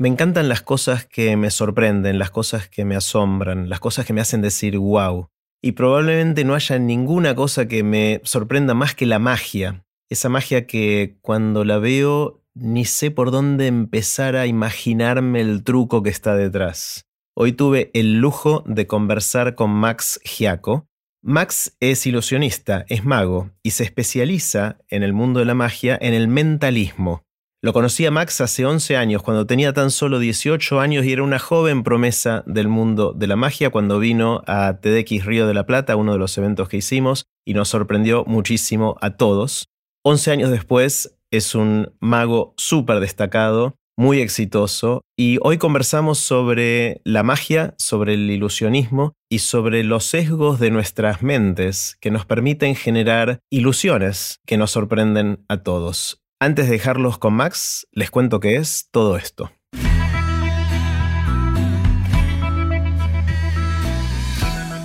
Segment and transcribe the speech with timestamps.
[0.00, 4.12] Me encantan las cosas que me sorprenden, las cosas que me asombran, las cosas que
[4.12, 5.28] me hacen decir wow.
[5.60, 9.84] Y probablemente no haya ninguna cosa que me sorprenda más que la magia.
[10.08, 16.04] Esa magia que cuando la veo ni sé por dónde empezar a imaginarme el truco
[16.04, 17.06] que está detrás.
[17.34, 20.86] Hoy tuve el lujo de conversar con Max Giaco.
[21.22, 26.14] Max es ilusionista, es mago y se especializa en el mundo de la magia en
[26.14, 27.24] el mentalismo.
[27.60, 31.24] Lo conocí a Max hace 11 años, cuando tenía tan solo 18 años y era
[31.24, 35.66] una joven promesa del mundo de la magia cuando vino a TEDx Río de la
[35.66, 39.66] Plata, uno de los eventos que hicimos, y nos sorprendió muchísimo a todos.
[40.04, 47.24] 11 años después es un mago súper destacado, muy exitoso, y hoy conversamos sobre la
[47.24, 53.40] magia, sobre el ilusionismo y sobre los sesgos de nuestras mentes que nos permiten generar
[53.50, 56.20] ilusiones que nos sorprenden a todos.
[56.40, 59.50] Antes de dejarlos con Max, les cuento qué es todo esto.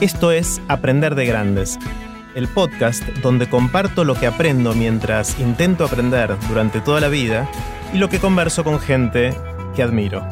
[0.01, 1.77] Esto es Aprender de Grandes,
[2.33, 7.47] el podcast donde comparto lo que aprendo mientras intento aprender durante toda la vida
[7.93, 9.35] y lo que converso con gente
[9.75, 10.25] que admiro.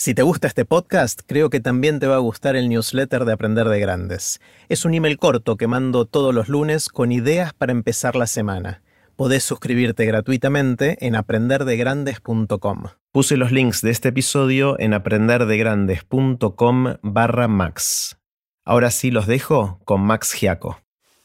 [0.00, 3.32] Si te gusta este podcast, creo que también te va a gustar el newsletter de
[3.32, 4.40] Aprender de Grandes.
[4.68, 8.80] Es un email corto que mando todos los lunes con ideas para empezar la semana.
[9.16, 12.84] Podés suscribirte gratuitamente en aprenderdegrandes.com.
[13.10, 18.18] Puse los links de este episodio en aprenderdegrandes.com barra max.
[18.64, 20.78] Ahora sí los dejo con Max Giaco.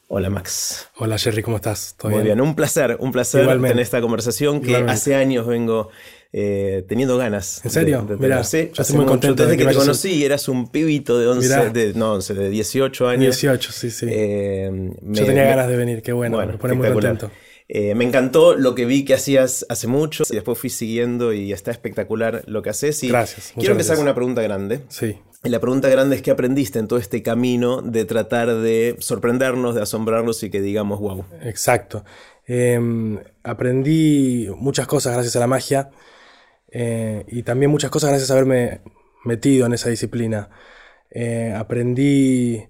[0.08, 0.88] Hola Max.
[0.96, 1.96] Hola Jerry, ¿cómo estás?
[2.02, 2.40] Muy bien?
[2.40, 5.90] un placer, un placer tener esta conversación que hace años vengo
[6.36, 7.64] eh, teniendo ganas.
[7.64, 8.02] ¿En serio?
[8.02, 9.44] De, Mira, sí, yo estoy muy contento.
[9.44, 13.20] Desde que, te conocí, eras un pibito de 11, de, no, 11, de 18 años.
[13.20, 14.06] 18, sí, sí.
[14.08, 17.30] Eh, yo tenía ganas de venir, qué bueno, me pone muy contento.
[17.68, 21.52] Eh, me encantó lo que vi que hacías hace mucho y después fui siguiendo y
[21.52, 23.04] está espectacular lo que haces.
[23.04, 23.52] Y gracias.
[23.54, 24.80] Quiero empezar con una pregunta grande.
[24.88, 25.16] Sí.
[25.44, 29.76] Y la pregunta grande es qué aprendiste en todo este camino de tratar de sorprendernos,
[29.76, 31.24] de asombrarnos y que digamos wow.
[31.42, 32.04] Exacto.
[32.44, 35.90] Em, aprendí muchas cosas gracias a la magia.
[36.76, 38.80] Eh, y también muchas cosas gracias a haberme
[39.24, 40.50] metido en esa disciplina.
[41.10, 42.66] Eh, aprendí...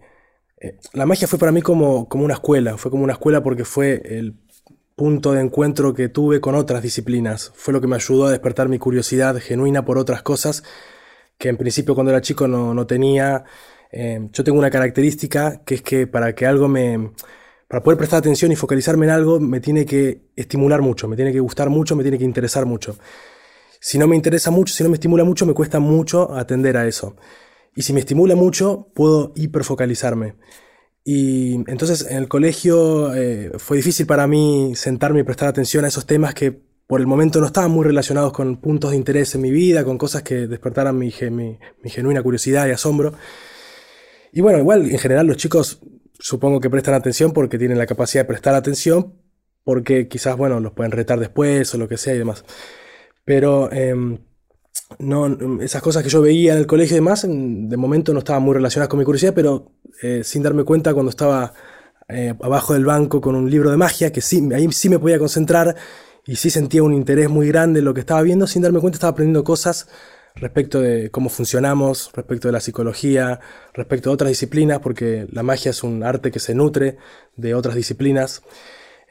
[0.60, 3.64] Eh, la magia fue para mí como, como una escuela, fue como una escuela porque
[3.64, 4.36] fue el
[4.94, 7.50] punto de encuentro que tuve con otras disciplinas.
[7.54, 10.62] Fue lo que me ayudó a despertar mi curiosidad genuina por otras cosas
[11.38, 13.44] que en principio cuando era chico no, no tenía.
[13.92, 17.12] yo tengo una característica que es que para que algo me...
[17.68, 21.32] Para poder prestar atención y focalizarme en algo me tiene que estimular mucho, me tiene
[21.32, 22.96] que gustar mucho, me tiene que interesar mucho.
[23.86, 26.86] Si no me interesa mucho, si no me estimula mucho, me cuesta mucho atender a
[26.86, 27.16] eso.
[27.76, 30.36] Y si me estimula mucho, puedo hiperfocalizarme.
[31.04, 35.88] Y entonces en el colegio eh, fue difícil para mí sentarme y prestar atención a
[35.88, 39.42] esos temas que por el momento no estaban muy relacionados con puntos de interés en
[39.42, 41.58] mi vida, con cosas que despertaran mi, mi,
[41.90, 43.12] genuina curiosidad y asombro.
[44.32, 45.82] Y bueno, igual en general los chicos
[46.18, 49.12] supongo que prestan atención porque tienen la capacidad de prestar atención,
[49.62, 52.46] porque quizás, bueno, los pueden retar después o lo que sea y demás.
[53.24, 54.18] Pero em,
[54.98, 58.42] no, esas cosas que yo veía en el colegio y demás, de momento no estaban
[58.42, 61.54] muy relacionadas con mi curiosidad, pero eh, sin darme cuenta cuando estaba
[62.08, 65.18] eh, abajo del banco con un libro de magia, que sí, ahí sí me podía
[65.18, 65.74] concentrar
[66.26, 68.96] y sí sentía un interés muy grande en lo que estaba viendo, sin darme cuenta
[68.96, 69.88] estaba aprendiendo cosas
[70.36, 73.40] respecto de cómo funcionamos, respecto de la psicología,
[73.72, 76.96] respecto de otras disciplinas, porque la magia es un arte que se nutre
[77.36, 78.42] de otras disciplinas.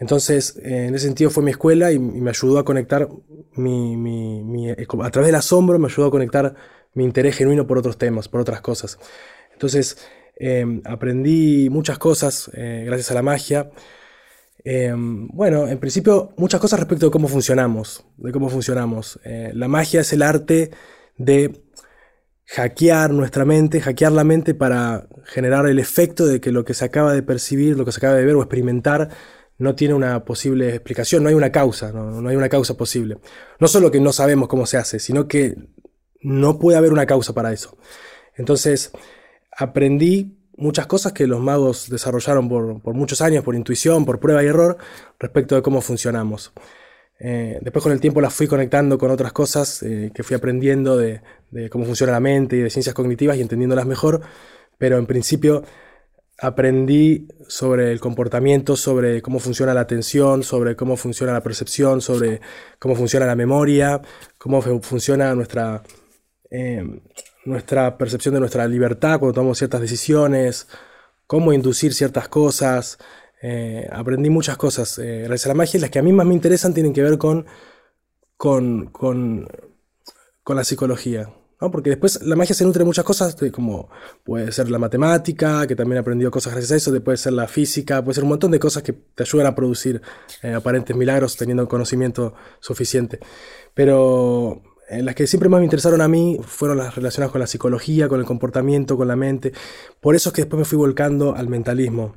[0.03, 3.07] Entonces, eh, en ese sentido fue mi escuela y, me ayudó a conectar
[3.55, 6.55] mi, a través del asombro me ayudó a conectar
[6.93, 8.99] mi interés genuino por otros temas, por otras cosas.
[9.53, 9.97] Entonces,
[10.35, 13.71] em, aprendí muchas cosas eh, gracias a la magia.
[14.65, 19.21] Em, bueno, en principio, muchas cosas respecto de cómo funcionamos, de cómo funcionamos.
[19.23, 20.71] Eh, la magia es el arte
[21.17, 21.63] de
[22.45, 26.83] hackear nuestra mente, hackear la mente para generar el efecto de que lo que se
[26.83, 29.09] acaba de percibir, lo que se acaba de ver o experimentar,
[29.63, 33.17] no tiene una posible explicación, no hay una causa, no, hay una causa posible.
[33.59, 35.55] No solo que no sabemos cómo se hace, sino que
[36.21, 37.77] no puede haber una causa para eso.
[38.35, 38.91] Entonces,
[39.57, 44.47] aprendí muchas cosas que los magos desarrollaron por, muchos años, por intuición, por prueba y
[44.47, 44.77] error,
[45.17, 46.51] respecto de cómo funcionamos.
[47.19, 50.97] Eh, después con el tiempo las fui conectando con otras cosas eh, que fui aprendiendo
[50.97, 51.21] de,
[51.51, 54.19] de, cómo funciona la mente y de ciencias cognitivas y entendiéndolas mejor,
[54.77, 55.63] pero en principio
[56.39, 62.41] aprendí sobre el comportamiento, sobre cómo funciona la atención, sobre cómo funciona la percepción, sobre
[62.79, 64.01] cómo funciona la memoria,
[64.37, 65.83] cómo funciona nuestra,
[66.49, 67.01] em,
[67.45, 70.67] nuestra percepción de nuestra libertad cuando tomamos ciertas decisiones,
[71.27, 72.97] cómo inducir ciertas cosas.
[73.41, 76.33] Eh, aprendí muchas cosas eh, gracias a la magia las que a mí más me
[76.33, 77.45] interesan tienen que ver con
[78.37, 79.47] con, con,
[80.43, 81.29] con la psicología.
[81.71, 83.89] Porque después la magia se nutre de muchas cosas, como
[84.23, 87.47] puede ser la matemática, que también he aprendido cosas gracias a eso, puede ser la
[87.47, 90.01] física, puede ser un montón de cosas que te ayudan a producir
[90.41, 93.19] eh, aparentes milagros teniendo conocimiento suficiente.
[93.73, 97.47] Pero eh, las que siempre más me interesaron a mí fueron las relacionadas con la
[97.47, 99.53] psicología, con el comportamiento, con la mente.
[100.01, 102.15] Por eso es que después me fui volcando al mentalismo.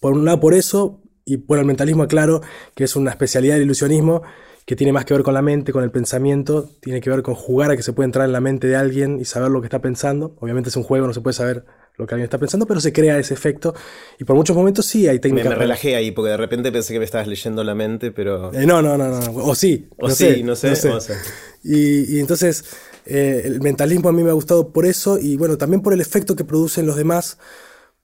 [0.00, 2.42] Por un lado por eso, y por el mentalismo, claro,
[2.74, 4.22] que es una especialidad del ilusionismo,
[4.64, 7.34] que tiene más que ver con la mente, con el pensamiento, tiene que ver con
[7.34, 9.66] jugar a que se puede entrar en la mente de alguien y saber lo que
[9.66, 10.36] está pensando.
[10.38, 11.64] Obviamente es un juego, no se puede saber
[11.96, 13.74] lo que alguien está pensando, pero se crea ese efecto
[14.18, 15.50] y por muchos momentos sí hay técnicas.
[15.50, 18.52] Me, me relajé ahí porque de repente pensé que me estabas leyendo la mente, pero...
[18.54, 19.88] Eh, no, no, no, no, o sí.
[19.98, 20.70] O sí, no sé.
[20.88, 21.14] No sé.
[21.64, 22.64] Y, entonces
[23.04, 26.00] eh, el mentalismo a mí me ha gustado por eso y bueno, también por el
[26.00, 27.38] efecto que producen los demás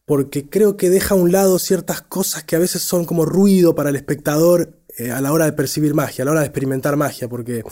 [0.05, 3.75] porque creo que deja a un lado ciertas cosas que a veces son como ruido
[3.75, 6.97] para el espectador eh, a la hora de percibir magia, a la hora de experimentar
[6.97, 7.63] magia, porque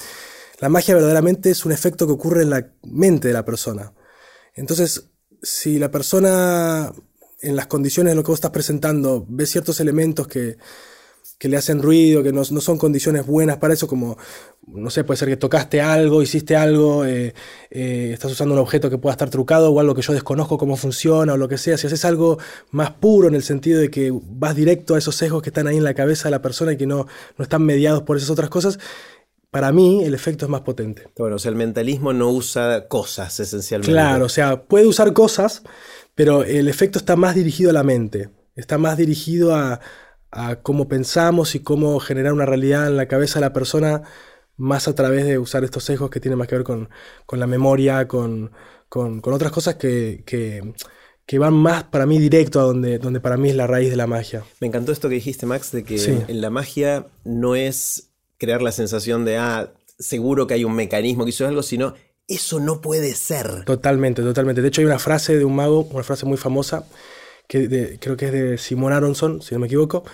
[0.61, 3.93] la magia verdaderamente es un efecto que ocurre en la mente de la persona.
[4.55, 5.11] Entonces,
[5.43, 6.93] si la persona
[7.41, 10.57] en las condiciones de lo que vos estás presentando ve ciertos elementos que,
[11.39, 14.17] que le hacen ruido, que no, son condiciones buenas para eso, como,
[14.67, 17.35] no sé, puede ser que tocaste algo, hiciste algo, eh,
[17.71, 20.77] eh, estás usando un objeto que pueda estar trucado o algo que yo desconozco cómo
[20.77, 22.39] funciona o lo que sea, si haces algo
[22.71, 25.77] más puro en el sentido de que vas directo a esos sesgos que están ahí
[25.77, 27.07] en la cabeza de la persona y que no,
[27.39, 28.79] no están mediados por esas otras cosas,
[29.51, 31.09] para mí el efecto es más potente.
[31.17, 33.93] Bueno, o sea, el mentalismo no usa cosas esencialmente.
[33.93, 35.63] Claro, o sea, puede usar cosas,
[36.15, 39.81] pero el efecto está más dirigido a la mente, está más dirigido a
[40.37, 44.03] a cómo pensamos y cómo generar una realidad en la cabeza de la persona
[44.57, 46.89] más a través de usar estos sesgos que tienen más que ver con,
[47.31, 48.53] la memoria, con,
[48.91, 53.57] otras cosas que, que, van más para mí directo a donde, donde para mí es
[53.57, 54.45] la raíz de la magia.
[54.61, 58.73] Me encantó esto que dijiste, Max, de que en la magia no es crear la
[58.73, 61.95] sensación de, ah, seguro que hay un mecanismo que hizo algo, sino
[62.29, 63.65] eso no puede ser.
[63.65, 64.63] Totalmente, totalmente.
[64.63, 66.87] De hecho, hay una frase de un mago, una frase muy famosa,
[67.49, 70.05] que creo que es de Simon Aronson, si no me equivoco,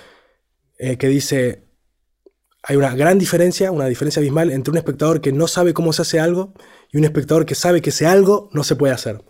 [0.79, 1.62] eh, que dice,
[2.62, 6.03] hay una gran diferencia, una diferencia abismal entre un espectador que no sabe cómo se
[6.03, 6.55] hace algo
[6.91, 9.23] y un espectador que sabe que ese algo no se puede hacer.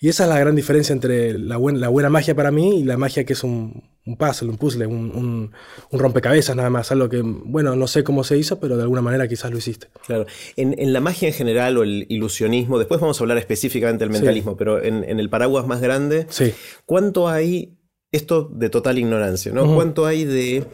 [0.00, 2.84] Y esa es la gran diferencia entre la, buena, la buena magia para mí y
[2.84, 5.50] la magia que es un, un puzzle, un puzzle, un,
[5.90, 9.26] rompecabezas nada más, algo que, bueno, no sé cómo se hizo, pero de alguna manera
[9.26, 9.88] quizás lo hiciste.
[10.06, 10.26] Claro,
[10.56, 14.56] en, la magia en general o el ilusionismo, después vamos a hablar específicamente del mentalismo,
[14.56, 16.54] pero en, el paraguas más grande, sí.
[16.86, 17.76] ¿cuánto hay,
[18.12, 19.74] esto de total ignorancia, ¿no?
[19.74, 20.64] ¿Cuánto hay de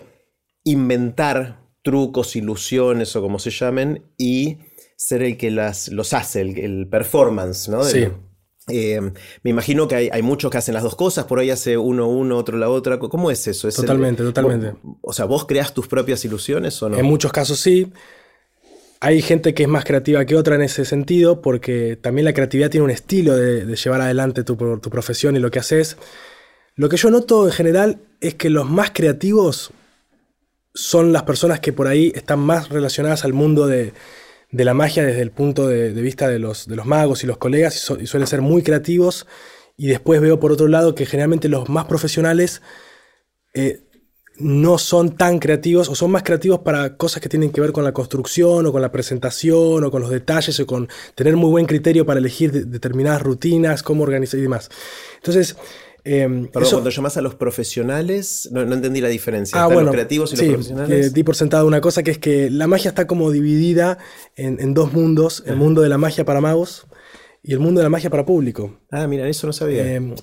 [0.65, 4.59] inventar trucos, ilusiones o como se llamen, y
[4.97, 7.85] ser el que las, los hace, el, performance, ¿no?
[7.85, 8.09] Sí.
[8.69, 8.99] Eh,
[9.43, 12.39] me imagino que hay, muchos que hacen las dos cosas, por ahí hace uno uno,
[12.39, 12.99] otro la otra.
[12.99, 13.69] ¿Cómo es eso?
[13.69, 14.75] totalmente, totalmente.
[15.03, 16.99] o sea, ¿vos creas tus propias ilusiones o no?
[16.99, 17.93] En muchos casos sí.
[19.01, 22.71] Hay gente que es más creativa que otra en ese sentido, porque también la creatividad
[22.71, 25.99] tiene un estilo de, llevar adelante tu, tu profesión y lo que haces.
[26.75, 29.73] Lo que yo noto en general es que los más creativos
[30.75, 33.93] son las personas que por ahí están más relacionadas al mundo de,
[34.51, 37.91] la magia desde el punto de, vista de los, de los, magos y los colegas
[38.01, 39.27] y, suelen ser muy creativos.
[39.77, 42.63] Y después veo por otro lado que generalmente los más profesionales
[43.55, 43.81] eh,
[44.37, 47.85] no son tan creativos o son más creativos para cosas que tienen que ver con
[47.85, 51.67] la construcción o con la presentación o con los detalles o con tener muy buen
[51.67, 54.71] criterio para elegir determinadas rutinas, cómo organizar y demás.
[55.17, 55.57] Entonces,
[56.05, 59.65] Em, Perdón, cuando llamas a los profesionales, no, entendí la diferencia.
[59.65, 61.15] Ah, los creativos y los profesionales.
[61.15, 63.97] di por sentado una cosa que es que la magia está como dividida
[64.37, 66.87] en, dos mundos: el mundo de la magia para magos
[67.43, 68.81] y el mundo de la magia para público.
[68.91, 69.95] Ah, mira, eso no sabía.
[69.95, 70.15] Em,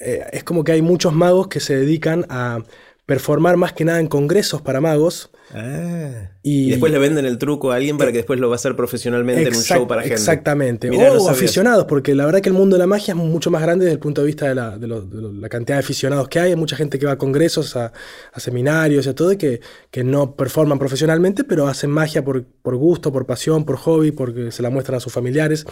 [0.00, 2.62] eh, es como que hay muchos magos que se dedican a
[3.08, 6.30] performar más que nada en congresos para magos Ah.
[6.42, 8.76] y, después le venden el truco a alguien para que después lo va a hacer
[8.76, 10.14] profesionalmente en un show para gente.
[10.14, 10.90] Exactamente.
[10.90, 13.86] o aficionados, porque la verdad que el mundo de la magia es mucho más grande
[13.86, 16.50] desde el punto de vista de la, cantidad de aficionados que hay.
[16.50, 17.92] Hay mucha gente que va a congresos, a,
[18.36, 19.60] seminarios y a todo, y que,
[19.90, 24.62] que, no performan profesionalmente, pero hacen magia por, gusto, por pasión, por hobby, porque se
[24.62, 25.64] la muestran a sus familiares.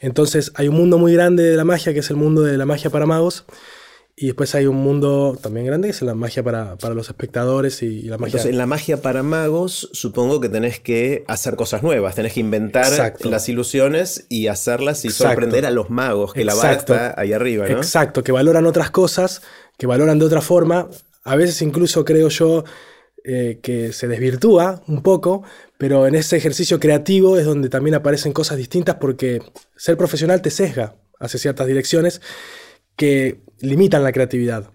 [0.00, 2.64] Entonces hay un mundo muy grande de la magia, que es el mundo de la
[2.64, 3.44] magia para magos.
[4.16, 8.02] Y después hay un mundo también grande que es la magia para, los espectadores y,
[8.02, 8.26] la magia.
[8.26, 12.40] Entonces, en la magia para magos, supongo que tenés que hacer cosas nuevas, tenés que
[12.40, 17.32] inventar las ilusiones y hacerlas y sorprender a los magos, que la vara está ahí
[17.32, 17.78] arriba, ¿no?
[17.78, 19.42] Exacto, que valoran otras cosas,
[19.78, 20.88] que valoran de otra forma.
[21.24, 22.62] A veces, incluso creo yo
[23.24, 25.42] eh, que se desvirtúa un poco,
[25.76, 29.42] pero en ese ejercicio creativo es donde también aparecen cosas distintas porque
[29.74, 32.20] ser profesional te sesga hacia ciertas direcciones
[32.96, 34.70] que limitan la creatividad.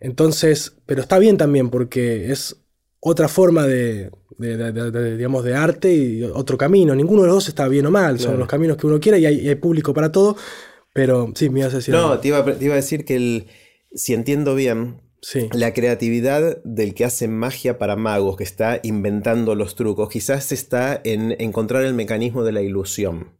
[0.00, 2.56] Entonces, pero está bien también porque es
[3.00, 6.94] otra forma de, de, digamos, de arte y otro camino.
[6.94, 9.26] Ninguno de los dos está bien o mal, son los caminos que uno quiera y
[9.26, 10.36] hay, público para todo.
[10.92, 11.94] Pero sí, me ibas a decir.
[11.94, 13.46] No, te iba, te iba, a decir que el,
[13.94, 15.02] si entiendo bien,
[15.52, 21.00] la creatividad del que hace magia para magos, que está inventando los trucos, quizás está
[21.04, 23.36] en encontrar el mecanismo de la ilusión.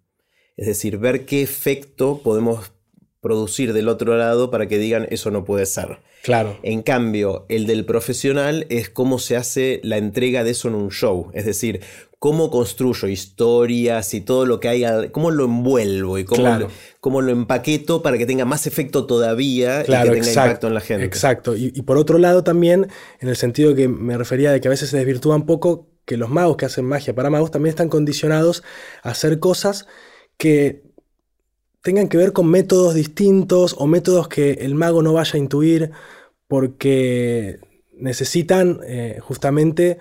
[0.56, 2.72] Es decir, ver qué efecto podemos
[3.20, 5.98] producir del otro lado para que digan eso no puede ser.
[6.22, 6.58] Claro.
[6.62, 10.90] En cambio, el del profesional es cómo se hace la entrega de eso en un
[10.90, 11.30] show.
[11.34, 11.80] Es decir,
[12.18, 16.68] cómo construyo historias y todo lo que hay, cómo lo envuelvo y cómo, lo,
[17.00, 20.80] cómo lo empaqueto para que tenga más efecto todavía y que tenga impacto en la
[20.80, 21.04] gente.
[21.04, 21.56] Exacto.
[21.56, 22.88] Y, y, por otro lado también,
[23.20, 26.16] en el sentido que me refería de que a veces se desvirtúa un poco, que
[26.16, 28.62] los magos que hacen magia para magos también están condicionados
[29.02, 29.86] a hacer cosas
[30.38, 30.85] que
[31.86, 35.92] tengan que ver con métodos distintos o métodos que el mago no vaya a intuir
[36.48, 37.60] porque
[37.96, 39.98] necesitan eh, justamente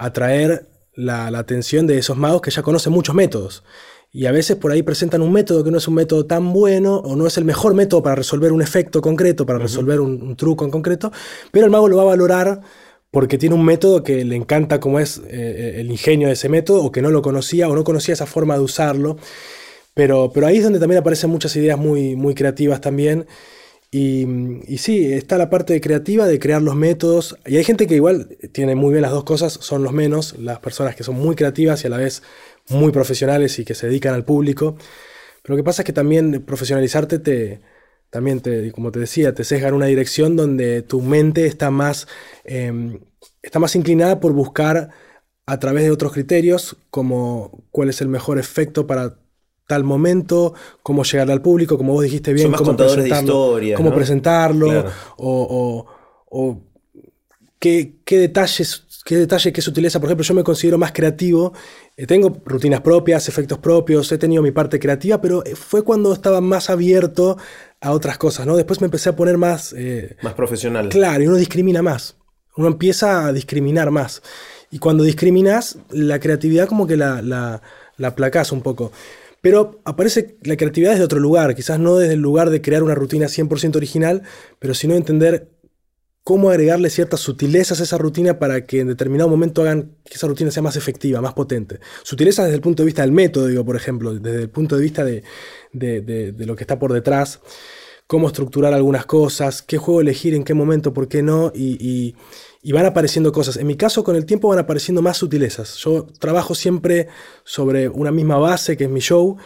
[0.00, 0.66] atraer
[0.96, 3.62] la, atención de esos magos que ya conocen muchos métodos.
[4.10, 6.96] Y a veces por ahí presentan un método que no es un método tan bueno
[6.96, 10.64] o no es el mejor método para resolver un efecto concreto, para resolver un, truco
[10.64, 11.12] en concreto,
[11.52, 12.62] pero el mago lo va a valorar
[13.12, 16.82] porque tiene un método que le encanta como es eh, el ingenio de ese método
[16.82, 19.18] o que no lo conocía o no conocía esa forma de usarlo.
[19.98, 23.26] Pero, pero ahí es donde también aparecen muchas ideas muy, muy creativas también.
[23.90, 24.28] Y,
[24.72, 27.36] y, sí, está la parte creativa de crear los métodos.
[27.44, 30.60] Y hay gente que igual tiene muy bien las dos cosas, son los menos, las
[30.60, 32.22] personas que son muy creativas y a la vez
[32.68, 34.76] muy profesionales y que se dedican al público.
[35.42, 37.60] Pero lo que pasa es que también profesionalizarte te,
[38.08, 42.06] también te, como te decía, te sesga en una dirección donde tu mente está más,
[42.44, 43.00] em,
[43.42, 44.90] está más inclinada por buscar
[45.44, 49.16] a través de otros criterios como cuál es el mejor efecto para
[49.68, 54.86] tal momento, cómo llegar al público, como vos dijiste bien, cómo presentarlo, cómo presentarlo
[55.18, 55.86] o,
[57.58, 60.00] qué, detalles, qué detalle, qué sutileza.
[60.00, 61.52] Por ejemplo, yo me considero más creativo,
[61.98, 66.14] eh, tengo rutinas propias, efectos propios, he tenido mi parte creativa, pero eh, fue cuando
[66.14, 67.36] estaba más abierto
[67.82, 68.56] a otras cosas, ¿no?
[68.56, 69.74] Después me empecé a poner más...
[69.76, 70.88] Eh, más profesional.
[70.88, 72.16] Claro, y uno discrimina más,
[72.56, 74.22] uno empieza a discriminar más.
[74.70, 77.60] Y cuando discriminas, la creatividad como que la, la,
[77.98, 78.92] la aplacás un poco.
[79.48, 82.94] Pero aparece la creatividad desde otro lugar, quizás no desde el lugar de crear una
[82.94, 84.22] rutina 100% original,
[84.58, 85.48] pero sino entender
[86.22, 90.26] cómo agregarle ciertas sutilezas a esa rutina para que en determinado momento hagan que esa
[90.26, 91.80] rutina sea más efectiva, más potente.
[92.02, 94.82] Sutilezas desde el punto de vista del método, digo, por ejemplo, desde el punto de
[94.82, 95.22] vista de,
[95.72, 97.40] lo que está por detrás,
[98.06, 102.14] cómo estructurar algunas cosas, qué juego elegir, en qué momento, por qué no, y
[102.72, 103.56] van apareciendo cosas.
[103.56, 105.76] En mi caso, con el tiempo van apareciendo más sutilezas.
[105.76, 107.08] Yo trabajo siempre
[107.44, 109.36] sobre una misma base, que es mi show,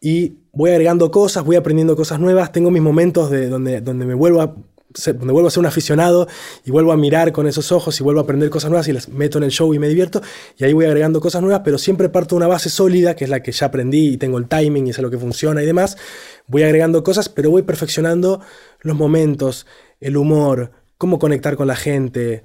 [0.00, 2.52] y voy agregando cosas, voy aprendiendo cosas nuevas.
[2.52, 4.54] Tengo mis momentos de donde, donde me vuelvo a
[4.94, 6.28] donde vuelvo a ser un aficionado
[6.64, 9.08] y vuelvo a mirar con esos ojos y vuelvo a aprender cosas nuevas y las
[9.08, 10.22] meto en el show y me divierto
[10.56, 13.30] y ahí voy agregando cosas nuevas, pero siempre parto de una base sólida, que es
[13.30, 15.96] la que ya aprendí y tengo el timing y sé lo que funciona y demás.
[16.46, 18.40] Voy agregando cosas, pero voy perfeccionando
[18.82, 19.66] los momentos,
[20.00, 22.44] el humor, cómo conectar con la gente,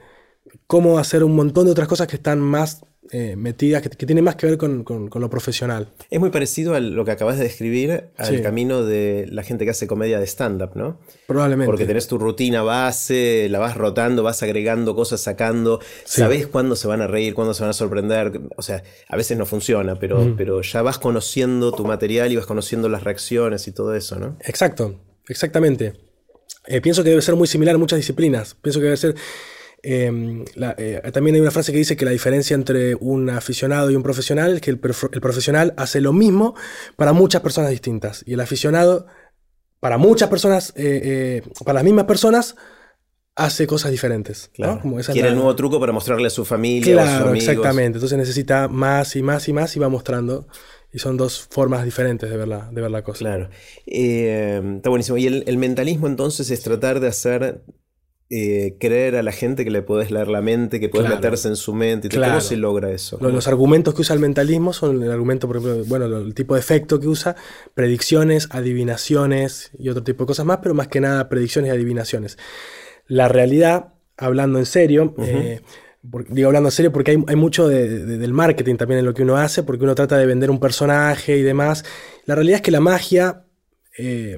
[0.68, 4.36] cómo hacer un montón de otras cosas que están más eh, metidas, que, tienen más
[4.36, 5.88] que ver con, lo profesional.
[6.12, 9.72] Es muy parecido a lo que acabas de describir, al camino de la gente que
[9.72, 11.00] hace comedia de stand-up, ¿no?
[11.26, 11.66] Probablemente.
[11.66, 16.88] Porque tenés tu rutina base, la vas rotando, vas agregando cosas, sacando, sabés cuándo se
[16.88, 18.42] van a reír, cuándo se van a sorprender.
[18.58, 22.46] O sea, a veces no funciona, pero, pero ya vas conociendo tu material y vas
[22.46, 24.38] conociendo las reacciones y todo eso, ¿no?
[24.42, 26.09] Exacto, exactamente.
[26.70, 28.56] Eh, pienso que debe ser muy similar en muchas disciplinas.
[28.62, 29.16] Pienso que debe ser
[29.82, 30.44] Em,
[30.78, 34.04] eh, también hay una frase que dice que la diferencia entre un aficionado y un
[34.04, 36.56] profesional es que el, profesional hace lo mismo
[36.96, 39.08] para muchas personas distintas y el aficionado
[39.80, 42.56] para muchas personas, eh, eh, para las mismas personas,
[43.36, 44.52] hace cosas diferentes.
[45.14, 46.94] Quiere el nuevo truco para mostrarle a su familia.
[46.94, 47.48] Claro, a sus amigos.
[47.48, 47.98] exactamente.
[47.98, 50.48] Entonces necesita más y más y más y va mostrando.
[50.92, 53.20] Y son dos formas diferentes de ver la, de ver la cosa.
[53.20, 53.50] Claro.
[53.86, 55.18] está buenísimo.
[55.18, 57.64] Y el, mentalismo entonces es tratar de hacer
[58.32, 61.56] eh, creer a la gente que le puedes leer la mente, que puedes meterse en
[61.56, 62.10] su mente.
[62.10, 63.20] ¿Cómo se logra eso?
[63.22, 66.60] Los, argumentos que usa el mentalismo son el argumento, por ejemplo, bueno, el tipo de
[66.60, 67.36] efecto que usa,
[67.76, 72.40] predicciones, adivinaciones y otro tipo de cosas más, pero más que nada predicciones y adivinaciones.
[73.08, 75.62] La realidad, hablando en serio, eh,
[76.02, 79.64] digo hablando en serio porque hay, mucho del marketing también en lo que uno hace,
[79.64, 81.84] porque uno trata de vender un personaje y demás.
[82.26, 83.46] La realidad es que la magia...
[83.98, 84.38] Eh,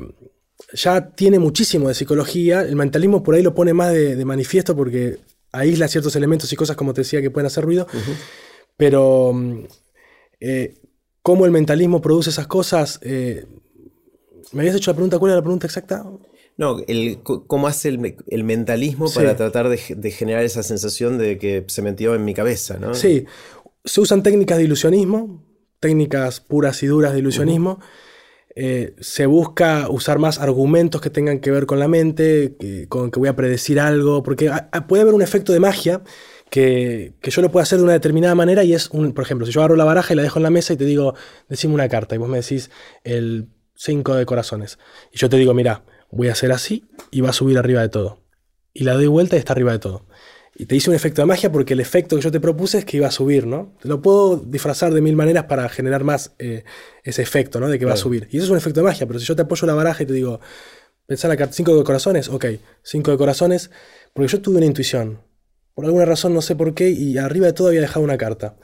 [0.74, 5.20] ya tiene muchísimo de psicología, el mentalismo por ahí lo pone más de, manifiesto porque
[5.52, 7.88] aísla ciertos elementos y cosas, como te decía, que pueden hacer ruido,
[8.78, 9.64] pero mm,
[10.40, 10.76] eh,
[11.22, 13.46] cómo el mentalismo produce esas cosas, eh,
[14.52, 15.20] ¿me habías hecho la pregunta?
[15.20, 16.06] ¿Cuál era la pregunta exacta?
[16.58, 19.78] No, el, cómo hace el, mentalismo para tratar de,
[20.12, 22.94] generar esa sensación de que se metió en mi cabeza, ¿no?
[22.94, 23.26] Sí,
[23.84, 25.44] se usan técnicas de ilusionismo,
[25.80, 27.80] técnicas puras y duras de ilusionismo.
[28.54, 32.58] Eh, se busca usar más argumentos que tengan que ver con la mente,
[32.90, 34.52] con que voy a predecir algo, porque
[34.88, 36.04] puede haber un efecto de magia
[36.52, 39.54] que, yo lo puedo hacer de una determinada manera y es, un, por ejemplo, si
[39.54, 41.16] yo agarro la baraja y la dejo en la mesa y te digo,
[41.48, 42.70] decime una carta y vos me decís
[43.06, 44.78] el 5 de corazones.
[45.14, 47.90] Y yo te digo, mira, voy a hacer así y va a subir arriba de
[47.90, 48.20] todo.
[48.74, 50.06] Y la doy vuelta y está arriba de todo.
[50.56, 52.86] Y te hice un efecto de magia porque el efecto que yo te propuse es
[52.86, 53.74] que iba a subir, ¿no?
[53.84, 56.64] Lo puedo disfrazar de mil maneras para generar más eh,
[57.04, 57.70] ese efecto, ¿no?
[57.70, 58.28] De que va a subir.
[58.32, 60.06] Y eso es un efecto de magia, pero si yo te apoyo la baraja y
[60.06, 60.40] te digo,
[61.08, 62.46] pensá la carta 5 de corazones, ok,
[62.84, 63.72] 5 de corazones,
[64.14, 65.20] porque yo tuve una intuición
[65.74, 68.56] por alguna razón, no sé por qué, y arriba de todo había dejado una carta.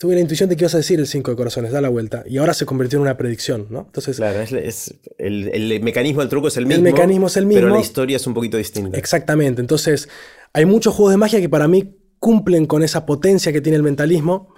[0.00, 2.24] Tuve la intuición de que ibas a decir el 5 de corazones, da la vuelta.
[2.26, 3.80] Y ahora se convirtió en una predicción, ¿no?
[3.80, 6.86] Entonces, claro, es, el, mecanismo del truco es el mismo.
[6.86, 7.60] El mecanismo es el mismo.
[7.60, 8.96] Pero la historia es un poquito distinta.
[8.96, 9.60] Exactamente.
[9.60, 10.08] Entonces,
[10.54, 13.82] hay muchos juegos de magia que para mí cumplen con esa potencia que tiene el
[13.82, 14.54] mentalismo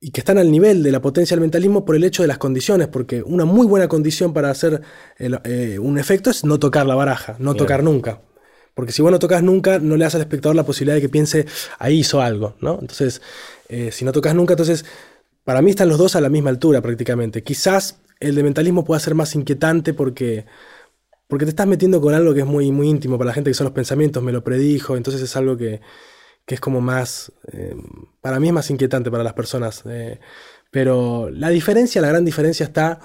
[0.00, 2.38] y que están al nivel de la potencia del mentalismo por el hecho de las
[2.38, 4.80] condiciones, porque una muy buena condición para hacer
[5.18, 8.22] eh, un efecto es no tocar la baraja, no tocar nunca.
[8.74, 11.08] Porque si vos no tocas nunca, no le das al espectador la posibilidad de que
[11.08, 11.46] piense,
[11.78, 12.78] ahí hizo algo, ¿no?
[12.80, 13.20] Entonces,
[13.68, 14.84] eh, si no tocas nunca, entonces,
[15.44, 17.42] para mí están los dos a la misma altura prácticamente.
[17.42, 20.46] Quizás el de mentalismo pueda ser más inquietante porque,
[21.26, 23.54] porque te estás metiendo con algo que es muy, muy íntimo para la gente, que
[23.54, 25.80] son los pensamientos, me lo predijo, entonces es algo que,
[26.46, 27.76] es como más, eh,
[28.20, 29.82] para mí es más inquietante para las personas.
[29.86, 30.18] Eh,
[30.70, 33.00] pero la diferencia, la gran diferencia está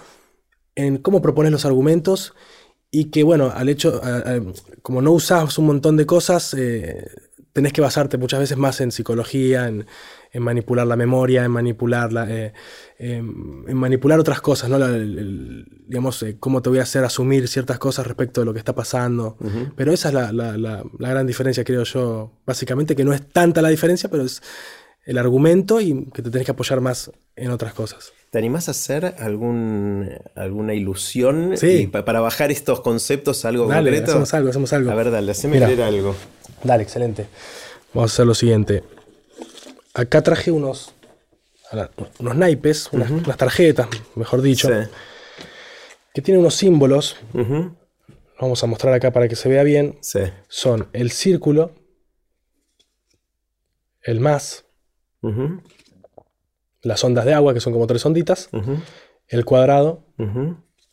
[0.76, 2.34] en cómo propones los argumentos
[3.00, 4.02] y que bueno, al hecho,
[4.82, 7.06] como no usas un montón de cosas, eh,
[7.52, 9.86] tenés que basarte muchas veces más en psicología, en,
[10.40, 12.54] manipular la memoria, en manipular, eh,
[12.98, 14.80] en manipular otras cosas, ¿no?
[15.88, 18.74] digamos, eh, cómo te voy a hacer asumir ciertas cosas respecto de lo que está
[18.74, 19.38] pasando.
[19.76, 22.32] Pero esa es la, la, gran diferencia, creo yo.
[22.46, 24.42] Básicamente que no es tanta la diferencia, pero es
[25.06, 28.12] el argumento y que te tenés que apoyar más en otras cosas.
[28.32, 31.88] ¿Te animás a hacer algún, alguna ilusión sí.
[31.88, 34.12] para bajar estos conceptos a algo dale, concreto?
[34.12, 34.92] Hacemos algo, hacemos algo.
[34.92, 36.16] A ver, dale, haceme leer algo.
[36.64, 37.28] Dale, excelente.
[37.94, 38.84] Vamos a hacer lo siguiente.
[39.94, 40.94] Acá traje unos,
[42.20, 44.70] unos naipes, unas, tarjetas, mejor dicho,
[46.14, 47.16] que tienen unos símbolos.
[48.42, 49.98] Vamos a mostrar acá para que se vea bien.
[50.02, 50.20] Sí.
[50.50, 51.72] Son el círculo,
[54.02, 54.65] el más,
[56.82, 58.50] las ondas de agua, que son como tres onditas,
[59.28, 60.04] el cuadrado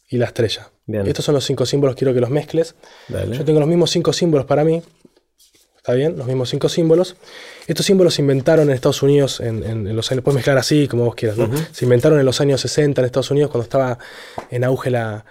[0.08, 0.70] y la estrella.
[0.86, 2.74] Estos son los cinco símbolos, quiero que los mezcles.
[3.08, 4.82] Yo tengo los mismos cinco símbolos para mí.
[5.76, 6.16] ¿Está bien?
[6.16, 7.16] Los mismos cinco símbolos.
[7.66, 10.22] Estos símbolos se inventaron en Estados Unidos en, los años.
[10.22, 11.36] Puedes mezclar así, como vos quieras.
[11.72, 13.98] Se inventaron en los años 60 en Estados Unidos, cuando estaba
[14.50, 15.24] en auge la,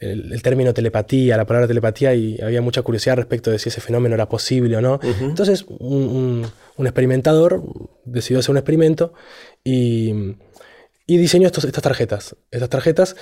[0.00, 4.14] el, término telepatía, la palabra telepatía, y había mucha curiosidad respecto de si ese fenómeno
[4.14, 5.00] era posible o no.
[5.20, 6.46] Entonces, un,
[6.78, 7.62] experimentador
[8.04, 9.12] decidió hacer un experimento
[9.64, 10.34] y,
[11.06, 12.36] diseñó estas tarjetas.
[12.50, 13.16] Estas tarjetas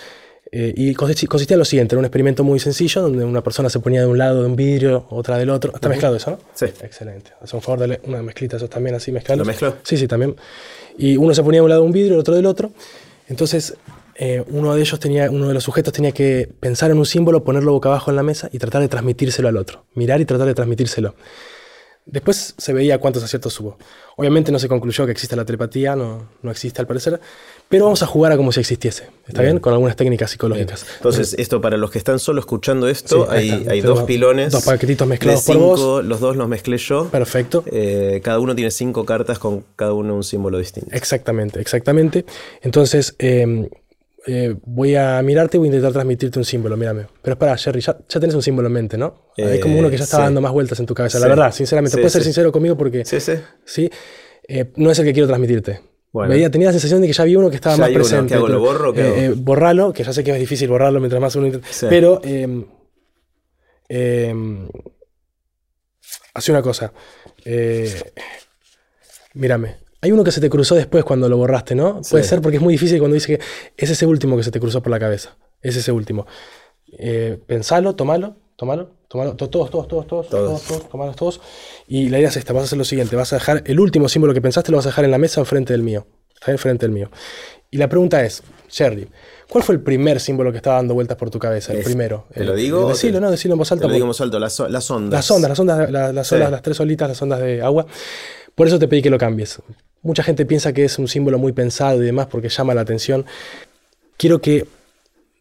[0.53, 3.81] eh, y consistía en lo siguiente, era un experimento muy sencillo donde una persona se
[3.81, 5.73] ponía de un lado de un vidrio, otra del otro.
[5.75, 6.39] Está mezclado eso, ¿no?
[6.55, 6.67] Sí.
[6.67, 7.33] Excelente.
[7.41, 9.39] Hace un favor, dale una mezclita, eso también así mezclado.
[9.39, 9.77] ¿Lo mezclo?
[9.83, 10.37] Sí, sí, también.
[10.99, 12.73] Y uno se ponía de un lado de un vidrio, el otro del otro.
[13.29, 13.75] Entonces,
[14.17, 17.45] eh, uno de ellos tenía, uno de los sujetos tenía que pensar en un símbolo,
[17.45, 19.85] ponerlo boca abajo en la mesa y tratar de transmitírselo al otro.
[19.95, 21.15] Mirar y tratar de transmitírselo.
[22.07, 23.79] Después se veía cuántos aciertos hubo.
[24.17, 27.19] Obviamente no se concluyó que exista la telepatía, no, no existe al parecer,
[27.67, 29.59] pero vamos a jugar a como si existiese, ¿está bien?
[29.59, 30.85] Con algunas técnicas psicológicas.
[30.97, 34.53] Entonces, esto para los que están solo escuchando esto, hay, dos pilones.
[34.53, 36.05] Dos paquetitos mezclados por vos.
[36.05, 37.09] Los dos los mezclé yo.
[37.09, 37.65] Perfecto.
[37.73, 40.91] Eh, cada uno tiene cinco cartas con cada uno un símbolo distinto.
[40.95, 42.27] Exactamente, exactamente.
[42.61, 43.69] Entonces, em,
[44.27, 47.07] eh, voy a mirarte y voy a intentar transmitirte un símbolo, mírame.
[47.21, 49.33] Pero espera, Jerry, ya, ya tenés un símbolo en mente, ¿no?
[49.37, 51.19] Hay como uno que ya está dando más vueltas en tu cabeza.
[51.19, 53.05] La verdad, sinceramente, puedes ser sincero conmigo porque.
[53.05, 53.35] Sí, sí.
[53.65, 53.91] Sí.
[54.49, 55.81] Eh, no es el que quiero transmitirte.
[56.13, 58.39] Veía, tenía la sensación de que ya vi uno que estaba más presente.
[58.39, 58.95] Uno, ¿Lo borro?
[58.97, 61.69] Eh, borralo, que ya sé que es difícil borrarlo mientras más uno intenta.
[61.89, 62.21] Pero.
[62.25, 62.65] Em,
[63.89, 64.69] em,
[66.33, 66.93] hace una cosa.
[69.35, 69.84] mírame.
[70.05, 72.03] Hay uno que se te cruzó después cuando lo borraste, ¿no?
[72.11, 74.61] Puede ser porque es muy difícil cuando dice que es ese último que se te
[74.61, 75.39] cruzó por la cabeza.
[75.63, 76.27] Es ese último.
[76.99, 81.41] Eh, pensalo, tomalo, tomalo, tomalo, todos, todos, todos, todos, todos, todos, tomalos todos.
[81.89, 84.11] Y la idea es esta, vas a hacer lo siguiente, vas a dejar el último
[84.11, 86.07] símbolo que pensaste, lo vas a dejar en la mesa enfrente del mío.
[86.35, 87.11] Está enfrente del mío.
[87.71, 89.09] Y la pregunta es, Sherry,
[89.49, 91.73] ¿cuál fue el primer símbolo que estaba dando vueltas por tu cabeza?
[91.73, 92.27] El primero.
[92.35, 92.91] ¿Te lo digo?
[92.91, 93.85] Decilo, no, decilo en voz alta.
[93.85, 95.11] Te lo digo en voz alta, las, ondas.
[95.11, 97.87] Las ondas, las ondas, las, las tres olitas, las ondas de agua.
[98.55, 99.61] Por eso te pedí que lo cambies.
[100.03, 103.25] Mucha gente piensa que es un símbolo muy pensado y demás porque llama la atención.
[104.17, 104.67] Quiero que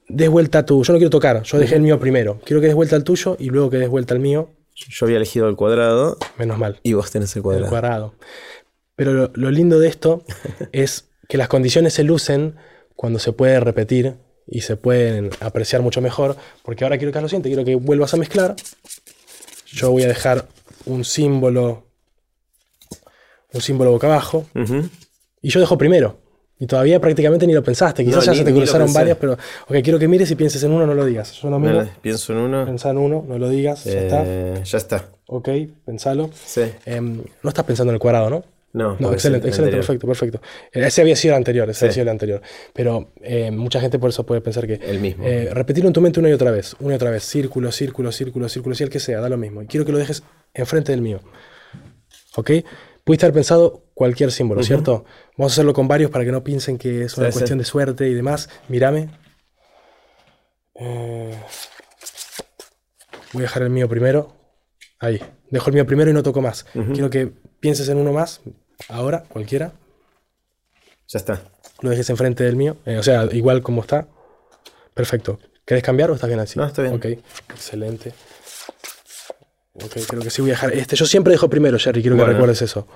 [0.08, 0.84] des vuelta tu.
[0.84, 2.40] Yo no quiero tocar, yo dejé el mío primero.
[2.46, 4.50] Quiero que des vuelta al tuyo y luego que des vuelta al mío.
[4.76, 6.80] Yo había elegido el cuadrado Menos mal.
[6.82, 7.66] y vos tenés el cuadrado.
[7.66, 8.16] El cuadrado.
[8.96, 10.24] Pero lo, lo lindo de esto
[10.72, 12.56] es que las condiciones se lucen
[12.96, 14.16] cuando se puede repetir
[14.48, 16.36] y se pueden apreciar mucho mejor.
[16.64, 18.56] Porque ahora quiero que hagas lo siguiente, quiero que vuelvas a mezclar.
[19.68, 20.48] Yo voy a dejar
[20.86, 21.86] un símbolo.
[23.54, 24.46] Un símbolo boca abajo.
[24.56, 24.90] Ujú.
[25.42, 26.18] Y yo dejo primero.
[26.60, 28.06] Y todavía prácticamente ni lo pensaste.
[28.06, 29.34] Quizás No, ya ni- se te cruzaron varias, pero.
[29.34, 31.34] Ok, quiero que mires y pienses en uno, no lo digas.
[31.34, 31.78] Yo no miro.
[31.78, 32.66] Vale, pienso en uno.
[32.66, 33.84] Pensá en uno, no lo digas.
[33.84, 34.24] Ya está.
[34.26, 35.10] Eh, ya está.
[35.28, 35.50] Ok,
[35.86, 36.30] pensalo.
[36.34, 36.62] Sí.
[36.86, 38.44] Em, no estás pensando en el cuadrado, ¿no?
[38.74, 40.42] No, No, excelente, excelente, perfecto, perfecto.
[40.72, 41.86] Eh, Ese había sido el anterior, ese Sí.
[41.86, 42.42] había sido el anterior.
[42.74, 44.76] Pero eh, mucha gente por eso puede pensar que...
[44.82, 45.26] El mismo.
[45.28, 48.12] Eh, repetirlo en tu mente una y otra vez, una y otra vez, círculo, círculo,
[48.12, 49.62] círculo, círculo, si el que sea, da lo mismo.
[49.62, 50.24] Y quiero que lo dejes
[50.56, 51.20] enfrente del mío.
[52.36, 52.52] ¿Ok?
[53.04, 55.04] Pudiste haber pensado cualquier símbolo, ¿cierto?
[55.38, 57.40] Vamos a hacerlo con varios para que no piensen que es una Sí, sí.
[57.40, 58.50] cuestión de suerte y demás.
[58.70, 59.10] Mírame.
[60.76, 61.38] Eh,
[63.34, 64.34] voy a dejar el mío primero.
[65.00, 65.22] Ahí.
[65.50, 66.66] Dejo el mío primero y no toco más.
[66.94, 67.28] Quiero que
[67.60, 68.42] pienses en uno más.
[68.88, 69.74] Ahora, cualquiera.
[71.10, 71.42] Ya está.
[71.82, 72.78] Lo dejes enfrente del mío.
[72.86, 74.08] Eh, o sea, igual como está.
[74.94, 75.40] Perfecto.
[75.66, 76.58] ¿Querés cambiar o estás bien así?
[76.58, 76.96] No, está bien.
[76.96, 77.06] Ok,
[77.50, 78.14] excelente.
[79.74, 80.96] Ok, creo que sí voy a dejar este.
[80.96, 82.02] Yo siempre dejo primero, Jerry.
[82.02, 82.34] Quiero que Bueno.
[82.34, 82.88] recuerdes eso.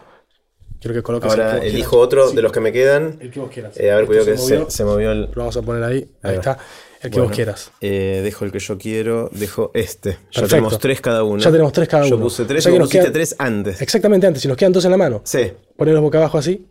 [0.80, 2.06] Quiero que coloques el que Ahora vos elijo quieras.
[2.06, 3.18] otro Sí, de los que me quedan.
[3.20, 3.78] El que vos quieras.
[3.80, 4.66] Eh, a ver, Esto cuidado que movió.
[4.70, 5.22] se, se movió el.
[5.22, 6.08] Lo vamos a poner ahí.
[6.22, 6.60] Ahí, está.
[7.02, 7.72] El que Bueno, vos quieras.
[7.82, 10.12] eh, dejo el que yo quiero, dejo este.
[10.12, 10.48] Ya Perfecto.
[10.50, 11.40] tenemos tres cada uno.
[11.44, 12.26] Ya tenemos tres cada Yo uno.
[12.26, 13.82] puse O tres sea y que vos nos quedan- tres antes.
[13.82, 14.42] Exactamente antes.
[14.44, 15.22] Si nos quedan dos en la mano.
[15.24, 15.52] Sí.
[15.76, 16.64] Ponerlos boca abajo así.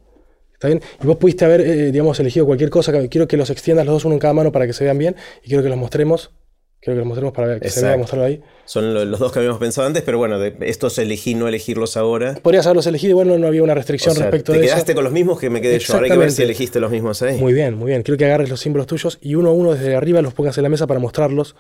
[0.53, 0.81] ¿Está bien?
[1.03, 2.93] Y vos pudiste haber, eh, digamos, elegido cualquier cosa.
[2.93, 4.99] que- Quiero que los extiendas los dos uno en cada mano para que se vean
[4.99, 5.17] bien.
[5.43, 6.31] Y quiero que los mostremos.
[6.81, 8.41] Quiero que los mostremos para que se vea, mostrarlo ahí.
[8.65, 11.97] Son lo- los dos que habíamos pensado antes, pero bueno, de estos elegí no elegirlos
[11.97, 12.35] ahora.
[12.43, 14.93] Podrías haberlos elegido, igual no, no había una restricción O sea, respecto te de quedaste
[14.93, 14.97] eso.
[14.97, 15.95] con los mismos que me quedé yo.
[15.95, 17.39] Ahora hay que ver si elegiste los mismos ahí.
[17.39, 18.03] Muy bien, muy bien.
[18.03, 20.63] Quiero que agarres los símbolos tuyos y uno a uno desde arriba los pongas en
[20.63, 21.57] la mesa para mostrarlos.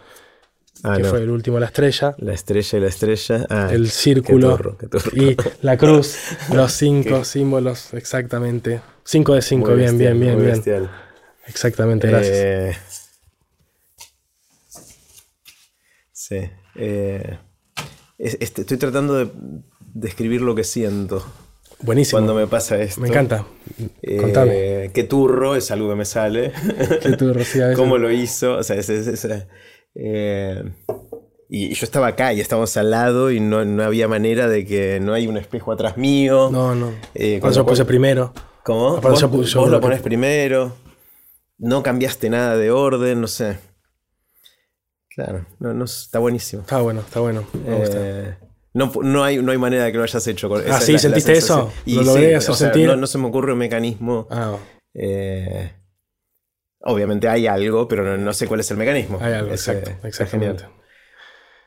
[0.85, 1.09] ah, que no.
[1.09, 3.47] fue el último, la estrella, La estrella y la estrella.
[3.51, 5.11] Ah, el qué círculo turro, qué turro.
[5.13, 6.17] y la cruz.
[6.53, 8.81] los cinco símbolos, exactamente.
[9.03, 10.89] Cinco de cinco, Muy bien, bestial, bien, bien, muy bien.
[11.49, 12.37] Exactamente, gracias.
[12.37, 12.77] Eh,
[16.29, 16.37] sí.
[16.75, 17.39] eh,
[18.19, 19.31] es- este, estoy tratando de
[19.95, 21.25] describir lo que siento
[21.81, 22.17] Buenísimo.
[22.19, 23.01] cuando me pasa esto.
[23.01, 23.45] Me encanta.
[24.03, 24.91] Eh, Contame.
[24.95, 26.53] Qué turro es algo que me sale.
[27.03, 28.57] Qué turro, sí, a veces- ¿Cómo lo hizo?
[28.59, 29.29] O sea, es- es-
[29.95, 30.63] eh,
[31.49, 34.99] y, yo estaba acá y estábamos al lado y no, no había manera de que
[35.01, 36.49] no hay un espejo atrás mío.
[36.51, 36.93] No, no.
[37.15, 38.33] Eh, puse cual- primero.
[38.65, 39.01] ¿Cómo?
[39.01, 40.75] Vos, yo yo vos lo pones primero.
[41.59, 43.59] No cambiaste nada de orden, no sé.
[45.17, 46.63] Claro, no, no, está buenísimo.
[46.63, 47.45] Está bueno, está bueno.
[47.67, 47.97] Me gusta.
[47.99, 48.37] Eh,
[48.75, 50.49] no, no, hay, no hay manera de que lo hayas hecho.
[50.49, 50.93] Con, es sí?
[50.93, 51.69] la- la ¿Sentiste sensación.
[51.69, 51.73] eso?
[51.87, 52.87] Y ¿Lo sí, logré hacer o sea, sentir?
[52.87, 54.29] No, no se me ocurre un mecanismo.
[54.31, 54.57] Ah,
[54.95, 55.73] eh,
[56.83, 59.19] obviamente hay algo, pero no, no sé cuál es el mecanismo.
[59.23, 59.91] hay algo, exacto.
[60.07, 60.59] Exactamente.
[60.65, 60.77] genial.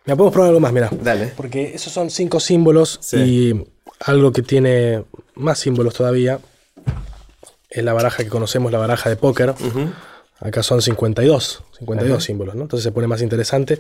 [0.06, 0.90] Mira, podemos probar algo más, mira.
[1.02, 1.34] Dale.
[1.36, 3.18] Porque esos son cinco símbolos Sí.
[3.18, 3.68] y
[4.06, 5.04] algo que tiene
[5.36, 6.40] más símbolos todavía
[7.70, 9.50] es la baraja que conocemos, la baraja de póker.
[9.52, 9.90] Ujú.
[10.40, 12.22] Acá son 52, 52 Ajá.
[12.26, 12.64] símbolos, ¿no?
[12.64, 13.78] Entonces se pone más interesante.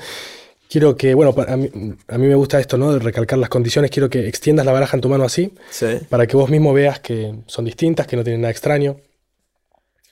[0.69, 1.69] Quiero que, bueno, a mí,
[2.07, 2.93] a mí me gusta esto, ¿no?
[2.93, 3.89] De recalcar las condiciones.
[3.89, 5.87] Quiero que extiendas la baraja en tu mano así, Sí.
[6.09, 8.97] para que vos mismo veas que son distintas, que no tienen nada extraño,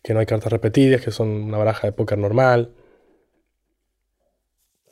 [0.02, 2.72] que no hay cartas repetidas, que son una baraja de póker normal.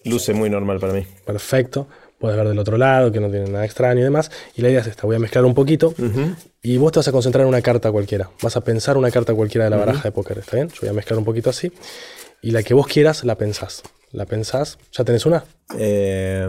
[0.03, 1.03] Luce muy normal para mí.
[1.25, 1.87] Perfecto.
[2.19, 4.31] Puedes ver del otro lado, que no tiene nada extraño y demás.
[4.55, 5.93] Y la idea es esta, voy a mezclar un poquito
[6.61, 8.29] y vos te vas a concentrar en una carta cualquiera.
[8.41, 10.69] Vas a pensar una carta cualquiera de la baraja de póker, ¿está bien?
[10.69, 11.71] Yo voy a mezclar un poquito así.
[12.41, 13.83] Y la que vos quieras, la pensás.
[14.11, 14.77] La pensás.
[14.91, 15.43] ¿Ya tenés una?
[15.77, 16.47] Eh,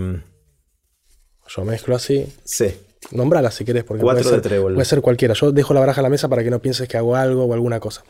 [1.49, 2.27] Yo mezclo así.
[2.45, 2.75] sí.
[3.13, 4.75] Nombrala si querés, porque Cuatro puede de ser, trébol.
[4.75, 5.33] puede ser cualquiera.
[5.35, 7.53] Yo dejo la baraja en la mesa para que no pienses que hago algo o
[7.55, 8.03] alguna cosa.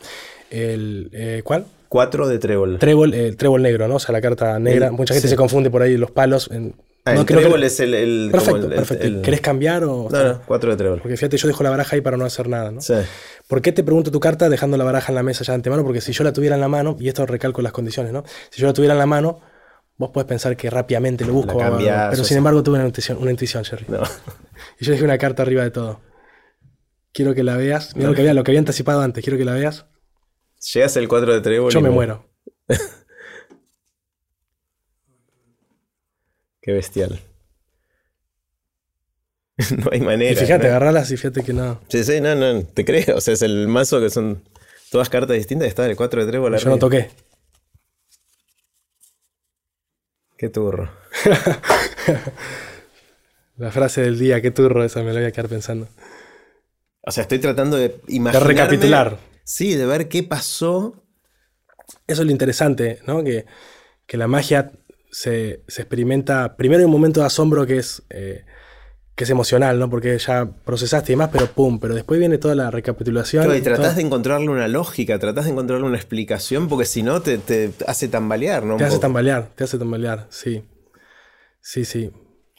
[0.49, 1.65] El, eh, ¿Cuál?
[1.87, 2.79] Cuatro de trébol.
[2.79, 3.95] Trébol, el trébol negro, ¿no?
[3.95, 4.87] O sea, la carta negra.
[4.87, 5.31] El- Mucha gente sí.
[5.31, 6.49] se confunde por ahí los palos.
[6.51, 6.73] en-
[7.09, 7.93] Ah, no el creo que- trébol es el.
[7.93, 9.05] el- Perfecto, el- perfecto.
[9.07, 10.07] el- ¿Querés cambiar o.?
[10.11, 11.01] No, no, cuatro de trébol.
[11.01, 12.81] Porque fíjate, yo dejo la baraja ahí para no hacer nada, ¿no?
[12.81, 12.93] Sí.
[13.47, 15.83] ¿Por qué te pregunto tu carta dejando la baraja en la mesa ya de antemano?
[15.83, 18.23] Porque si yo la tuviera en la mano, y esto recalco las condiciones, ¿no?
[18.49, 19.39] Si yo la tuviera en la mano,
[19.97, 21.57] vos podés pensar que rápidamente lo busco.
[21.57, 22.37] Cambiás, pero sin sea.
[22.37, 23.85] embargo tuve una intuición, una intuición, Jerry.
[23.87, 24.01] No.
[24.79, 26.01] Y yo dejé una carta arriba de todo.
[27.13, 27.95] Quiero que la veas.
[27.95, 29.23] Mira lo que había, lo que había anticipado antes.
[29.23, 29.85] Quiero que la veas.
[30.73, 31.71] Llegas el cuatro de trébol.
[31.71, 32.25] Yo me muero.
[36.67, 37.21] Qué bestial.
[39.77, 40.33] no hay manera.
[40.33, 40.71] Y fíjate, ¿no?
[40.71, 41.79] agarralas y fíjate que no.
[41.87, 43.15] Sí, sí, no, no, te creo.
[43.15, 44.43] O sea, es el mazo que son
[44.91, 46.71] todas cartas distintas y está el 4 de trébol Yo arriba.
[46.71, 47.09] no toqué.
[50.37, 50.91] Qué turro.
[53.55, 55.87] La frase del día, qué turro esa, me la voy a quedar pensando.
[56.99, 58.45] O sea, estoy tratando de De imaginar.
[58.45, 59.17] recapitular.
[59.45, 61.01] Sí, de ver qué pasó
[62.07, 63.23] eso es lo interesante, ¿no?
[63.23, 63.45] Que,
[64.09, 64.71] la magia
[65.17, 68.45] se, experimenta, primero hay un momento de asombro que es, eh,
[69.15, 69.89] que es emocional, ¿no?
[69.89, 73.55] Porque ya procesaste y demás, pero pum, pero después viene toda la recapitulación.
[73.55, 77.39] y tratás de encontrarle una lógica, tratás de encontrarle una explicación, porque si no te,
[77.39, 78.77] te hace tambalear, ¿no?
[78.77, 80.63] Te hace tambalear, te hace tambalear, sí.
[81.61, 82.11] Sí, sí.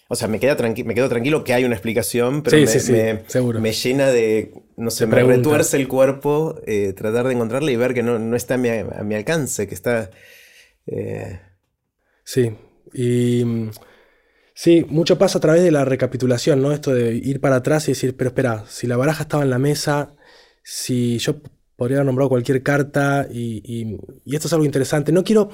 [0.08, 4.08] O sea, me, queda me quedo tranquilo que hay una explicación, pero me, me, llena
[4.08, 8.34] de, no sé, me retuerce el cuerpo eh, tratar de encontrarla y ver que no,
[8.34, 10.10] está a mi, alcance, que está...
[10.86, 11.38] Eh,
[12.28, 12.54] sí,
[12.92, 13.44] y...
[14.54, 16.72] Sí, mucho pasa a través de la recapitulación, ¿no?
[16.72, 19.60] Esto de ir para atrás y decir, pero espera, si la baraja estaba en la
[19.60, 20.16] mesa,
[20.64, 21.36] si yo
[21.76, 25.12] podría haber nombrado cualquier carta, y, esto es algo interesante.
[25.12, 25.50] No quiero,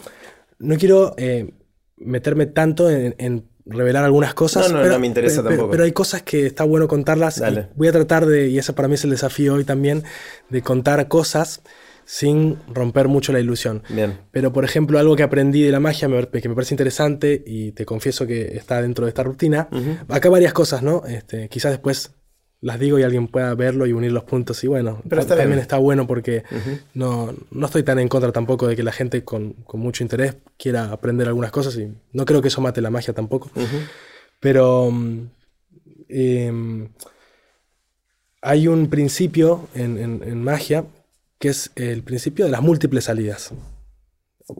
[0.58, 1.52] no quiero eh,
[1.98, 4.68] meterme tanto en revelar algunas cosas.
[4.68, 5.70] No, no, pero, no me interesa tampoco.
[5.70, 7.42] Pero hay cosas que está bueno contarlas.
[7.74, 10.04] Voy a tratar de, y ese para mí es el desafío hoy también,
[10.50, 11.62] de contar cosas
[12.04, 13.82] sin romper mucho la ilusión.
[13.88, 14.18] Bien.
[14.30, 17.84] Pero, por ejemplo, algo que aprendí de la magia que me parece interesante y te
[17.84, 19.68] confieso que está dentro de esta rutina.
[20.08, 21.04] Acá varias cosas, ¿no?
[21.06, 22.12] Este, quizás después
[22.64, 24.64] las digo y alguien pueda verlo y unir los puntos.
[24.64, 26.44] Y bueno, también está bueno porque
[26.94, 30.36] no, no, estoy tan en contra tampoco de que la gente con, con, mucho interés
[30.56, 33.50] quiera aprender algunas cosas y no creo que eso mate la magia tampoco.
[34.40, 35.26] Pero mm,
[36.08, 36.88] em,
[38.40, 40.86] hay un principio en, en, magia
[41.44, 43.52] que es el principio de las múltiples salidas.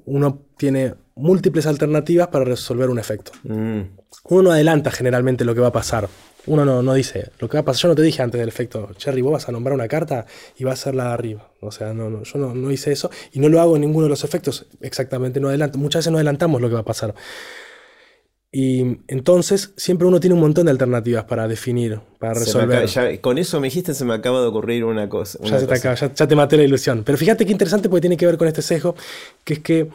[0.05, 3.33] Uno tiene múltiples alternativas para resolver un efecto.
[3.45, 3.81] Mm.
[4.25, 6.11] Uno no adelanta generalmente lo que va a pasar
[6.47, 8.49] uno no, no, dice, lo que va a pasar, yo no te dije antes del
[8.49, 10.27] efecto, Cherry, vos vas a nombrar una carta
[10.59, 11.49] y va a ser la de arriba.
[11.61, 14.05] O sea, no, no, yo no, no, hice eso y no lo hago en ninguno
[14.05, 15.79] de los efectos, exactamente, no adelanto.
[15.79, 17.15] Muchas veces no adelantamos lo que va a pasar.
[18.57, 23.21] Y entonces siempre uno tiene un montón de alternativas para definir, para resolver.
[23.21, 25.41] con eso me dijiste, se me acaba de ocurrir una cosa.
[25.43, 25.81] ya, Te
[26.15, 27.03] ya, te maté la ilusión.
[27.05, 28.95] Pero fíjate qué interesante porque tiene que ver con este sesgo,
[29.43, 29.89] que es que,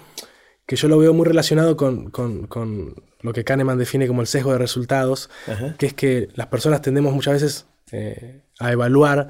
[0.65, 4.27] que yo lo veo muy relacionado con, con, con lo que Kahneman define como el
[4.27, 5.29] sesgo de resultados,
[5.77, 9.29] que es que las personas tendemos muchas veces eh, a evaluar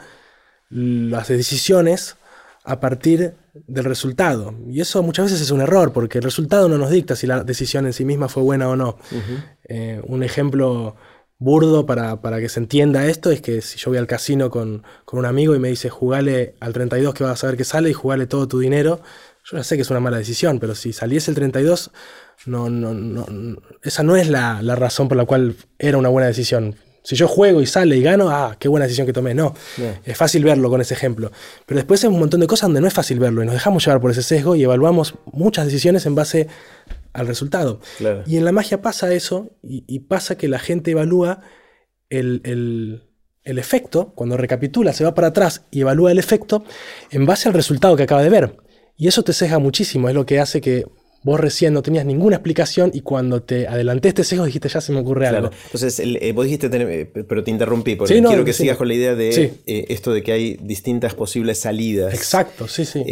[0.72, 2.16] las decisiones
[2.64, 4.54] a partir del resultado.
[4.70, 7.44] Y eso muchas veces es un error, porque el resultado no nos dicta si la
[7.44, 8.98] decisión en sí misma fue buena o no.
[9.68, 10.96] Eh, un ejemplo
[11.38, 15.20] burdo para, que se entienda esto es que si yo voy al casino con, con,
[15.20, 17.94] un amigo y me dice jugale al 32 que vas a ver que sale y
[17.94, 19.00] jugale todo tu dinero,
[19.46, 21.92] yo ya sé que es una mala decisión, pero si saliese el 32
[22.46, 23.26] no, no, no,
[23.84, 26.76] esa no es la, razón por la cual era una buena decisión.
[27.04, 29.34] Si yo juego y sale y gano, ah, qué buena decisión que tomé.
[29.34, 29.54] No,
[30.04, 31.32] es fácil verlo con ese ejemplo.
[31.66, 33.86] Pero después hay un montón de cosas donde no es fácil verlo y nos dejamos
[33.86, 36.48] llevar por ese sesgo y evaluamos muchas decisiones en base
[37.14, 37.80] al resultado.
[38.26, 41.42] Y en la magia pasa eso y, pasa que la gente evalúa
[42.10, 42.42] el,
[43.44, 46.64] el efecto, cuando recapitula, se va para atrás y evalúa el efecto
[47.12, 48.58] en base al resultado que acaba de ver.
[48.98, 50.86] Y eso te ceja muchísimo, es lo que hace que
[51.24, 54.92] vos recién no tenías ninguna explicación y cuando te adelanté este sesgo dijiste ya se
[54.92, 55.52] me ocurre algo.
[55.66, 59.16] Entonces, eh, vos dijiste, eh, pero te interrumpí, porque quiero que sigas con la idea
[59.16, 62.14] de eh, esto de que hay distintas posibles salidas.
[62.14, 63.04] Exacto, sí, sí.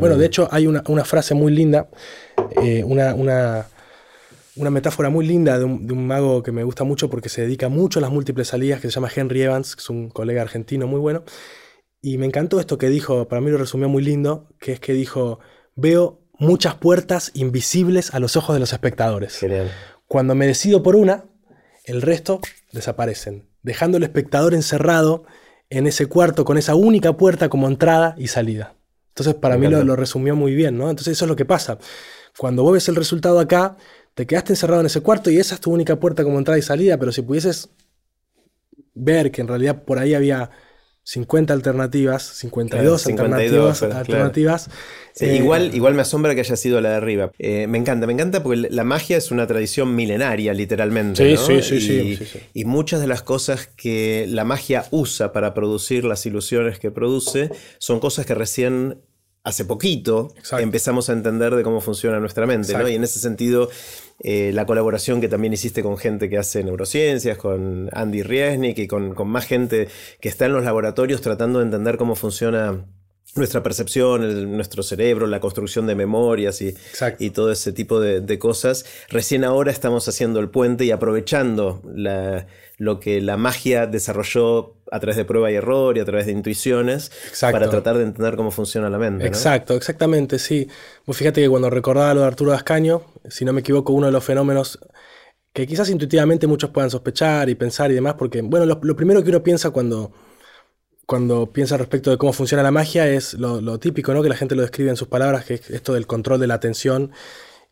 [0.00, 1.88] bueno, de hecho hay una, frase muy linda,
[2.84, 7.28] una, una, metáfora muy linda de un, de un, mago que me gusta mucho porque
[7.28, 10.08] se dedica mucho a las múltiples salidas, que se llama Henry Evans, que es un
[10.10, 11.24] colega argentino muy bueno.
[12.02, 14.94] Y me encantó esto que dijo, para mí lo resumió muy lindo, que es que
[14.94, 15.40] dijo,
[15.76, 19.38] veo muchas puertas invisibles a los ojos de los espectadores.
[20.08, 21.24] Cuando me decido por una,
[21.84, 22.40] el resto
[22.72, 25.24] desaparecen, dejando al espectador encerrado
[25.68, 28.74] en ese cuarto con esa única puerta como entrada y salida.
[29.08, 30.88] Entonces, para mí lo, resumió muy bien, ¿no?
[30.88, 31.78] Entonces, eso es lo que pasa.
[32.38, 33.76] Cuando vos ves el resultado acá,
[34.14, 36.62] te quedaste encerrado en ese cuarto y esa es tu única puerta como entrada y
[36.62, 37.68] salida, pero si pudieses
[38.94, 40.50] ver que en realidad por ahí había
[41.02, 43.82] 50 alternativas, 52, alternativas.
[43.82, 44.70] alternativas
[45.18, 47.32] eh, igual, igual me asombra que haya sido la de arriba.
[47.38, 51.36] Eh, me encanta, me encanta porque la magia es una tradición milenaria, literalmente.
[51.36, 56.24] Sí, sí, sí, Y muchas de las cosas que la magia usa para producir las
[56.26, 58.98] ilusiones que produce son cosas que recién
[59.42, 62.86] hace poquito empezamos a entender de cómo funciona nuestra mente, ¿no?
[62.88, 63.70] Y en ese sentido,
[64.22, 68.86] eh, la colaboración que también hiciste con gente que hace neurociencias, con Andy Riesnik y
[68.86, 69.88] con, más gente
[70.20, 72.84] que está en los laboratorios tratando de entender cómo funciona
[73.34, 76.74] nuestra percepción, nuestro cerebro, la construcción de memorias y,
[77.18, 78.84] y todo ese tipo de, cosas.
[79.08, 81.80] Recién ahora estamos haciendo el puente y aprovechando
[82.80, 86.32] lo que la magia desarrolló a través de prueba y error y a través de
[86.32, 89.26] intuiciones para tratar de entender cómo funciona la mente.
[89.26, 90.66] Exacto, exactamente, sí.
[91.06, 94.12] Vos fíjate que cuando recordaba lo de Arturo Ascaño, si no me equivoco, uno de
[94.12, 94.78] los fenómenos
[95.52, 99.22] que quizás intuitivamente muchos puedan sospechar y pensar y demás, porque, bueno, lo, lo primero
[99.22, 100.12] que uno piensa cuando
[101.04, 104.22] cuando piensa respecto de cómo funciona la magia es lo, típico, ¿no?
[104.22, 106.54] Que la gente lo describe en sus palabras, que es esto del control de la
[106.54, 107.10] atención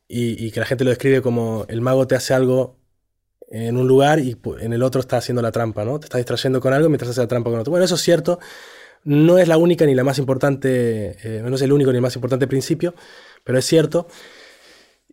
[0.08, 2.77] y, que la gente lo describe como el mago te hace algo
[3.50, 5.98] en un lugar y en el otro está haciendo la trampa, ¿no?
[5.98, 7.70] Te está distrayendo con algo mientras hace la trampa con otro.
[7.70, 8.38] Bueno, eso es cierto.
[9.04, 12.02] No es la única ni la más importante, eh, no es el único ni el
[12.02, 12.94] más importante principio,
[13.44, 14.06] pero es cierto.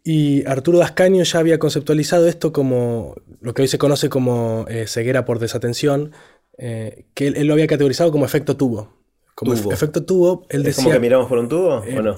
[0.03, 4.85] Y Arturo Dascaño ya había conceptualizado esto como lo que hoy se conoce como eh,
[4.87, 6.11] ceguera por desatención,
[6.57, 8.93] eh, que él, lo había categorizado como efecto tubo.
[9.33, 12.15] Como efecto tubo, él ¿Es como que miramos por un tubo o no?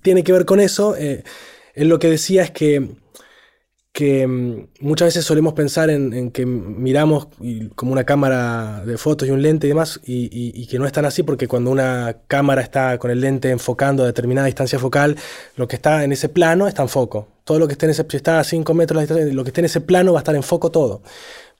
[0.00, 0.96] tiene que ver con eso.
[0.96, 1.22] él
[1.74, 2.96] lo que decía es que
[3.96, 7.28] que mm, muchas veces solemos pensar en, que miramos
[7.74, 11.06] como una cámara de fotos y un lente y demás, y, que no es tan
[11.06, 15.16] así porque cuando una cámara está con el lente enfocando a determinada distancia focal,
[15.56, 17.28] lo que está en ese plano está en foco.
[17.44, 19.64] Todo lo que esté en ese, si está a 5 metros, lo que esté en
[19.64, 21.00] ese plano va a estar en foco todo.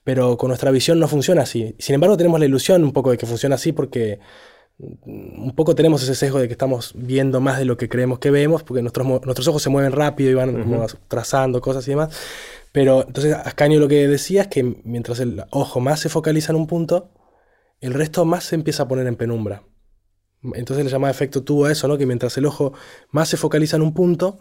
[0.05, 1.75] Pero con nuestra visión no funciona así.
[1.79, 4.19] Sin embargo, tenemos la ilusión un poco de que funciona así porque
[4.79, 8.31] un poco tenemos ese sesgo de que estamos viendo más de lo que creemos que
[8.31, 12.15] vemos, porque nuestros, nuestros ojos se mueven rápido y van trazando cosas y demás.
[12.73, 16.57] Pero entonces Ascanio lo que decía es que mientras el ojo más se focaliza en
[16.57, 17.11] un punto,
[17.81, 19.63] el resto más se empieza a poner en penumbra.
[20.55, 21.97] Entonces le llama efecto tubo a eso, ¿no?
[21.97, 22.75] Que mientras el ojo
[23.11, 24.39] más se focaliza en un punto,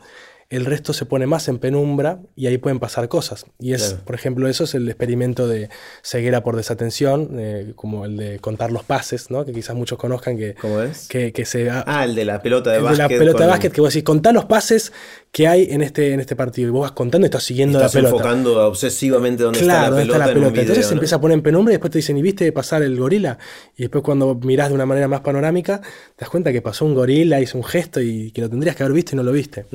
[0.50, 3.46] el resto se pone más en penumbra y ahí pueden pasar cosas.
[3.60, 5.70] Y es, por ejemplo, eso es el experimento de
[6.04, 9.44] ceguera por desatención, eh, como el de contar los pases, ¿no?
[9.44, 11.08] que quizás muchos conozcan que, ¿Cómo es?
[11.08, 11.70] que, que se...
[11.72, 13.08] Ah, el de la pelota de básquet.
[13.08, 14.94] De la pelota de básquet, que vos decís, contá los pases
[15.36, 16.70] que hay en este, en este partido.
[16.70, 18.16] Y vos vas contando y estás siguiendo la pelota.
[18.16, 20.32] enfocando obsesivamente dónde está la pelota.
[20.32, 22.98] Entonces se empieza a poner en penumbra y después te dicen, ¿y viste pasar el
[22.98, 23.38] gorila?
[23.76, 26.94] Y después cuando mirás de una manera más panorámica, te das cuenta que pasó un
[26.94, 29.66] gorila, hizo un gesto y que lo tendrías que haber visto y no lo viste.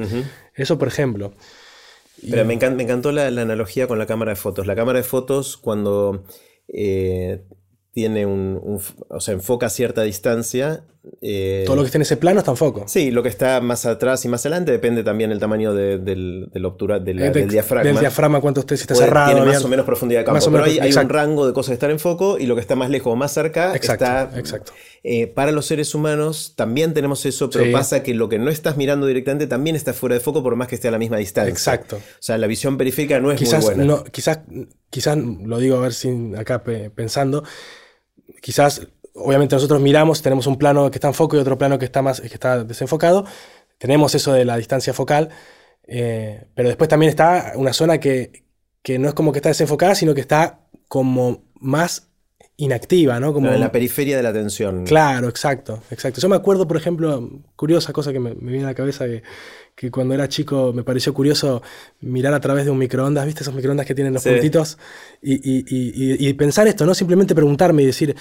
[0.54, 1.34] Eso, por ejemplo.
[2.30, 4.66] Pero me, encantó, la, analogía con la cámara de fotos.
[4.66, 6.24] La cámara de fotos, cuando
[6.68, 7.42] eh,
[7.92, 10.84] tiene un, o sea, enfoca a cierta distancia.
[11.22, 12.84] Eh, Todo lo que está en ese plano está en foco.
[12.86, 16.64] Sí, lo que está más atrás y más adelante depende también del tamaño del, del,
[16.64, 17.90] obtura, del, diafragma.
[17.90, 19.32] Del diafragma, cuánto esté, si está cerrado.
[19.32, 20.50] Tiene más o menos profundidad de campo.
[20.52, 22.90] pero hay, un rango de cosas que están en foco y lo que está más
[22.90, 24.30] lejos o más cerca está.
[24.36, 24.72] Exacto.
[25.02, 28.76] Eh, para los seres humanos también tenemos eso, pero pasa que lo que no estás
[28.76, 31.50] mirando directamente también está fuera de foco por más que esté a la misma distancia.
[31.50, 31.96] Exacto.
[31.96, 33.84] O sea, la visión periférica no es muy buena.
[33.84, 34.40] No, quizás,
[34.90, 37.44] quizás, lo digo a ver si acá pensando,
[38.40, 41.84] quizás, obviamente nosotros miramos, tenemos un plano que está en foco y otro plano que
[41.84, 43.24] está, más, que está desenfocado,
[43.78, 45.30] tenemos eso de la distancia focal,
[45.86, 48.44] eh, pero después también está una zona que,
[48.82, 52.10] que, no es como que está desenfocada, sino que está como más
[52.56, 53.32] inactiva, ¿no?
[53.32, 54.84] Como en la periferia de la atención.
[54.84, 56.20] Claro, exacto, exacto.
[56.20, 59.22] Yo me acuerdo, por ejemplo, curiosa cosa que me, viene a la cabeza, que,
[59.74, 61.62] que, cuando era chico me pareció curioso
[62.00, 63.42] mirar a través de un microondas, ¿viste?
[63.42, 64.78] Esos microondas que tienen los puntitos,
[65.22, 66.94] y, y, y, y, pensar esto, ¿no?
[66.94, 68.16] Simplemente preguntarme y decir,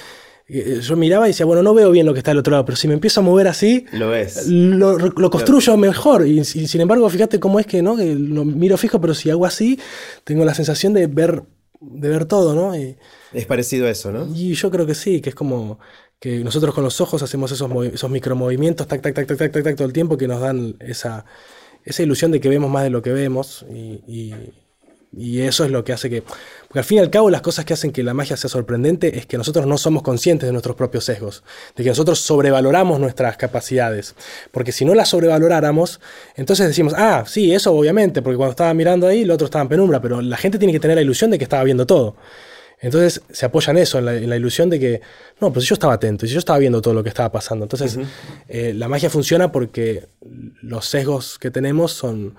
[0.52, 2.66] eh, yo miraba y decía, bueno, no veo bien lo que está al otro lado,
[2.66, 4.48] pero si me empiezo a mover así, lo ves.
[4.48, 6.26] Lo, lo construyo mejor.
[6.28, 7.96] Y, sin embargo, fíjate cómo es que, ¿no?
[7.96, 9.80] Que lo miro fijo, pero si hago así,
[10.24, 11.44] tengo la sensación de ver,
[11.80, 12.74] de ver todo, ¿no?
[12.74, 14.28] Es parecido a eso, ¿no?
[14.36, 15.80] Y yo creo que sí, que es como
[16.20, 19.76] que nosotros con los ojos hacemos esos, esos micromovimientos, tac, tac, tac, tac, tac, tac,
[19.76, 21.26] todo el tiempo que nos dan esa,
[21.86, 24.04] esa ilusión de que vemos más de lo que vemos y,
[25.12, 26.22] y, eso es lo que hace que...
[26.68, 29.18] Porque al fin y al cabo las cosas que hacen que la magia sea sorprendente
[29.18, 31.44] es que nosotros no somos conscientes de nuestros propios sesgos,
[31.76, 34.14] de que nosotros sobrevaloramos nuestras capacidades.
[34.52, 36.00] Porque si no las sobrevaloráramos,
[36.36, 39.70] entonces decimos, ah, sí, eso obviamente, porque cuando estaba mirando ahí, el otro estaba en
[39.70, 42.16] penumbra, pero la gente tiene que tener la ilusión de que estaba viendo todo.
[42.82, 45.02] Entonces se apoyan en eso, en la, ilusión de que,
[45.42, 47.66] no, pues yo estaba atento, y yo estaba viendo todo lo que estaba pasando.
[47.66, 48.00] Entonces
[48.48, 50.08] eh, la magia funciona porque
[50.62, 52.36] los sesgos que tenemos son,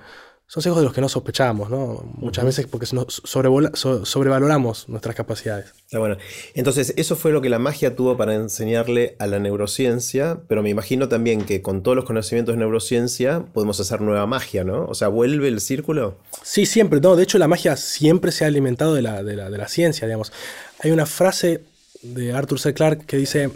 [0.51, 2.03] son sesgos de los que no sospechábamos, ¿no?
[2.17, 5.73] Muchas veces porque sobrevaloramos nuestras capacidades.
[5.93, 6.17] bueno.
[6.55, 10.71] Entonces, eso fue lo que la magia tuvo para enseñarle a la neurociencia, pero me
[10.71, 14.87] imagino también que con todos los conocimientos de neurociencia podemos hacer nueva magia, ¿no?
[14.87, 16.17] O sea, ¿vuelve el círculo?
[16.43, 17.01] Sí, siempre.
[17.01, 19.69] No, de hecho, la magia siempre se ha alimentado de la, de la, de la
[19.69, 20.33] ciencia, digamos.
[20.81, 21.63] Hay una frase
[22.03, 22.75] de Arthur C.
[22.75, 23.51] Clarke que dice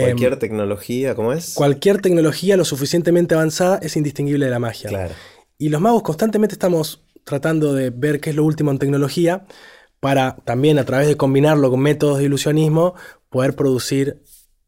[0.00, 1.54] Cualquier em, tecnología, ¿cómo es?
[1.54, 4.88] Cualquier tecnología lo suficientemente avanzada es indistinguible de la magia.
[4.88, 5.14] Claro.
[5.58, 9.46] Y los magos constantemente estamos tratando de ver qué es lo último en tecnología
[10.00, 12.94] para también a través de combinarlo con métodos de ilusionismo
[13.30, 14.22] poder producir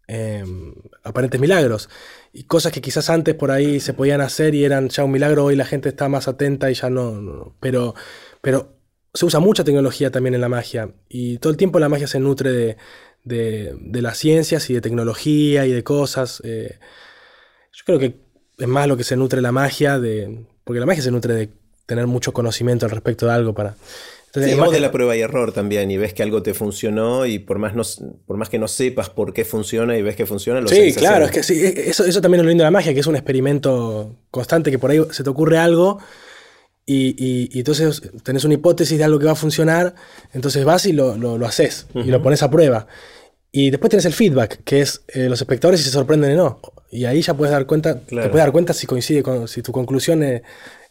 [0.07, 0.74] em,
[1.05, 1.89] aparentes milagros.
[2.33, 5.45] Y cosas que quizás antes por ahí se podían hacer y eran ya un milagro,
[5.45, 7.55] hoy la gente está más atenta y ya no.
[7.61, 7.95] pero,
[8.41, 8.77] pero
[9.12, 10.91] se usa mucha tecnología también en la magia.
[11.09, 12.77] Y todo el tiempo la magia se nutre de,
[13.27, 16.41] de, las ciencias y de tecnología y de cosas.
[16.45, 16.79] Eh,
[17.72, 18.16] yo creo que
[18.59, 21.51] es más lo que se nutre la magia, de, porque la magia se nutre de
[21.85, 23.74] tener mucho conocimiento al respecto de algo para...
[24.35, 27.39] Sí, o de la prueba y error también, y ves que algo te funcionó y
[27.39, 27.83] por más, no,
[28.27, 31.24] por más que no sepas por qué funciona y ves que funciona, lo Sí, claro,
[31.24, 33.07] es que sí, e, eso, eso también es lo lindo de la magia, que es
[33.07, 36.01] un experimento constante, que por ahí se te ocurre algo
[36.89, 39.97] y, y, entonces tenés una hipótesis de algo que va a funcionar,
[40.33, 42.87] entonces vas y lo, lo, haces y lo pones a prueba.
[43.59, 46.61] Y después tienes el feedback, que es eh, los espectadores si se sorprenden o no.
[46.91, 49.73] Y ahí ya puedes dar cuenta, te puedes dar cuenta si coincide con, si tu
[49.73, 50.43] conclusión eh,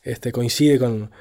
[0.02, 1.12] este, coincide con,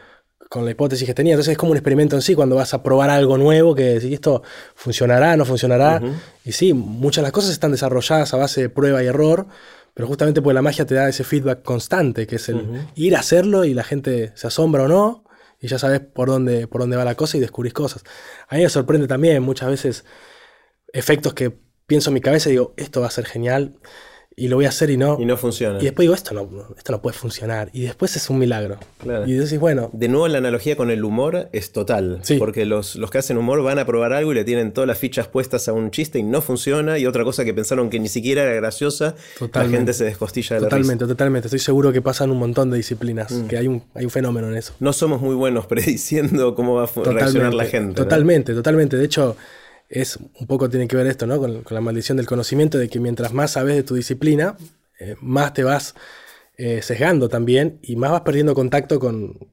[0.48, 1.34] con la hipótesis que tenía.
[1.34, 4.14] Entonces es como un experimento en sí cuando vas a probar algo nuevo que si
[4.14, 4.42] esto
[4.74, 6.00] funcionará, no funcionará.
[6.46, 9.46] Y sí, muchas de las cosas están desarrolladas a base de prueba y error,
[9.92, 13.20] pero justamente porque la magia te da ese feedback constante, que es el ir a
[13.20, 15.24] hacerlo y la gente se asombra o no,
[15.60, 18.02] y ya sabes por dónde, por dónde va la cosa y descubrís cosas.
[18.48, 20.04] A mí me sorprende también muchas veces
[20.94, 21.52] efectos que
[21.86, 23.74] pienso en mi cabeza y digo, esto va a ser genial
[24.36, 25.16] y lo voy a hacer y no.
[25.20, 25.78] Y no funciona.
[25.78, 27.70] Y después digo, esto no, esto no puede funcionar.
[27.72, 28.78] Y después es un milagro.
[28.98, 29.26] Claro.
[29.26, 29.90] Y decís, bueno.
[29.92, 32.18] De nuevo, la analogía con el humor es total.
[32.22, 32.36] Sí.
[32.36, 34.98] Porque los, los, que hacen humor van a probar algo y le tienen todas las
[34.98, 36.98] fichas puestas a un chiste y no funciona.
[36.98, 39.14] Y otra cosa que pensaron que ni siquiera era graciosa,
[39.52, 41.46] la gente se descostilla de Totalmente, totalmente.
[41.46, 43.46] Estoy seguro que pasan un montón de disciplinas, mm.
[43.46, 44.74] que hay un, hay un fenómeno en eso.
[44.80, 47.94] No somos muy buenos prediciendo cómo va a reaccionar la gente.
[47.94, 48.96] Totalmente, totalmente.
[48.96, 49.36] De hecho
[49.88, 51.38] es un poco tiene que ver esto, ¿no?
[51.38, 54.56] Con, con, la maldición del conocimiento, de que mientras más sabes de tu disciplina,
[54.98, 55.94] eh, más te vas
[56.56, 59.50] eh, sesgando también y más vas perdiendo contacto con,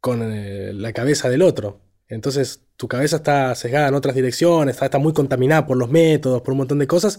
[0.00, 1.80] con eh, la cabeza del otro.
[2.08, 6.42] Entonces tu cabeza está sesgada en otras direcciones, está, está muy contaminada por los métodos,
[6.42, 7.18] por un montón de cosas.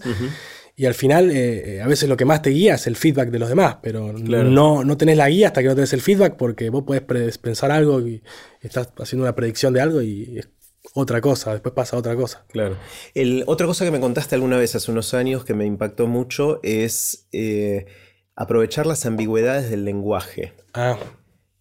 [0.74, 3.48] Y al final, a veces lo que más te guía es el feedback de los
[3.48, 6.84] demás, pero no, no tenés la guía hasta que no tenés el feedback porque vos
[6.84, 8.22] podés pensar algo y
[8.62, 10.48] estás haciendo una predicción de algo y es
[10.94, 12.44] otra cosa, después pasa otra cosa.
[12.48, 12.76] Claro.
[13.14, 16.58] El, otra cosa que me contaste alguna vez hace unos años que me impactó mucho
[16.64, 17.86] es eh,
[18.34, 20.52] aprovechar las ambigüedades del lenguaje.
[20.74, 20.98] Ah.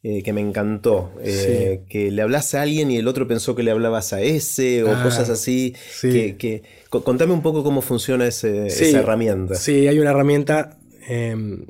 [0.01, 1.11] Eh, que me encantó.
[1.21, 4.83] Eh, que le hablas a alguien y el otro pensó que le hablabas a ese
[4.83, 5.75] o ah, cosas así.
[6.01, 9.55] Que, contame un poco cómo funciona ese, esa herramienta.
[9.55, 11.67] Sí, hay una herramienta em,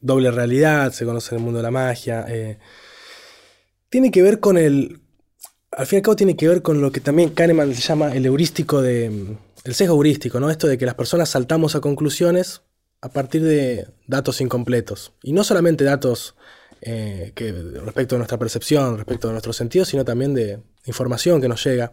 [0.00, 2.26] doble realidad, se conoce en el mundo de la magia.
[3.88, 5.03] tiene que ver con el,
[5.76, 8.26] al fin y al cabo tiene que ver con lo que también Kahneman llama el
[8.26, 9.36] heurístico de.
[9.64, 10.50] el sesgo heurístico, ¿no?
[10.50, 12.62] Esto de que las personas saltamos a conclusiones
[13.00, 15.12] a partir de datos incompletos.
[15.22, 16.36] Y no solamente datos
[16.80, 21.48] eh, que, respecto de nuestra percepción, respecto de nuestros sentidos, sino también de información que
[21.48, 21.92] nos llega.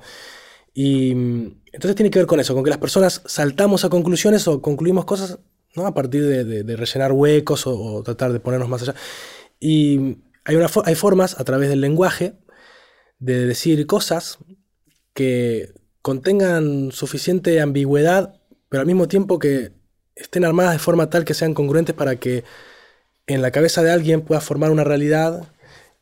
[0.73, 4.61] Y entonces tiene que ver con eso, con que las personas saltamos a conclusiones o
[4.61, 5.39] concluimos cosas
[5.75, 5.85] ¿no?
[5.85, 8.95] a partir de, rellenar huecos o, tratar de ponernos más allá.
[9.59, 12.35] Y hay, una, hay formas a través del lenguaje
[13.21, 14.39] de decir cosas
[15.13, 18.33] que contengan suficiente ambigüedad,
[18.67, 19.71] pero al mismo tiempo que
[20.15, 22.43] estén armadas de forma tal que sean congruentes para que
[23.27, 25.47] en la cabeza de alguien pueda formar una realidad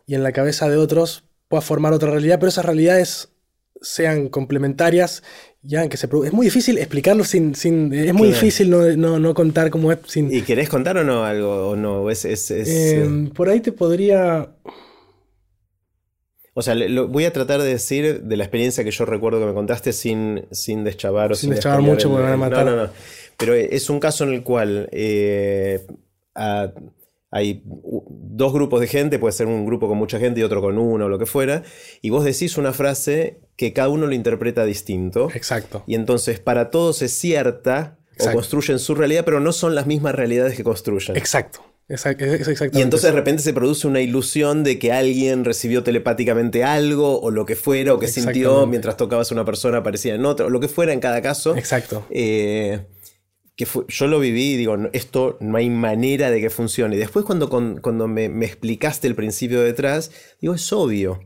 [0.08, 3.30] y en la cabeza de otros pueda formar otra realidad, pero esas realidades
[3.82, 5.22] sean complementarias
[5.62, 9.92] ya que se es muy difícil explicarlo sin, sin es muy difícil no, contar cómo
[9.92, 13.60] es sin y querés contar o no algo o no es, es, em, por ahí
[13.60, 14.50] te podría
[16.60, 19.46] o sea, lo, voy a tratar de decir de la experiencia que yo recuerdo que
[19.46, 22.66] me contaste sin, sin deschavar o sin, sin deschavar mucho porque van a matar.
[22.66, 22.90] No, no, no.
[23.38, 25.88] Pero es un caso en el cual eh,
[27.32, 30.78] hay dos grupos de gente, puede ser un grupo con mucha gente y otro con
[30.78, 31.64] uno o lo que fuera,
[32.02, 35.30] y vos decís una frase que cada uno lo interpreta distinto.
[35.34, 35.86] Exacto.
[35.88, 40.14] Y entonces para todos es cierta o construyen su realidad, pero no son las mismas
[40.14, 41.16] realidades que construyen.
[41.16, 41.64] Exacto.
[42.80, 47.32] Y entonces de repente se produce una ilusión de que alguien recibió telepáticamente algo o
[47.32, 50.50] lo que fuera o que sintió mientras tocabas a una persona aparecía en otra o
[50.50, 51.56] lo que fuera en cada caso.
[51.56, 52.06] Exacto.
[52.12, 52.86] Eh,
[53.56, 56.96] que yo lo viví y digo, esto no hay manera de que funcione.
[56.96, 61.20] Y después cuando, cuando me, me explicaste el principio detrás, digo, es obvio.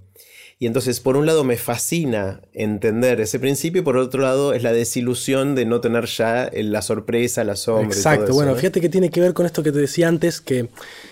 [0.59, 4.63] Y entonces, por un lado, me fascina entender ese principio y por otro lado, es
[4.63, 7.87] la desilusión de no tener ya la sorpresa, la sombra.
[7.87, 10.69] Exacto, bueno, fíjate que tiene que ver con esto que te decía antes, que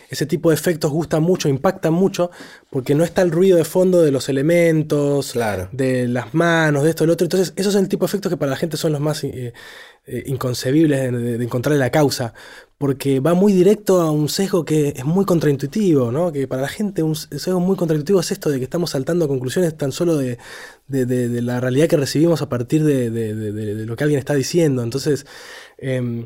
[0.09, 2.31] ese tipo de efectos gustan mucho, impactan mucho,
[2.69, 5.33] porque no está el ruido de fondo de los elementos,
[5.71, 7.25] de las manos, de esto, del otro.
[7.25, 9.53] Entonces, esos son el tipo de efectos que para la gente son los más eh,
[10.05, 12.33] eh, inconcebibles de, de, encontrarle la causa
[12.81, 16.31] porque va muy directo a un sesgo que es muy contraintuitivo, ¿no?
[16.31, 19.77] Que para la gente un sesgo muy contraintuitivo es esto de que estamos saltando conclusiones
[19.77, 20.39] tan solo de,
[20.89, 24.81] la realidad que recibimos a partir de, lo que alguien está diciendo.
[24.81, 25.27] Entonces,
[25.77, 26.25] em,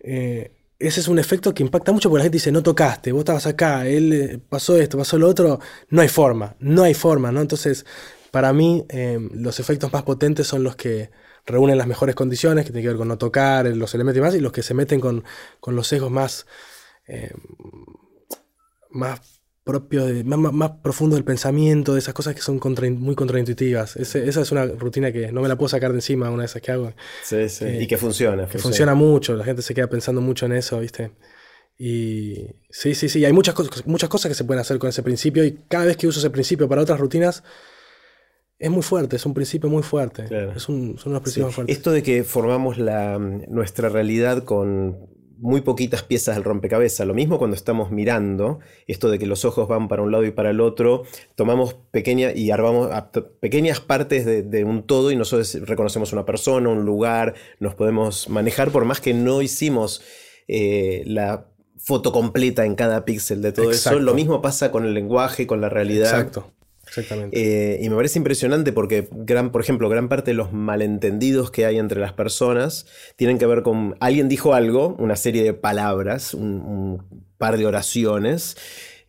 [0.00, 3.20] eh, ese es un efecto que impacta mucho porque la gente dice, no tocaste, vos
[3.20, 7.32] estabas acá, él eh, pasó esto, pasó lo otro, no hay forma, no hay forma,
[7.32, 7.40] ¿no?
[7.40, 7.86] Entonces,
[8.30, 11.08] para mí, em, los efectos más potentes son los que
[11.46, 14.34] reúnen las mejores condiciones, que tienen que ver con no tocar los elementos y más,
[14.34, 15.24] y los que se meten con,
[15.66, 16.46] los sesgos más,
[17.06, 17.32] eh,
[18.90, 19.20] más
[19.64, 22.60] propios, de, más, más, profundos del pensamiento, de esas cosas que son
[22.98, 23.96] muy contraintuitivas.
[23.96, 26.62] esa es una rutina que no me la puedo sacar de encima, una de esas
[26.62, 26.92] que hago.
[27.24, 27.64] Sí, sí.
[27.80, 28.46] y que funciona.
[28.46, 28.94] Que funciona.
[28.94, 31.12] mucho, la gente se queda pensando mucho en eso, ¿viste?
[31.78, 35.02] Y sí, sí, sí, hay muchas, cosas, muchas cosas que se pueden hacer con ese
[35.02, 37.42] principio y cada vez que uso ese principio para otras rutinas,
[38.58, 40.24] es muy fuerte, es un principio muy fuerte.
[40.54, 41.76] Es un, son unos principios fuertes.
[41.76, 47.06] Esto de que formamos la, nuestra realidad con muy poquitas piezas del rompecabezas.
[47.06, 50.30] Lo mismo cuando estamos mirando, esto de que los ojos van para un lado y
[50.30, 51.02] para el otro,
[51.34, 52.90] tomamos pequeñas y armamos
[53.40, 58.70] pequeñas partes de, un todo y nosotros reconocemos una persona, un lugar, nos podemos manejar
[58.70, 60.02] por más que no hicimos
[60.48, 63.98] eh, la foto completa en cada píxel de todo eso.
[64.00, 66.08] Lo mismo pasa con el lenguaje, con la realidad.
[66.08, 66.55] Exacto.
[66.86, 67.36] Exactamente.
[67.38, 71.66] Eh, y me parece impresionante porque, gran, por ejemplo, gran parte de los malentendidos que
[71.66, 73.96] hay entre las personas tienen que ver con.
[74.00, 77.02] Alguien dijo algo, una serie de palabras, un
[77.38, 78.56] par de oraciones,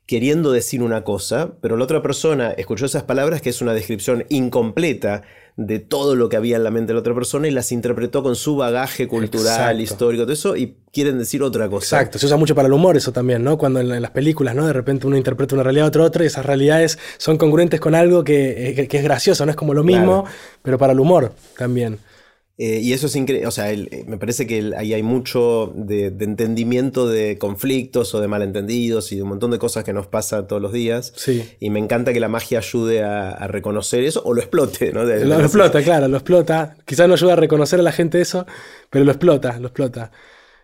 [0.07, 4.25] queriendo decir una cosa, pero la otra persona escuchó esas palabras, que es una descripción
[4.29, 5.23] incompleta
[5.57, 8.23] de todo lo que había en la mente de la otra persona y las interpretó
[8.23, 11.97] con su bagaje cultural, histórico, todo eso, y quieren decir otra cosa.
[11.97, 13.57] Exacto, se usa mucho para el humor eso también, ¿no?
[13.57, 14.65] Cuando en, las películas, ¿no?
[14.65, 18.23] De repente uno interpreta una realidad otra otra y esas realidades son congruentes con algo
[18.23, 20.25] que, eh, es gracioso, no es como lo mismo,
[20.61, 21.99] pero para el humor también.
[22.59, 26.07] Eh, y eso es increíble, o sea, eh, me parece que ahí hay mucho de,
[26.07, 30.47] entendimiento de conflictos o de malentendidos y de un montón de cosas que nos pasa
[30.47, 31.13] todos los días.
[31.15, 31.47] Sí.
[31.59, 35.03] Y me encanta que la magia ayude a, reconocer eso o lo explote, ¿no?
[35.03, 36.75] lo, explota, claro, lo explota.
[36.83, 38.47] Quizás no ayuda a reconocer a la gente eso,
[38.89, 40.11] pero lo explota, lo explota.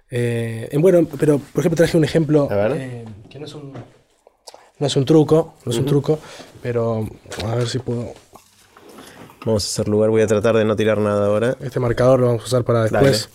[0.09, 2.49] Eh, bueno, pero por ejemplo traje un ejemplo
[3.29, 3.73] que no es un,
[4.79, 6.19] no es un truco, no es un truco,
[6.61, 7.07] pero
[7.45, 8.13] a ver si puedo
[9.45, 11.57] Vamos a hacer lugar, voy a tratar de no tirar nada ahora.
[11.61, 13.29] Este marcador lo vamos a usar para después.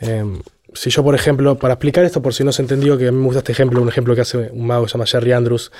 [0.00, 0.40] Em,
[0.74, 3.18] si yo, por ejemplo, para explicar esto, por si no se entendió, que a mí
[3.18, 5.72] me gusta este ejemplo, un ejemplo que hace un mago que se llama Jerry Andrews,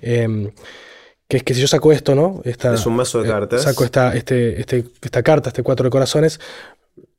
[0.00, 0.50] em,
[1.28, 2.40] que es que si yo saco esto, ¿no?
[2.44, 3.62] Esta, es un mazo de eh, cartas.
[3.62, 6.40] saco esta, este, este, esta carta, este cuatro de corazones,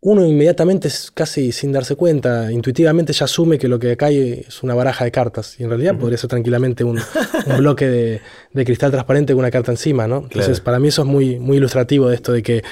[0.06, 4.76] uno inmediatamente, casi sin darse cuenta, intuitivamente ya asume que lo que cae es una
[4.76, 5.56] baraja de cartas.
[5.60, 6.99] Y en realidad podría ser tranquilamente un,
[7.58, 10.18] bloque de, cristal transparente con una carta encima, ¿no?
[10.18, 12.64] Entonces, para mí eso es muy, muy ilustrativo de esto de que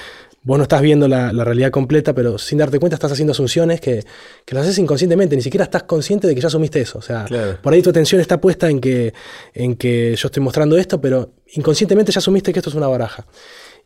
[0.44, 4.04] vos no estás viendo la, realidad completa, pero sin darte cuenta estás haciendo asunciones que,
[4.44, 7.00] que las haces inconscientemente, ni siquiera estás consciente de que ya asumiste eso.
[7.00, 7.26] O sea,
[7.62, 9.14] por ahí tu atención está puesta en que,
[9.54, 13.26] en que yo estoy mostrando esto, pero inconscientemente ya asumiste que esto es una baraja.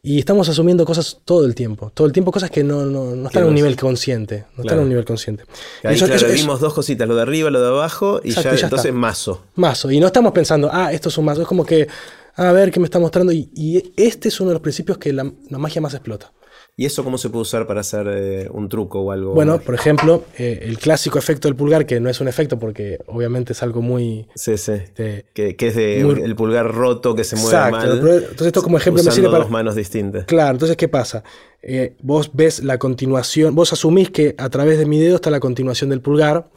[0.05, 3.43] Y estamos asumiendo cosas todo el tiempo, todo el tiempo cosas que no, no, están
[3.43, 5.45] a un nivel consciente, no están a un nivel consciente.
[5.83, 9.41] Ahí eso, vimos dos cositas, lo de arriba, lo de abajo, y ya, entonces mazo.
[9.55, 11.87] Mazo, y no estamos pensando, ah, esto es un mazo, es como que,
[12.35, 15.25] a ver qué me está mostrando, y, este es uno de los principios que la
[15.49, 16.31] magia más explota.
[16.77, 19.33] ¿Y eso cómo se puede usar para hacer eh, un truco o algo?
[19.33, 22.99] Bueno, por ejemplo, eh, el clásico efecto del pulgar, que no es un efecto porque
[23.07, 24.27] obviamente es algo muy...
[24.35, 24.73] Sí, sí.
[24.73, 27.89] Este, que, es de el pulgar roto que se mueve mal.
[27.89, 29.43] Entonces esto como ejemplo me sirve para...
[29.43, 30.25] dos manos distintas.
[30.25, 31.23] Claro, entonces ¿qué pasa?
[31.61, 35.39] Eh, vos ves la continuación, vos asumís que a través de mi dedo está la
[35.39, 36.49] continuación del pulgar,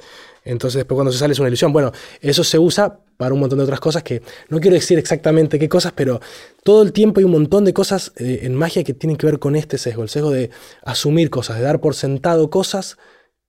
[0.48, 1.72] entonces después cuando se sale es una ilusión.
[1.72, 5.58] Bueno, eso se usa para un montón de otras cosas que no quiero decir exactamente
[5.58, 6.20] qué cosas, pero
[6.62, 9.38] todo el tiempo hay un montón de cosas eh, en magia que tienen que ver
[9.38, 10.50] con este sesgo, el sesgo de
[10.84, 12.96] asumir cosas, de dar por sentado cosas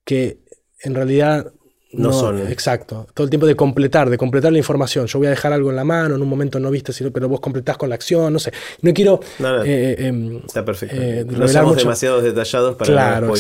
[0.06, 0.40] que
[0.82, 1.54] en realidad
[1.92, 2.48] no, son.
[2.48, 3.08] Exacto.
[3.14, 5.08] Todo el tiempo de completar, de completar la información.
[5.08, 7.40] Yo voy a dejar algo en la mano, en un momento no viste, pero vos
[7.40, 8.52] completás con la acción, no sé.
[8.82, 9.20] No quiero.
[9.40, 10.96] Eh, eh, em, Está perfecto.
[11.26, 13.34] no somos demasiado detallados para claro, no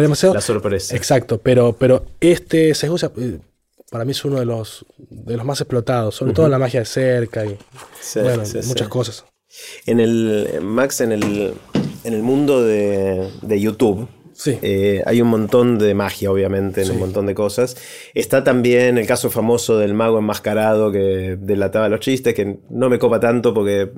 [0.00, 0.96] demasiado, la, sorpresa.
[0.96, 2.96] Exacto, pero, pero este sesgo
[3.90, 6.80] para mí es uno de los, de los más explotados, sobre todo en la magia
[6.80, 7.56] de cerca y
[8.14, 9.24] bueno, muchas cosas.
[9.86, 11.54] En el, Max, en el,
[12.02, 14.08] en el mundo de, de YouTube,
[14.46, 17.76] eh, hay un montón de magia, obviamente, en un montón de cosas.
[18.14, 22.98] Está también el caso famoso del mago enmascarado que delataba los chistes, que no me
[22.98, 23.90] copa tanto porque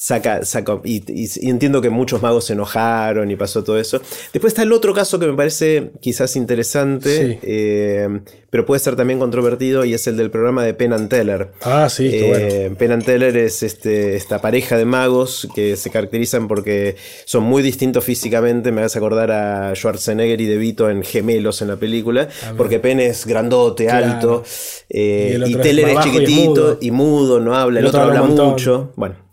[0.00, 1.02] saca, saca y,
[1.46, 4.00] entiendo que muchos magos se enojaron y pasó todo eso.
[4.32, 8.08] Después está el otro caso que me parece quizás interesante, eh,
[8.48, 11.50] pero puede ser también controvertido y es el del programa de Penn and Teller.
[11.60, 16.48] Ah, sí, eh, Penn and Teller es este, esta pareja de magos que se caracterizan
[16.48, 16.96] porque
[17.26, 18.72] son muy distintos físicamente.
[18.72, 22.54] Me vas a acordar a Schwarzenegger y De Vito en Gemelos en la película, ah,
[22.56, 24.44] porque Penn es grandote, alto,
[24.88, 27.38] y, eh, Teller es, chiquitito y mudo.
[27.38, 28.94] no habla, el, otro, habla mucho.
[28.96, 29.29] Bueno.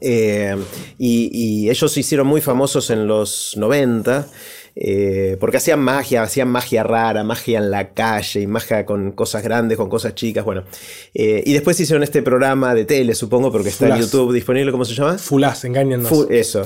[0.00, 0.56] Eh,
[0.98, 4.26] y, ellos se hicieron muy famosos en los 90.
[4.74, 9.42] Eh, porque hacían magia, hacían magia rara, magia en la calle, y magia con cosas
[9.42, 10.64] grandes, con cosas chicas, bueno.
[11.12, 14.86] Eh, y después hicieron este programa de tele, supongo, porque está en YouTube disponible, ¿cómo
[14.86, 15.18] se llama?
[15.18, 16.10] Fulas, engáñanos.
[16.30, 16.64] eso.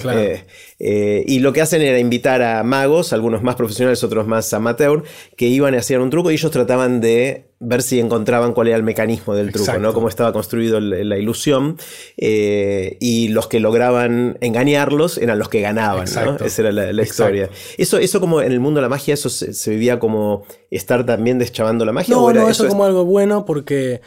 [0.78, 5.02] y lo que hacen era invitar a magos, algunos más profesionales, otros más amateur,
[5.36, 8.76] que iban y hacían un truco y ellos trataban de ver si encontraban cuál era
[8.76, 9.94] el mecanismo del truco, ¿no?
[9.94, 11.78] Cómo estaba construido la ilusión.
[12.16, 16.36] Eh, y los que lograban engañarlos eran los que ganaban, ¿no?
[16.44, 17.48] Esa era la, historia.
[17.78, 21.38] Eso, eso como en el mundo de la magia, eso se, vivía como estar también
[21.38, 22.14] deschavando la magia.
[22.14, 24.00] No, no, eso, como algo bueno porque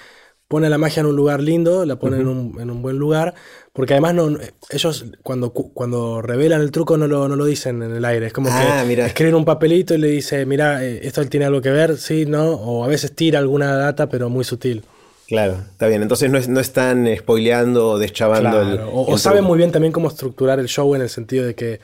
[0.49, 3.35] pone la magia en un lugar lindo, la pone en, un, buen lugar,
[3.71, 4.35] porque además no,
[4.71, 8.33] ellos cuando, cuando revelan el truco no lo, no lo dicen en el aire, es
[8.33, 11.69] como que ah, escriben un papelito y le dice, mira, eh, esto tiene algo que
[11.69, 14.83] ver, sí, no, o a veces tira alguna data, pero muy sutil.
[15.27, 16.01] Claro, está bien.
[16.01, 18.79] Entonces no, no están spoileando o deschavando el.
[18.91, 21.79] O, saben muy bien también cómo estructurar el show en el sentido de que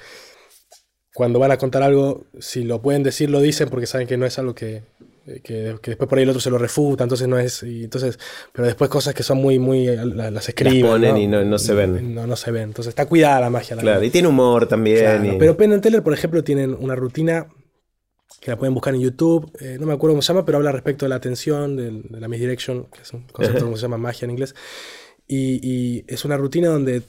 [1.14, 4.26] cuando van a contar algo, si lo pueden decir, lo dicen porque saben que no
[4.26, 4.82] es algo que,
[5.28, 7.64] eh, que, después por ahí el otro se lo refuta, entonces no es.
[7.64, 8.20] Y entonces,
[8.52, 9.88] pero después cosas que son muy, muy.
[9.88, 10.82] las, escriben.
[10.82, 12.14] Las ponen y no, se ven.
[12.14, 12.64] No, no se ven.
[12.64, 13.76] Entonces está cuidada la magia.
[13.76, 15.38] claro, y tiene humor también.
[15.40, 17.48] Pero Penn Teller, por ejemplo, tienen una rutina
[18.40, 19.52] que la pueden buscar en YouTube.
[19.60, 22.28] Eh, no me acuerdo cómo se llama, pero habla respecto de la atención, de, la
[22.28, 24.54] misdirection, que es un concepto que se llama magia en inglés.
[25.28, 27.02] Y, es una rutina donde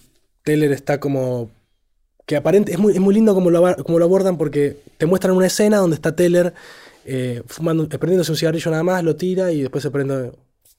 [0.42, 1.50] Teller está como.
[2.24, 2.72] que aparente.
[2.72, 5.76] Es muy, es muy lindo como lo, como lo abordan porque te muestran una escena
[5.76, 6.54] donde está Teller
[7.09, 10.32] eh, fumando, eh, prendiéndose un cigarrillo nada más, lo tira y después se prende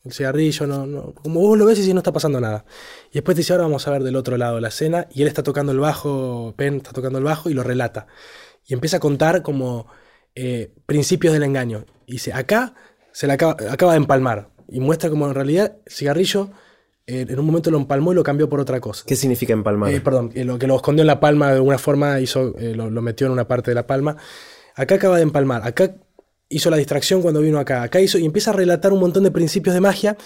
[0.03, 2.65] el cigarrillo, no, como vos lo ves y si no está pasando nada.
[3.11, 5.41] Y después dice, ahora vamos a ver del otro lado la escena, y él está
[5.41, 8.07] tocando el bajo, Penn está tocando el bajo y lo relata.
[8.65, 9.87] Y empieza a contar como
[10.35, 11.85] eh, principios del engaño.
[12.05, 12.73] Y dice, acá
[13.13, 14.49] se le acaba, acaba, de empalmar.
[14.67, 16.51] Y muestra como en realidad el cigarrillo
[17.09, 19.05] en un momento lo empalmó y lo cambió por otra cosa.
[19.07, 20.03] ¿Qué significa empalmar?
[20.03, 23.27] perdón, lo, que lo escondió en la palma de alguna forma, hizo, lo, lo, metió
[23.27, 24.17] en una parte de la palma.
[24.75, 25.65] Acá acaba de empalmar.
[25.65, 25.95] Acá
[26.49, 27.83] hizo la distracción cuando vino acá.
[27.83, 30.17] Acá hizo y empieza a relatar un montón de principios de magia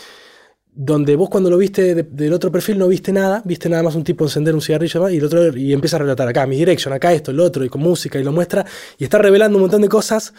[0.73, 4.05] donde vos cuando lo viste del otro perfil no viste nada, viste nada más un
[4.05, 7.11] tipo encender un cigarrillo y el otro y empieza a relatar acá, mi direction, acá
[7.11, 8.65] esto, el otro, y con música y lo muestra
[8.97, 10.33] y está revelando un montón de cosas,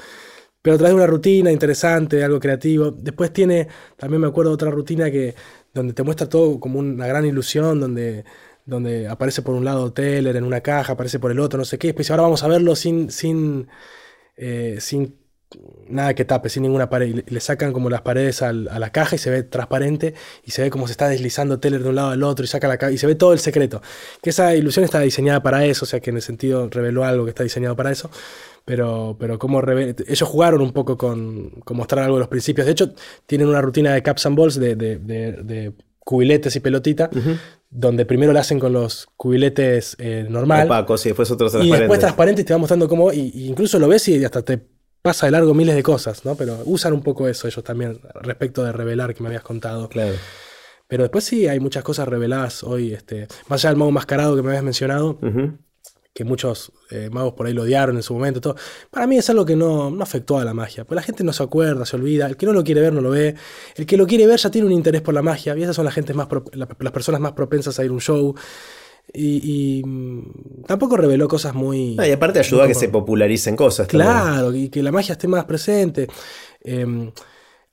[0.63, 2.91] pero a través de una rutina interesante, algo creativo.
[2.91, 5.35] Después tiene, también me acuerdo de otra rutina que
[5.75, 8.25] donde te muestra todo como una gran ilusión, donde
[8.65, 11.79] donde aparece por un lado Teller en una caja, aparece por el otro, no sé
[11.79, 13.69] qué, después ahora vamos a verlo sin, sin,
[14.37, 15.17] eh, sin
[15.89, 17.23] nada que tape, sin ninguna pared.
[17.27, 20.71] Le sacan como las paredes a la caja y se ve transparente y se ve
[20.71, 23.07] como se está deslizando Teller de un lado al otro y saca la y se
[23.07, 23.83] ve todo el secreto.
[24.23, 27.25] Que esa ilusión está diseñada para eso, o sea que en el sentido reveló algo
[27.25, 28.11] que está diseñado para eso.
[28.65, 32.67] Pero, pero como ellos jugaron un poco con, mostrar algo de los principios.
[32.67, 32.93] De hecho,
[33.27, 37.11] tienen una rutina de caps and balls de, cubiletes y pelotita,
[37.71, 40.67] donde primero lo hacen con los cubiletes eh, normal.
[40.67, 41.79] Opacos y después otros transparentes.
[41.79, 44.61] Y después transparente y te va mostrando cómo, y, incluso lo ves y hasta te
[45.03, 46.37] pasa de largo miles de cosas, ¿no?
[46.37, 49.89] Pero usan un poco eso ellos también respecto de revelar que me habías contado.
[49.89, 50.15] Claro.
[50.87, 54.43] Pero después sí hay muchas cosas reveladas hoy, este, más allá del mago mascarado que
[54.43, 55.19] me habías mencionado,
[56.15, 58.41] que muchos eh, magos por ahí lo odiaron en su momento.
[58.41, 58.57] Todo.
[58.91, 61.33] Para mí es algo que no, no, afectó a la magia, pues la gente no
[61.33, 63.35] se acuerda, se olvida, el que no lo quiere ver no lo ve,
[63.75, 65.87] el que lo quiere ver ya tiene un interés por la magia, y esas son
[65.87, 68.35] las, gente más las personas más propensas a ir a un show.
[69.15, 71.97] Y, mm, tampoco reveló cosas muy.
[72.01, 73.87] y aparte ayudó a que se popularicen cosas.
[73.87, 76.09] Claro, y que la magia esté más presente.
[76.63, 77.11] Em,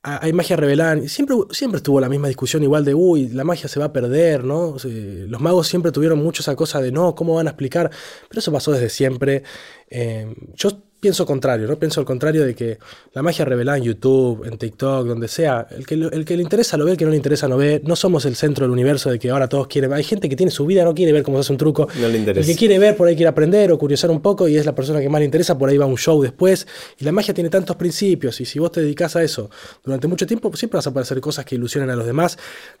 [0.02, 1.00] hay magia revelada.
[1.08, 4.44] Siempre, siempre estuvo la misma discusión, igual de, uy, la magia se va a perder,
[4.44, 4.76] ¿no?
[4.82, 7.90] los magos siempre tuvieron mucho esa cosa de, no, ¿cómo van a explicar?
[8.28, 9.42] Pero eso pasó desde siempre.
[9.88, 10.70] Em, yo
[11.00, 11.76] pienso contrario, ¿no?
[11.76, 12.78] Pienso al contrario de que
[13.14, 16.76] la magia revelada en YouTube, en TikTok, donde sea, el que, el que le interesa
[16.76, 17.80] lo ve, el que no le interesa no ve.
[17.84, 20.52] No somos el centro del universo de que ahora todos quieren Hay gente que tiene
[20.52, 21.88] su vida, no quiere ver cómo se hace un truco.
[21.98, 22.40] No le interesa.
[22.48, 24.74] El que quiere ver, por ahí quiere aprender o curiosar un poco y es la
[24.74, 26.66] persona que más le interesa, por ahí va a un show después.
[26.98, 29.50] Y la magia tiene tantos principios y si vos te dedicas a eso
[29.82, 32.38] durante mucho tiempo, siempre vas a aparecer cosas que ilusionen a los demás.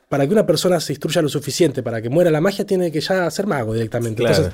[0.08, 3.00] Para que una persona se instruya lo suficiente, para que muera la magia, tiene que
[3.00, 4.22] ya ser mago directamente.
[4.22, 4.52] Entonces,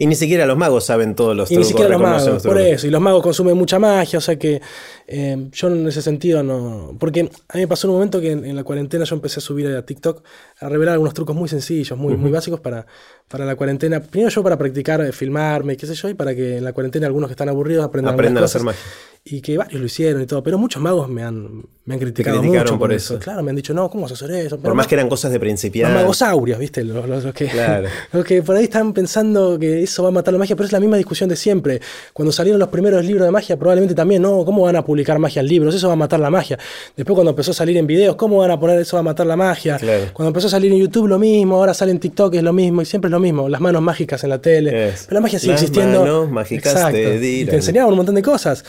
[0.00, 1.52] y ni siquiera los magos saben todos los trucos.
[1.52, 2.86] Y ni siquiera los magos, por eso.
[2.86, 4.62] Y los magos consumen mucha magia, o sea que
[5.06, 6.96] eh, yo en ese sentido no...
[6.98, 9.66] Porque a mí me pasó un momento que en, la cuarentena yo empecé a subir
[9.66, 10.24] a TikTok
[10.60, 12.86] a revelar algunos trucos muy sencillos, muy, muy básicos para,
[13.30, 14.00] para la cuarentena.
[14.00, 17.06] Primero yo para practicar, eh, filmarme, qué sé yo, y para que en la cuarentena
[17.06, 18.82] algunos que están aburridos aprendan, aprendan a hacer magia
[19.22, 22.42] y que varios lo hicieron y todo, pero muchos magos me han, me han criticado
[22.42, 23.18] mucho por eso.
[23.18, 24.58] Claro, me han dicho, no, ¿cómo vas a hacer eso?
[24.58, 25.92] por más que eran cosas de principiante.
[25.92, 26.82] Los magosaurios, ¿viste?
[26.82, 27.50] Los, que,
[28.12, 30.72] los que por ahí están pensando que eso va a matar la magia, pero es
[30.72, 31.80] la misma discusión de siempre.
[32.14, 35.40] Cuando salieron los primeros libros de magia, probablemente también, no, ¿cómo van a publicar magia
[35.40, 35.74] en libros?
[35.74, 36.58] Eso va a matar la magia.
[36.96, 39.26] Después cuando empezó a salir en videos, ¿cómo van a poner eso va a matar
[39.26, 39.78] la magia?
[40.14, 42.80] Cuando empezó a salir en YouTube, lo mismo, ahora sale en TikTok, es lo mismo,
[42.80, 44.70] y siempre es lo mismo, las manos mágicas en la tele.
[44.70, 46.00] Pero la magia sigue existiendo.
[46.00, 48.64] Manos mágicas te y te enseñaban un montón de cosas.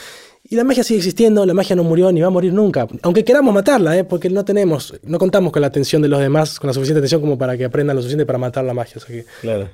[0.50, 2.88] Y la magia sigue existiendo, la magia no murió ni va a morir nunca.
[3.04, 4.04] Aunque queramos matarla, ¿eh?
[4.04, 7.22] porque no tenemos, no contamos con la atención de los demás, con la suficiente atención
[7.22, 9.02] como para que aprendan lo suficiente para matar la magia.
[9.42, 9.70] Claro.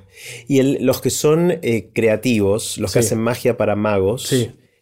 [0.46, 4.32] Y los que son eh, creativos, los que hacen magia para magos,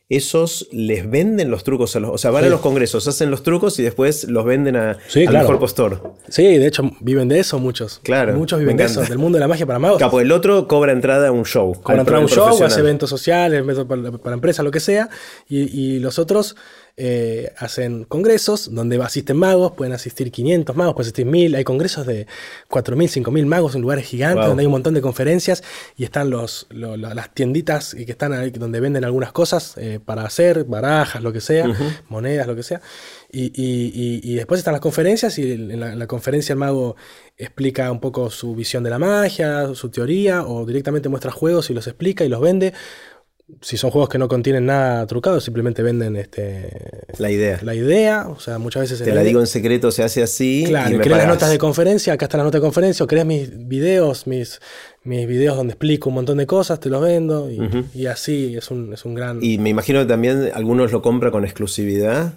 [0.08, 2.10] esos les venden los trucos a los.
[2.12, 5.22] O sea, van a los congresos, hacen los trucos y después los venden a, Sí,
[5.22, 5.44] al claro.
[5.46, 6.14] mejor postor.
[6.28, 8.00] Sí, de hecho viven de eso muchos.
[8.04, 9.98] Claro, Muchos viven de eso, del mundo de la magia para magos.
[9.98, 11.72] Capo, el otro cobra entrada a un show.
[11.74, 14.80] Cobran al entrar a un show, hace eventos sociales, eventos para, para empresas, lo que
[14.80, 15.10] sea.
[15.48, 15.62] Y,
[15.96, 16.54] y los otros
[16.98, 21.54] eh, hacen congresos donde asisten magos, pueden asistir 500 magos, pueden asistir 1000.
[21.54, 22.26] Hay congresos de
[22.68, 24.48] 4000, 5000 magos en lugares gigantes Wow.
[24.48, 25.62] donde hay un montón de conferencias
[25.96, 30.64] y están los, las tienditas que están ahí donde venden algunas cosas eh, para hacer,
[30.64, 31.66] barajas, lo que sea,
[32.08, 32.80] monedas, lo que sea.
[33.30, 36.58] Y, y- y- y después están las conferencias y en la, en la conferencia el
[36.58, 36.96] mago
[37.36, 41.74] explica un poco su visión de la magia, su teoría, o directamente muestra juegos y
[41.74, 42.72] los explica y los vende.
[43.60, 47.60] Si son juegos que no contienen nada trucado, simplemente venden este, La idea.
[47.62, 48.26] la idea.
[48.28, 50.64] O sea, muchas veces Te la digo en secreto, se hace así.
[50.66, 53.06] Claro, y me querés las notas de conferencia, acá están las notas de conferencia, o
[53.06, 54.60] querés mis videos, mis,
[55.04, 57.60] mis videos donde explico un montón de cosas, te los vendo, y,
[57.94, 59.38] y así es un, es un gran...
[59.40, 62.34] Y me imagino que también algunos lo compran con exclusividad.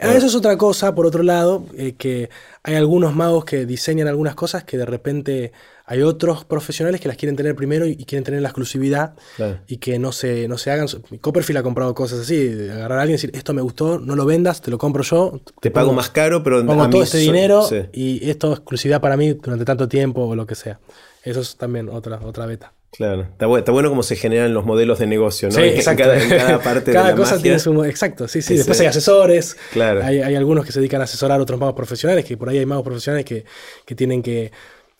[0.00, 2.28] Ah, eso es otra cosa, por otro lado, eh, que
[2.62, 5.52] hay algunos magos que diseñan algunas cosas que de repente
[5.88, 9.60] hay otros profesionales que las quieren tener primero y, quieren tener la exclusividad Claro.
[9.68, 10.88] y que no se, no se hagan.
[11.20, 14.16] Copperfield ha comprado cosas así, de agarrar a alguien y decir, esto me gustó, no
[14.16, 15.40] lo vendas, te lo compro yo.
[15.60, 17.82] Te pago más caro, pero Pongo a todo mí este dinero sí.
[17.92, 20.80] y esto es exclusividad para mí durante tanto tiempo o lo que sea.
[21.22, 22.72] Eso es también otra, otra beta.
[22.92, 25.54] Claro, está bueno, está bueno cómo se generan los modelos de negocio, ¿no?
[25.56, 26.04] Sí, En exacto.
[26.04, 27.42] cada, en cada parte Cada de la cosa magia.
[27.42, 27.84] tiene su.
[27.84, 28.54] Exacto, sí, sí.
[28.54, 29.56] Ese- Después hay asesores.
[29.72, 30.02] Claro.
[30.02, 32.56] Hay, hay algunos que se dedican a asesorar a otros magos profesionales, que por ahí
[32.58, 33.44] hay magos profesionales que,
[33.84, 34.50] que tienen que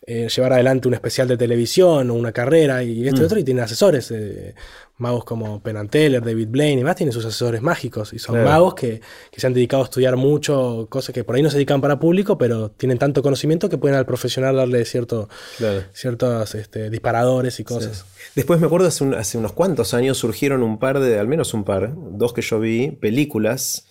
[0.09, 3.07] eh, llevar adelante un especial de televisión o una carrera y Mm.
[3.09, 4.09] esto y otro, y tienen asesores.
[4.11, 4.55] eh,
[4.99, 8.13] magos como Penn and Teller, David Blaine y más tienen sus asesores mágicos.
[8.13, 8.49] Y son Claro.
[8.49, 8.99] magos que,
[9.31, 11.99] que se han dedicado a estudiar mucho, cosas que por ahí no se dedican para
[11.99, 15.29] público, pero tienen tanto conocimiento que pueden al profesional darle cierto,
[15.59, 15.83] Claro.
[15.93, 18.05] ciertos este, disparadores y cosas.
[18.33, 21.53] Después me acuerdo hace, un- hace unos cuantos años surgieron un par de, al menos
[21.53, 23.86] un par, dos que yo vi, películas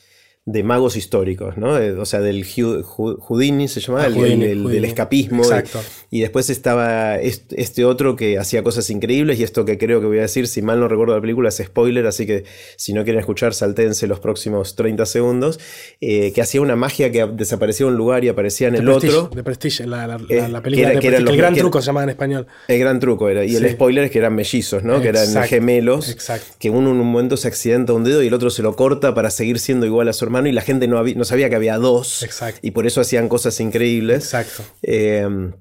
[0.49, 1.73] de magos históricos, ¿no?
[2.01, 5.43] O sea, del Houdini se llamaba, Ah, el- el- Houdini, el- del escapismo.
[5.43, 5.81] Exacto.
[6.11, 10.01] Y, y después estaba est- este otro que hacía cosas increíbles y esto que creo
[10.01, 12.45] que voy a decir, si mal no recuerdo la película, es spoiler, así que
[12.77, 15.59] si no quieren escuchar, saltense los próximos 30 segundos,
[16.01, 18.85] eh, que hacía una magia que desaparecía en un lugar y aparecía en De el
[18.87, 19.35] Prestige, otro.
[19.37, 21.55] De Prestige, la, la- Eh, la- la que película era- de que los- El gran
[21.55, 22.47] que era- truco se llama en español.
[22.69, 23.45] El gran truco era.
[23.45, 25.03] Y el spoiler es que eran mellizos, ¿no?
[25.03, 26.09] Que eran gemelos.
[26.09, 26.55] exacto.
[26.61, 29.13] Que uno en un momento se accidenta un dedo y el otro se lo corta
[29.13, 30.36] para seguir siendo igual a su hermano.
[30.45, 32.23] Y la gente no, había- no sabía que había dos.
[32.25, 32.61] Exacto.
[32.63, 34.25] Y por eso hacían cosas increíbles.
[34.25, 34.65] Exacto.
[34.83, 35.53] Eh,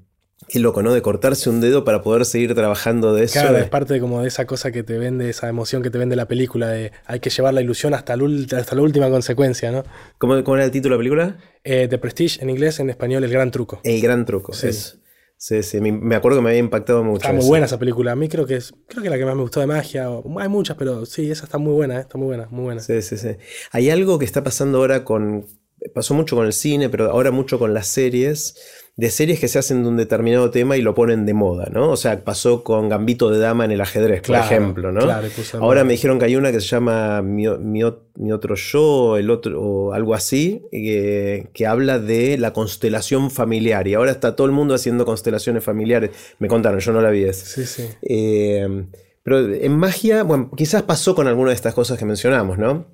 [0.50, 0.94] qué loco, ¿no?
[0.94, 3.40] De cortarse un dedo para poder seguir trabajando de eso.
[3.40, 6.16] Claro, es parte como de esa cosa que te vende, esa emoción que te vende
[6.16, 9.84] la película de hay que llevar la ilusión hasta, el hasta la última consecuencia, ¿no?
[10.18, 11.38] ¿Cómo, cómo era el título de la película?
[11.64, 13.80] Eh, The Prestige en inglés, en español, El Gran Truco.
[13.84, 14.54] El gran truco.
[14.54, 14.68] Sí.
[14.68, 14.98] es.
[15.38, 15.80] Sí, sí.
[15.82, 17.18] Me, acuerdo que me había impactado mucho.
[17.18, 17.48] Está muy eso.
[17.50, 18.14] buena esa película.
[18.14, 20.10] A mí creo que es, creo que la que más me gustó de magia.
[20.10, 22.82] o- hay muchas, pero sí, esa está muy buena, eh, está muy buena, muy buena.
[22.82, 23.36] Sí, sí, sí.
[23.72, 25.46] Hay algo que está pasando ahora con.
[25.94, 28.56] Pasó mucho con el cine, pero ahora mucho con las series.
[28.98, 31.90] De series que se hacen de un determinado tema y lo ponen de moda, ¿no?
[31.92, 35.02] O sea, pasó con Gambito de Dama en el ajedrez, por Claro, ejemplo, ¿no?
[35.02, 35.28] claro,
[35.60, 39.18] ahora me dijeron que hay una que se llama Mi, Mi o- Mi otro yo,
[39.18, 43.86] el otro, o algo así, que, que habla de la constelación familiar.
[43.86, 46.12] Y ahora está todo el mundo haciendo constelaciones familiares.
[46.40, 47.46] Me contaron, yo no la vi esa.
[47.46, 47.84] Sí, sí.
[48.02, 48.86] Eh,
[49.24, 52.86] pero en magia, bueno, quizás pasó con alguna de estas cosas que mencionamos, ¿no?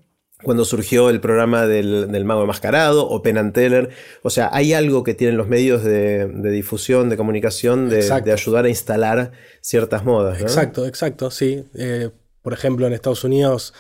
[0.44, 3.90] Cuando surgió el programa del, del mago enmascarado o Penn and Teller.
[4.24, 8.66] O sea, hay algo que tienen los medios de, de difusión, de comunicación, de, ayudar
[8.66, 9.32] a instalar
[9.62, 10.40] ciertas modas.
[10.40, 10.46] ¿no?
[10.46, 11.64] Exacto, exacto, sí.
[11.76, 12.10] Eh,
[12.42, 13.74] por ejemplo, en Estados Unidos,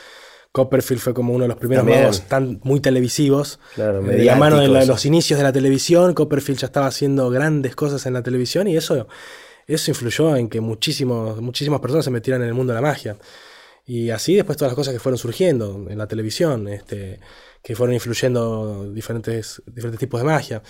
[0.51, 2.01] Copperfield fue como uno de los primeros También.
[2.01, 3.59] magos tan muy televisivos.
[3.75, 6.87] Claro, Eh, de la mano de, la- los inicios de la televisión, Copperfield ya estaba
[6.87, 9.07] haciendo grandes cosas en la televisión y eso,
[9.67, 13.15] eso influyó en que muchísimos, muchísimas personas se metieran en el mundo de la magia.
[13.85, 17.19] Y así después todas las cosas que fueron surgiendo en la televisión, este,
[17.63, 20.61] que fueron influyendo diferentes, diferentes tipos de magia.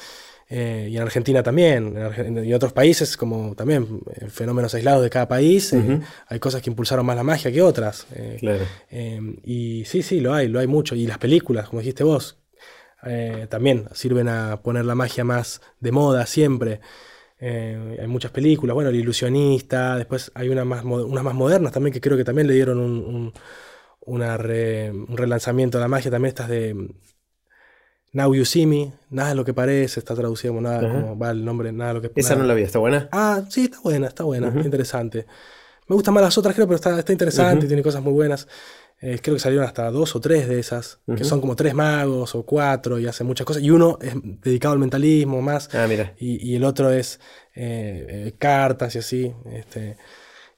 [0.53, 4.73] Eh, y en Argentina también, en, Arge- y en otros países, como también eh, fenómenos
[4.73, 8.05] aislados de cada país, eh, hay cosas que impulsaron más la magia que otras.
[8.39, 8.65] Claro.
[8.89, 10.95] eh, y sí, sí, lo hay, lo hay mucho.
[10.95, 12.37] Y las películas, como dijiste vos,
[13.49, 16.81] también sirven a poner la magia más de moda siempre.
[17.43, 21.91] Eh, hay muchas películas, bueno, El Ilusionista, después hay unas más, unas más modernas también
[21.91, 23.33] que creo que también le dieron un, un-
[24.05, 26.89] una re- un relanzamiento a la magia, también estas de mm,
[28.13, 30.91] Now You See Me, nada es lo que parece, está traducido como nada, Ajá.
[30.91, 33.07] como va el nombre, nada lo que Esa nada- no la vi, ¿está buena?
[33.11, 35.25] Ah, sí, está buena, está buena, interesante.
[35.87, 38.47] Me gustan más las otras, creo, pero está, está interesante y tiene cosas muy buenas.
[39.03, 42.35] Eh, creo que salieron hasta dos o tres de esas, que son como tres magos
[42.35, 43.63] o cuatro y hacen muchas cosas.
[43.63, 46.13] Y uno es dedicado al mentalismo más, Ah, mira.
[46.19, 47.19] y, y el otro es
[47.55, 49.33] eh, eh, cartas y así.
[49.53, 49.97] Este.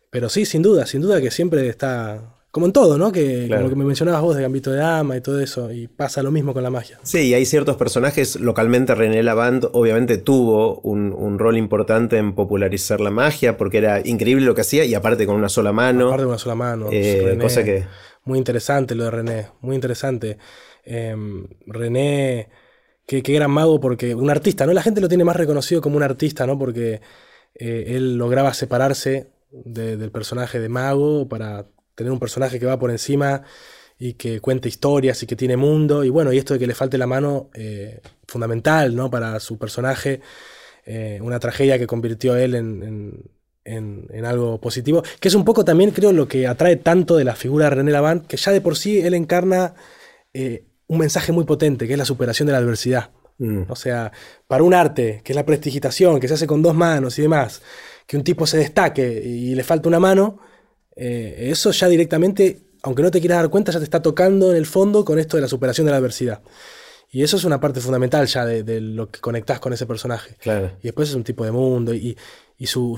[0.10, 2.36] Pero sí, sin duda, sin duda que siempre está.
[2.52, 3.12] como en todo, ¿no?
[3.14, 6.22] Que como que me mencionabas vos de Gambito de Dama y todo eso, y pasa
[6.22, 7.00] lo mismo con la magia.
[7.02, 13.00] Sí, y hay ciertos personajes, localmente René Lavand obviamente tuvo un, rol importante en popularizar
[13.00, 16.08] la magia, porque era increíble lo que hacía, y aparte con una sola mano.
[16.08, 16.90] Aparte con una sola mano.
[16.92, 17.86] Eh, cosa que...
[18.26, 20.38] Muy interesante lo de René, muy interesante.
[20.86, 22.50] Em, René,
[23.06, 24.74] qué, gran mago, porque un artista, ¿no?
[24.74, 26.58] La gente lo tiene más reconocido como un artista, ¿no?
[26.58, 27.02] Porque
[27.56, 32.92] eh, él lograba separarse del personaje de mago para tener un personaje que va por
[32.92, 33.44] encima
[34.00, 36.04] y que cuenta historias y que tiene mundo.
[36.04, 39.10] Y bueno, y esto de que le falte la mano, eh, fundamental, ¿no?
[39.10, 40.22] Para su personaje,
[40.86, 43.32] eh, una tragedia que convirtió a él en,
[43.66, 47.66] algo positivo, que es un poco también, creo, lo que atrae tanto de la figura
[47.66, 49.74] de René Lavant, que ya de por sí él encarna
[50.34, 53.12] eh, un mensaje muy potente, que es la superación de la adversidad.
[53.38, 53.64] Mm.
[53.70, 54.12] O sea,
[54.48, 57.62] para un arte, que es la prestigitación, que se hace con dos manos y demás,
[58.06, 60.40] que un tipo se destaque y le falta una mano,
[60.96, 64.58] eh, eso ya directamente, aunque no te quieras dar cuenta, ya te está tocando en
[64.58, 66.42] el fondo con esto de la superación de la adversidad.
[67.12, 70.36] Y eso es una parte fundamental ya de, lo que conectás con ese personaje.
[70.82, 72.18] Y después es un tipo de mundo y,
[72.66, 72.98] su,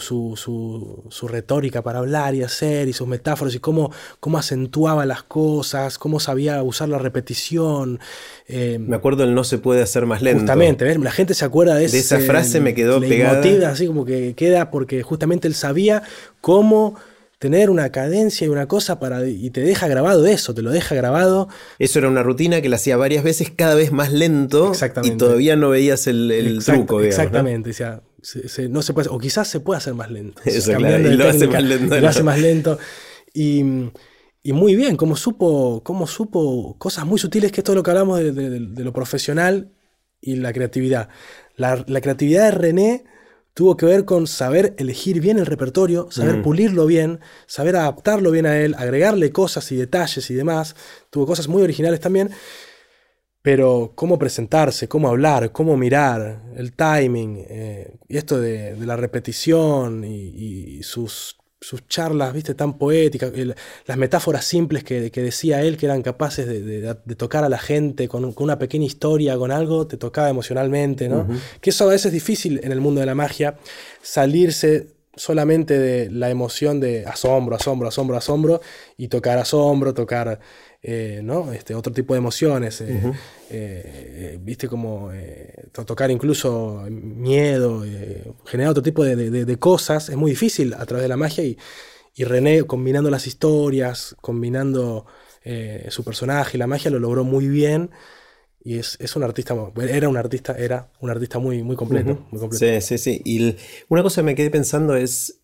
[1.09, 5.97] su, retórica para hablar y hacer y sus metáforas y cómo, cómo acentuaba las cosas,
[5.97, 7.99] cómo sabía usar la repetición.
[8.47, 10.39] Eh, me acuerdo el no se puede hacer más lento.
[10.39, 13.69] Justamente, la gente se acuerda de, de esa frase, me quedó pegada.
[13.69, 16.03] así como que queda porque justamente él sabía
[16.41, 16.95] cómo
[17.39, 20.95] tener una cadencia y una cosa para y te deja grabado eso, te lo deja
[20.95, 21.47] grabado.
[21.79, 24.71] Eso era una rutina que la hacía varias veces, cada vez más lento
[25.03, 27.01] y todavía no veías el, truco.
[27.01, 28.01] exactamente, o sea,
[28.69, 30.41] no se puede, o quizás se puede hacer más lento.
[30.45, 31.99] Eso, claro, y lo hace más lento.
[31.99, 32.79] Lo hace más lento.
[33.33, 33.63] Y,
[34.53, 38.19] muy bien, como supo, como supo cosas muy sutiles, que es todo lo que hablamos
[38.19, 39.71] de, lo profesional
[40.21, 41.09] y la creatividad.
[41.55, 43.03] La, la creatividad de René
[43.55, 46.43] tuvo que ver con saber elegir bien el repertorio, saber mm.
[46.43, 50.75] pulirlo bien, saber adaptarlo bien a él, agregarle cosas y detalles y demás.
[51.09, 52.31] Tuvo cosas muy originales también.
[53.45, 60.03] Pero cómo presentarse, cómo hablar, cómo mirar, el timing, eh, y esto de, la repetición
[60.03, 63.31] y sus sus charlas, viste, tan poéticas,
[63.85, 68.33] las metáforas simples que, decía él, que eran capaces de, tocar a la gente con,
[68.37, 71.27] una pequeña historia, con algo, te tocaba emocionalmente, ¿no?
[71.61, 73.57] Que eso a veces es difícil en el mundo de la magia,
[74.01, 78.61] salirse solamente de la emoción de asombro, asombro, asombro, asombro,
[78.95, 80.39] y tocar asombro, tocar
[80.87, 81.51] eh, ¿no?
[81.51, 83.11] este, otro tipo de emociones, eh,
[83.49, 85.09] eh, viste como
[85.71, 87.83] tocar incluso miedo,
[88.45, 91.57] generar otro tipo de, cosas, es muy difícil a través de la magia y,
[92.23, 95.07] René combinando las historias, combinando
[95.89, 97.89] su personaje y la magia lo logró muy bien.
[98.63, 99.55] Y es, un artista,
[99.89, 103.21] era un artista, era un artista muy, muy, completo, Sí, sí, sí.
[103.25, 103.55] Y
[103.89, 105.41] una cosa que me quedé pensando es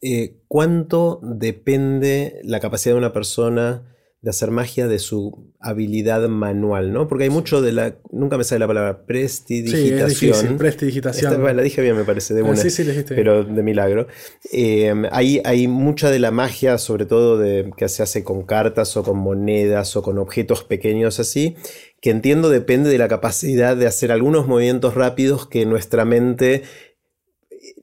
[0.47, 3.91] cuánto depende la capacidad de una persona
[4.22, 7.07] de hacer magia de su habilidad manual, ¿no?
[7.07, 7.95] Porque hay mucho de la.
[8.11, 10.09] Nunca me sale la palabra prestidigitación.
[10.11, 11.43] Sí, es difícil, prestidigitación.
[11.43, 12.55] la dije bien, me parece, de ah, una.
[12.55, 14.05] sí, sí, Pero de milagro.
[14.51, 18.95] Eh, hay, hay, mucha de la magia, sobre todo de, que se hace con cartas
[18.95, 21.55] o con monedas o con objetos pequeños así,
[21.99, 26.61] que entiendo depende de la capacidad de hacer algunos movimientos rápidos que nuestra mente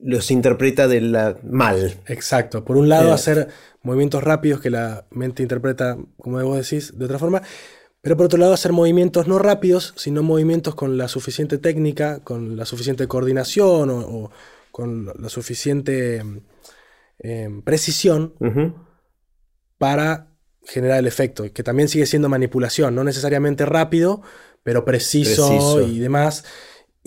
[0.01, 1.99] los interpreta de la mal.
[2.07, 2.63] Exacto.
[2.63, 3.47] Por un lado, eh, hacer
[3.81, 7.41] movimientos rápidos que la mente interpreta, como vos decís, de otra forma.
[8.01, 12.55] Pero por otro lado, hacer movimientos no rápidos, sino movimientos con la suficiente técnica, con
[12.55, 14.31] la suficiente coordinación o,
[14.71, 16.23] con la suficiente
[17.19, 18.35] em, precisión
[19.77, 20.29] para
[20.63, 24.21] generar el efecto, que también sigue siendo manipulación, no necesariamente rápido,
[24.63, 26.45] pero preciso, y demás.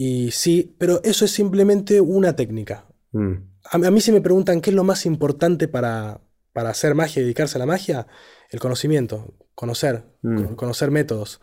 [0.05, 2.87] Y sí, pero eso es simplemente una técnica.
[3.13, 3.35] Mm.
[3.71, 6.21] A, a, mí si me preguntan qué es lo más importante para,
[6.53, 8.09] para hacer magia y dedicarse a la magia,
[8.51, 10.55] el conocimiento, conocer, mm.
[10.55, 11.41] conocer métodos.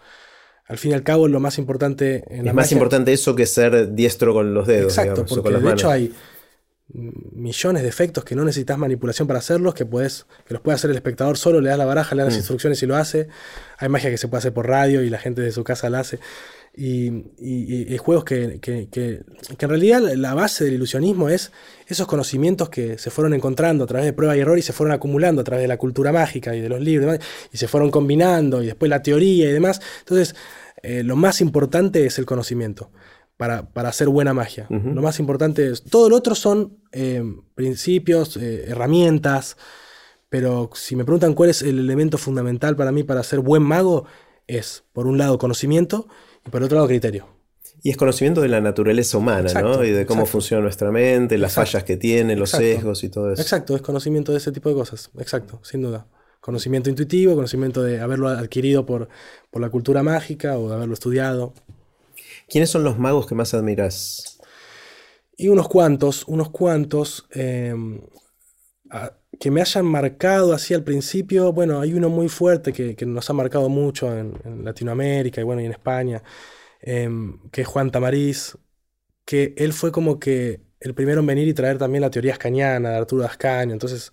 [0.65, 3.93] Al fin y al cabo, lo más importante en Es más importante eso que ser
[3.93, 4.97] diestro con los dedos.
[4.97, 6.13] Exacto, porque de hecho hay
[6.91, 10.89] millones de efectos que no necesitas manipulación para hacerlos, que, puedes, que los puede hacer
[10.89, 12.39] el espectador solo, le das la baraja, le das las mm.
[12.39, 13.29] instrucciones y lo hace.
[13.77, 16.01] Hay magia que se puede hacer por radio y la gente de su casa la
[16.01, 16.19] hace.
[16.75, 21.51] Y, juegos que, en realidad la base del ilusionismo es
[21.87, 24.93] esos conocimientos que se fueron encontrando a través de prueba y error y se fueron
[24.93, 27.19] acumulando a través de la cultura mágica y de los libros
[27.51, 29.81] y se fueron combinando y después la teoría y demás.
[29.99, 30.35] Entonces,
[30.81, 32.91] eh, lo más importante es el conocimiento
[33.35, 34.67] para, hacer buena magia.
[34.69, 37.23] Lo más importante es, todo lo otro son eh,
[37.55, 39.55] principios, eh, herramientas,
[40.27, 44.05] pero si me preguntan cuál es el elemento fundamental para mí para ser buen mago,
[44.45, 46.07] es, por un lado, conocimiento
[46.45, 47.27] y por otro lado criterio.
[47.81, 49.83] Y es conocimiento de la naturaleza humana, ¿no?
[49.83, 53.41] Y de cómo funciona nuestra mente, las fallas que tiene, los sesgos y todo eso.
[53.41, 55.09] Exacto, es conocimiento de ese tipo de cosas.
[55.17, 56.05] Exacto, sin duda.
[56.41, 59.07] conocimiento intuitivo, conocimiento de haberlo adquirido por,
[59.49, 61.53] por la cultura mágica o de haberlo estudiado.
[62.49, 64.39] ¿Quiénes son los magos que más admiras?
[65.37, 68.01] Y unos cuantos, unos cuantos em,
[69.39, 71.51] que me hayan marcado así al principio.
[71.53, 75.65] Bueno, hay uno muy fuerte que, nos ha marcado mucho en, Latinoamérica y bueno, y
[75.65, 76.23] en España,
[76.81, 78.57] em, que es Juan Tamariz,
[79.25, 82.91] que él fue como que el primero en venir y traer también la teoría escañana
[82.91, 83.73] de Arturo Ascaño.
[83.73, 84.11] Entonces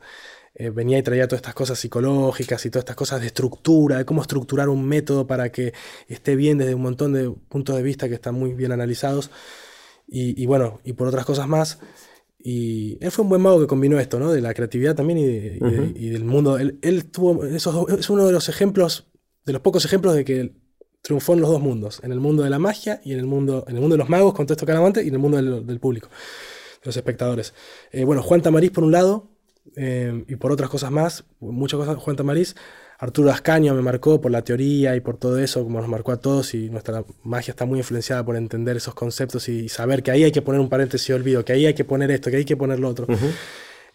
[0.55, 4.07] eh, venía y traía todas estas cosas psicológicas y todas estas cosas de estructura, de
[4.07, 5.75] cómo estructurar un método para que
[6.09, 9.31] esté bien desde un montón de puntos de vista que están muy bien analizados.
[10.09, 11.81] Y, bueno, y por otras cosas más.
[12.49, 14.31] Y él fue un buen mago que combinó esto, ¿no?
[14.31, 16.59] De la creatividad también y, del mundo.
[16.59, 19.09] Él, tuvo, esos, es uno de los ejemplos,
[19.45, 20.55] de los pocos ejemplos de que
[21.03, 23.65] triunfó en los dos mundos, en el mundo de la magia y en el mundo,
[23.67, 25.81] en el mundo de los magos con todo esto calamante y en el mundo del,
[25.81, 27.53] público, de los espectadores.
[27.91, 29.29] Eh, bueno, Juan Tamariz por un lado,
[29.75, 32.55] eh, y por otras cosas más, muchas cosas, Juan Tamariz.
[32.99, 36.17] Arturo Ascaño me marcó por la teoría y por todo eso, como nos marcó a
[36.17, 40.25] todos, y nuestra magia está muy influenciada por entender esos conceptos y saber que ahí
[40.25, 42.45] hay que poner un paréntesis y olvido, que ahí hay que poner esto, que hay
[42.45, 43.07] que poner lo otro.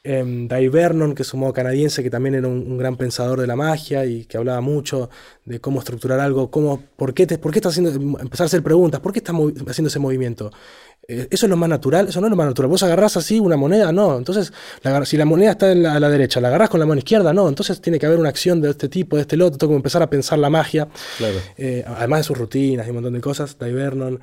[0.03, 3.55] Dave Vernon, que es un modo canadiense, que también era un, gran pensador de la
[3.55, 5.11] magia y que hablaba mucho
[5.45, 8.63] de cómo estructurar algo, cómo, por qué, te, por qué estás haciendo, empezar a hacer
[8.63, 9.35] preguntas, por qué estás
[9.67, 10.51] haciendo ese movimiento.
[11.07, 12.69] Eh, eso es lo más natural, eso no es lo más natural.
[12.69, 14.17] Vos agarrás así una moneda, no.
[14.17, 14.51] Entonces,
[15.05, 17.47] si la moneda está a la derecha, la agarrás con la mano izquierda, no.
[17.47, 20.01] Entonces tiene que haber una acción de este tipo, de este lote, tengo que empezar
[20.01, 20.87] a pensar la magia.
[21.57, 24.19] Eh, además de sus rutinas y un montón de cosas, Dave Vernon.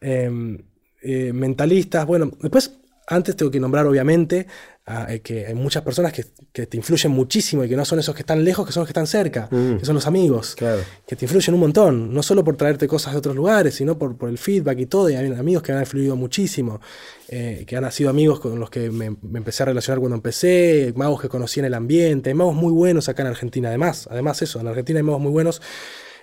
[0.00, 0.58] Em,
[1.02, 2.72] eh, mentalistas, bueno, después
[3.06, 4.46] antes tengo que nombrar obviamente
[4.88, 8.22] eh, que hay muchas personas que, te influyen muchísimo y que no son esos que
[8.22, 9.78] están lejos, que son los que están cerca, mm.
[9.78, 13.18] que son los amigos, que te influyen un montón, no solo por traerte cosas de
[13.18, 15.10] otros lugares, sino por, por el feedback y todo.
[15.10, 16.80] Y hay amigos que han influido muchísimo,
[17.28, 20.92] eh, que han sido amigos con los que me, me, empecé a relacionar cuando empecé,
[20.96, 24.40] magos que conocí en el ambiente, hay magos muy buenos acá en Argentina, además, además
[24.40, 25.60] eso, en Argentina hay magos muy buenos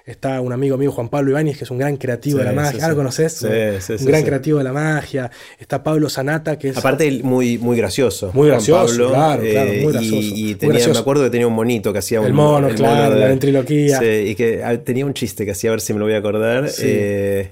[0.06, 2.90] Está un amigo mío, Juan Pablo Ibáñez, que es un gran creativo de la magia.
[2.90, 3.34] ¿Lo conoces?
[3.34, 3.48] Sí,
[3.80, 5.32] sí, un gran creativo de la magia.
[5.58, 6.78] Está Pablo Sanata, que es.
[6.78, 8.30] Aparte, muy, muy gracioso.
[8.34, 9.12] Muy gracioso.
[9.12, 10.18] claro, claro, muy eh, gracioso.
[10.22, 12.28] Y, tenía, me acuerdo que tenía un monito que hacía un.
[12.28, 14.00] El mono, claro, la ventriloquía.
[14.00, 16.16] Sí, y que ah, tenía un chiste que hacía, a ver si me lo voy
[16.16, 16.70] a acordar.
[16.80, 17.52] Eh,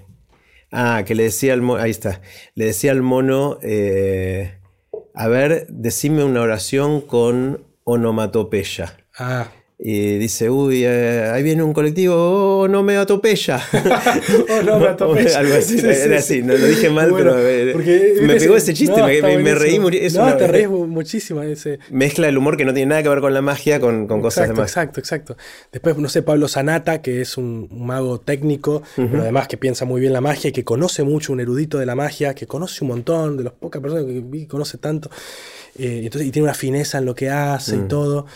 [0.74, 1.82] ah, que le decía al mono.
[1.82, 2.20] Ahí está.
[2.56, 3.60] Le decía al mono.
[3.62, 4.60] Eh,
[5.14, 8.97] a ver, decime una oración con onomatopeya.
[9.18, 9.52] Ah.
[9.84, 13.59] Y dice, uy, eh, ahí viene un colectivo, oh, no me atropella.
[14.49, 15.39] oh, no me atropella.
[15.39, 19.55] Algo así, era así, no lo dije mal, pero eh, me pegó ese chiste, me,
[19.55, 20.23] reí muchísimo.
[20.23, 21.41] No, te reís muchísimo.
[21.41, 21.79] Ese.
[21.89, 24.49] Mezcla el humor que no tiene nada que ver con la magia, con, con cosas
[24.49, 24.69] demás.
[24.69, 25.36] Exacto, exacto.
[25.71, 29.99] Después, no sé, Pablo Sanata, que es un, mago técnico, pero además que piensa muy
[29.99, 32.89] bien la magia y que conoce mucho, un erudito de la magia, que conoce un
[32.89, 35.09] montón, de las pocas personas que vi, conoce tanto.
[35.75, 37.88] Eh, entonces, y tiene una fineza en lo que hace y mm.
[37.88, 38.27] todo.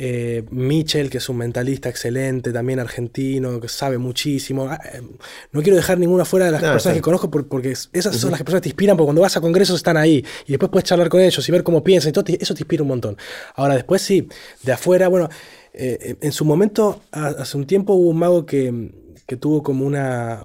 [0.00, 4.68] Eh, Mitchell, que es un mentalista excelente, también argentino, que sabe muchísimo.
[4.70, 5.02] Ah, eh,
[5.50, 8.60] no quiero dejar ninguna fuera de las personas que conozco porque esas son las personas
[8.60, 11.20] que te inspiran, porque cuando vas a congresos están ahí y después puedes charlar con
[11.20, 13.16] ellos y ver cómo piensan y todo, eso te inspira un montón.
[13.56, 14.28] Ahora, después sí,
[14.62, 15.28] de afuera, bueno,
[15.72, 18.92] eh, en su momento, hace un tiempo hubo un mago que,
[19.40, 20.44] tuvo como una...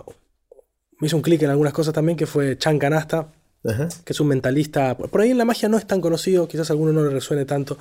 [0.97, 3.27] Me hizo un clic en algunas cosas también, que fue Chan Canasta,
[3.61, 4.97] que es un mentalista.
[4.97, 7.45] Por ahí en la magia no es tan conocido, quizás a alguno no le resuene
[7.45, 7.77] tanto.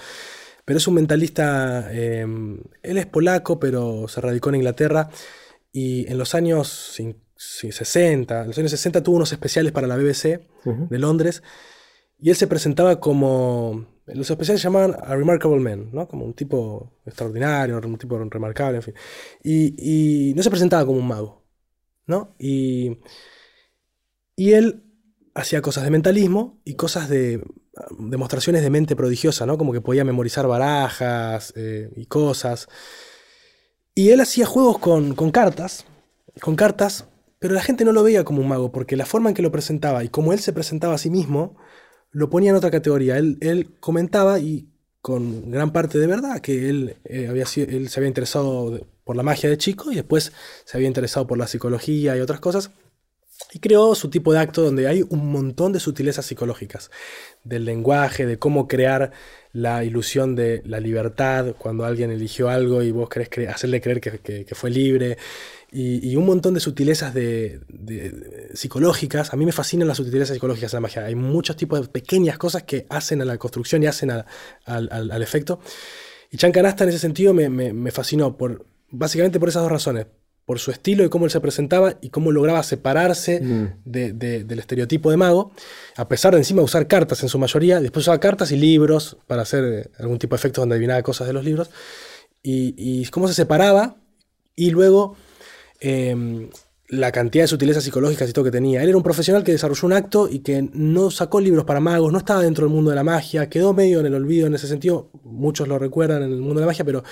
[0.64, 5.10] Pero es un mentalista, em, él es polaco, pero se radicó en Inglaterra
[5.72, 6.96] y en los años
[7.36, 11.42] 60, en los años 60 tuvo unos especiales para la BBC de Londres
[12.22, 16.06] y él se presentaba como, los especiales se llamaban A Remarkable Man, ¿no?
[16.06, 18.94] como un tipo extraordinario, un tipo remarcable, en fin.
[19.42, 21.44] Y, y no se presentaba como un mago,
[22.06, 22.36] ¿no?
[22.38, 23.00] Y,
[24.36, 24.84] y él
[25.34, 27.42] hacía cosas de mentalismo y cosas de
[27.98, 29.58] demostraciones de mente prodigiosa, ¿no?
[29.58, 32.68] Como que podía memorizar barajas eh, y cosas.
[33.94, 35.84] Y él hacía juegos con, cartas,
[36.40, 37.06] con cartas,
[37.38, 39.52] pero la gente no lo veía como un mago, porque la forma en que lo
[39.52, 41.56] presentaba y como él se presentaba a sí mismo,
[42.10, 43.18] lo ponía en otra categoría.
[43.18, 44.68] Él, él comentaba, y
[45.00, 49.22] con gran parte de verdad, que él, eh, había él se había interesado por la
[49.22, 50.32] magia de chico y después
[50.64, 52.70] se había interesado por la psicología y otras cosas.
[53.52, 56.90] Y creó su tipo de acto donde hay un montón de sutilezas psicológicas,
[57.44, 59.12] del lenguaje, de cómo crear
[59.52, 64.54] la ilusión de la libertad cuando alguien eligió algo y vos querés hacerle creer que,
[64.54, 65.18] fue libre,
[65.70, 67.60] y, un montón de sutilezas de,
[68.54, 69.32] psicológicas.
[69.32, 71.04] A mí me fascinan las sutilezas psicológicas de la magia.
[71.04, 75.60] Hay muchos tipos de pequeñas cosas que hacen a la construcción y hacen al, efecto.
[76.30, 80.06] Y Chan Canasta en ese sentido me, me fascinó, por, básicamente por esas dos razones
[80.44, 83.68] por su estilo y cómo él se presentaba y cómo lograba separarse mm.
[83.84, 85.52] del estereotipo de mago,
[85.96, 89.42] a pesar de encima usar cartas en su mayoría, después usaba cartas y libros para
[89.42, 91.70] hacer eh, algún tipo de efectos donde adivinaba cosas de los libros,
[92.44, 93.96] y, cómo se separaba
[94.56, 95.16] y luego
[95.78, 96.48] em,
[96.88, 98.82] la cantidad de sutilezas psicológicas y todo que tenía.
[98.82, 102.12] Él era un profesional que desarrolló un acto y que no sacó libros para magos,
[102.12, 104.66] no estaba dentro del mundo de la magia, quedó medio en el olvido en ese
[104.66, 107.04] sentido, muchos lo recuerdan en el mundo de la magia, pero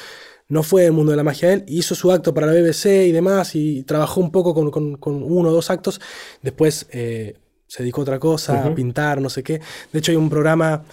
[0.50, 3.12] no fue el mundo de la magia él, hizo su acto para la BBC y
[3.12, 6.00] demás y trabajó un poco con, uno o dos actos,
[6.42, 7.36] después eh,
[7.66, 9.60] se dedicó a otra cosa, a pintar, no sé qué.
[9.92, 10.84] De hecho hay un programa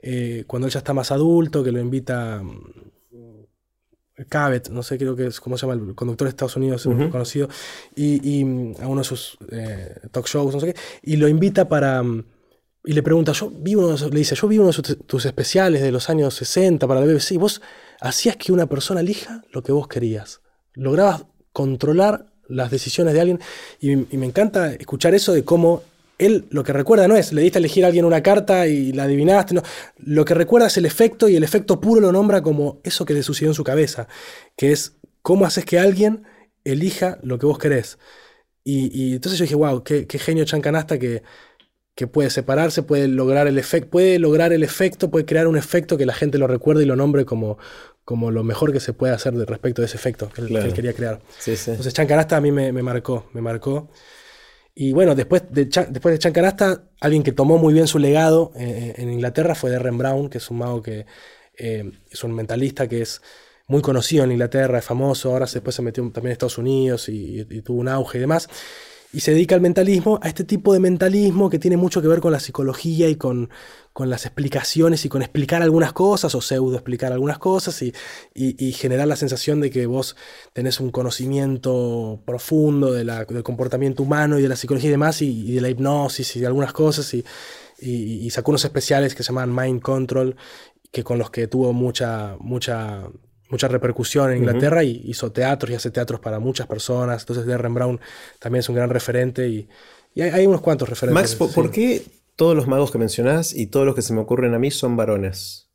[0.00, 2.42] eh, cuando él ya está más adulto que lo invita
[4.28, 7.48] Cabot, no sé, creo que es como se llama el conductor de Estados Unidos, conocido,
[7.96, 12.02] y, a uno de sus eh, talk shows, no sé qué, y lo invita para.
[12.84, 15.92] Y le pregunta, yo vi uno, le dice, yo vi uno de tus especiales de
[15.92, 17.62] los años 60 para la BBC, y vos
[18.02, 20.40] hacías que una persona elija lo que vos querías.
[20.74, 23.40] Lograbas controlar las decisiones de alguien,
[23.80, 25.82] y me encanta escuchar eso de cómo
[26.18, 28.92] él lo que recuerda no es, le diste a elegir a alguien una carta y
[28.92, 29.62] la adivinaste, no.
[29.98, 33.14] Lo que recuerda es el efecto y el efecto puro lo nombra como eso que
[33.14, 34.08] le sucedió en su cabeza,
[34.56, 36.24] que es cómo haces que alguien
[36.64, 37.98] elija lo que vos querés.
[38.64, 41.22] Y, entonces yo dije, wow, qué, genio Chancanasta que,
[41.94, 45.98] que puede separarse, puede lograr el efecto, puede lograr el efecto, puede crear un efecto
[45.98, 47.58] que la gente lo recuerde y lo nombre como,
[48.04, 51.20] como lo mejor que se puede hacer respecto de ese efecto que, él, quería crear.
[51.46, 53.90] Entonces Chancanasta a mí me, me marcó, me marcó.
[54.74, 58.94] Y bueno, después de, después de Chancanasta, alguien que tomó muy bien su legado eh,
[58.96, 61.04] en Inglaterra fue Derren Brown, que es un mago que
[61.58, 63.20] eh, es un mentalista que es
[63.66, 67.44] muy conocido en Inglaterra, es famoso, ahora después se metió también en Estados Unidos y
[67.60, 68.48] tuvo un auge y demás
[69.12, 72.20] y se dedica al mentalismo, a este tipo de mentalismo que tiene mucho que ver
[72.20, 73.50] con la psicología y con,
[73.98, 77.92] las explicaciones y con explicar algunas cosas o pseudo explicar algunas cosas y,
[78.72, 80.16] generar la sensación de que vos
[80.54, 85.60] tenés un conocimiento profundo del comportamiento humano y de la psicología y demás y, de
[85.60, 90.36] la hipnosis y de algunas cosas y, sacó unos especiales que se llaman Mind Control
[90.90, 93.10] que con los que tuvo mucha, mucha
[93.52, 97.22] mucha repercusión en Inglaterra y hizo teatros y hace teatros para muchas personas.
[97.22, 98.00] Entonces Derren Brown
[98.40, 99.68] también es un gran referente y,
[100.20, 101.38] hay, unos cuantos referentes.
[101.38, 102.02] Max, ¿por, qué
[102.34, 104.96] todos los magos que mencionás y todos los que se me ocurren a mí son
[104.96, 105.70] varones?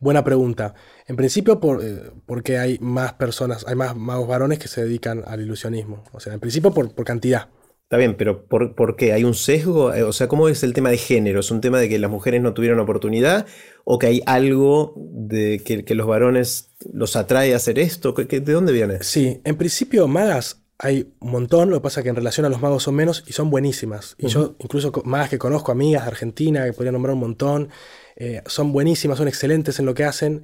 [0.00, 0.74] Buena pregunta.
[1.06, 5.22] En principio por, eh, porque hay más personas, hay más magos varones que se dedican
[5.26, 6.04] al ilusionismo.
[6.12, 7.48] O sea, en principio por, por cantidad.
[7.88, 9.14] Está bien, pero ¿por, qué?
[9.14, 9.94] ¿Hay un sesgo?
[9.94, 11.40] Eh, o sea, ¿cómo es el tema de género?
[11.40, 13.46] ¿Es un tema de que las mujeres no tuvieron oportunidad?
[13.84, 18.12] ¿O que hay algo de que, los varones los atrae a hacer esto?
[18.12, 19.02] ¿De dónde viene?
[19.02, 22.50] Sí, en principio magas hay un montón, lo que pasa es que en relación a
[22.50, 24.16] los magos son menos y son buenísimas.
[24.18, 27.70] Y yo, incluso magas que conozco, amigas de Argentina, que podría nombrar un montón,
[28.16, 30.42] eh, son buenísimas, son excelentes en lo que hacen.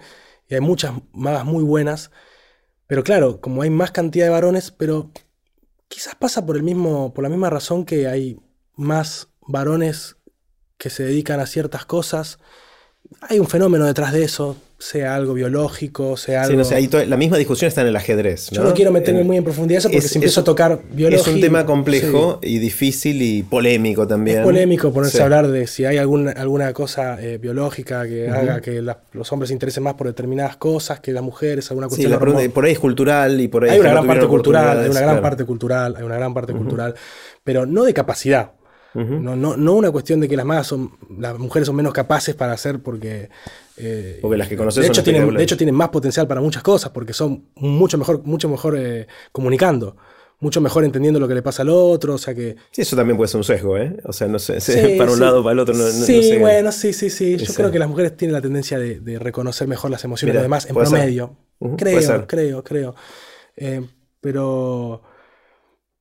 [0.48, 2.10] Y hay muchas magas muy buenas.
[2.86, 5.10] Pero claro, como hay más cantidad de varones, pero
[5.94, 8.40] quizás pasa por, el mismo, por la misma razón que hay
[8.74, 10.16] más varones
[10.76, 12.40] que se dedican a ciertas cosas.
[13.20, 16.62] Hay un fenómeno detrás de eso, sea algo biológico, sea algo...
[16.62, 18.50] Sí, no la misma discusión está en el ajedrez.
[18.50, 21.22] Yo no quiero meterme muy en profundidad eso porque si empiezo a tocar biología...
[21.22, 24.38] Es un tema complejo y difícil y polémico también.
[24.38, 28.60] Es polémico ponerse a hablar de si hay alguna, alguna cosa eh, biológica que haga
[28.60, 28.82] que
[29.12, 32.12] los hombres se interesen más por determinadas cosas que las mujeres, alguna cuestión...
[32.12, 33.70] Sí, por ahí es cultural y por ahí...
[33.70, 36.94] Hay una gran parte cultural, hay una gran parte cultural, hay una gran parte cultural,
[37.42, 38.50] pero no de capacidad
[38.94, 42.34] no, no, no una cuestión de que las más son, las mujeres son menos capaces
[42.34, 43.28] para hacer porque...
[43.76, 46.62] Eh, porque las que conoces de hecho, tienen, de hecho tienen más potencial para muchas
[46.62, 49.96] cosas porque son mucho mejor, mucho mejor eh, comunicando
[50.40, 52.56] mucho mejor entendiendo lo que le pasa al otro, o sea que...
[52.70, 53.96] Sí, eso también puede ser un sesgo, ¿eh?
[54.04, 54.58] O sea, no sé,
[54.98, 57.36] para un lado, para el otro, no, Sí, bueno, sí, sí, sí.
[57.38, 60.44] Yo creo que las mujeres tienen la tendencia de, reconocer mejor las emociones de los
[60.44, 61.36] demás en promedio.
[61.78, 62.94] creo, creo, creo,
[63.56, 63.82] eh,
[64.20, 65.02] pero...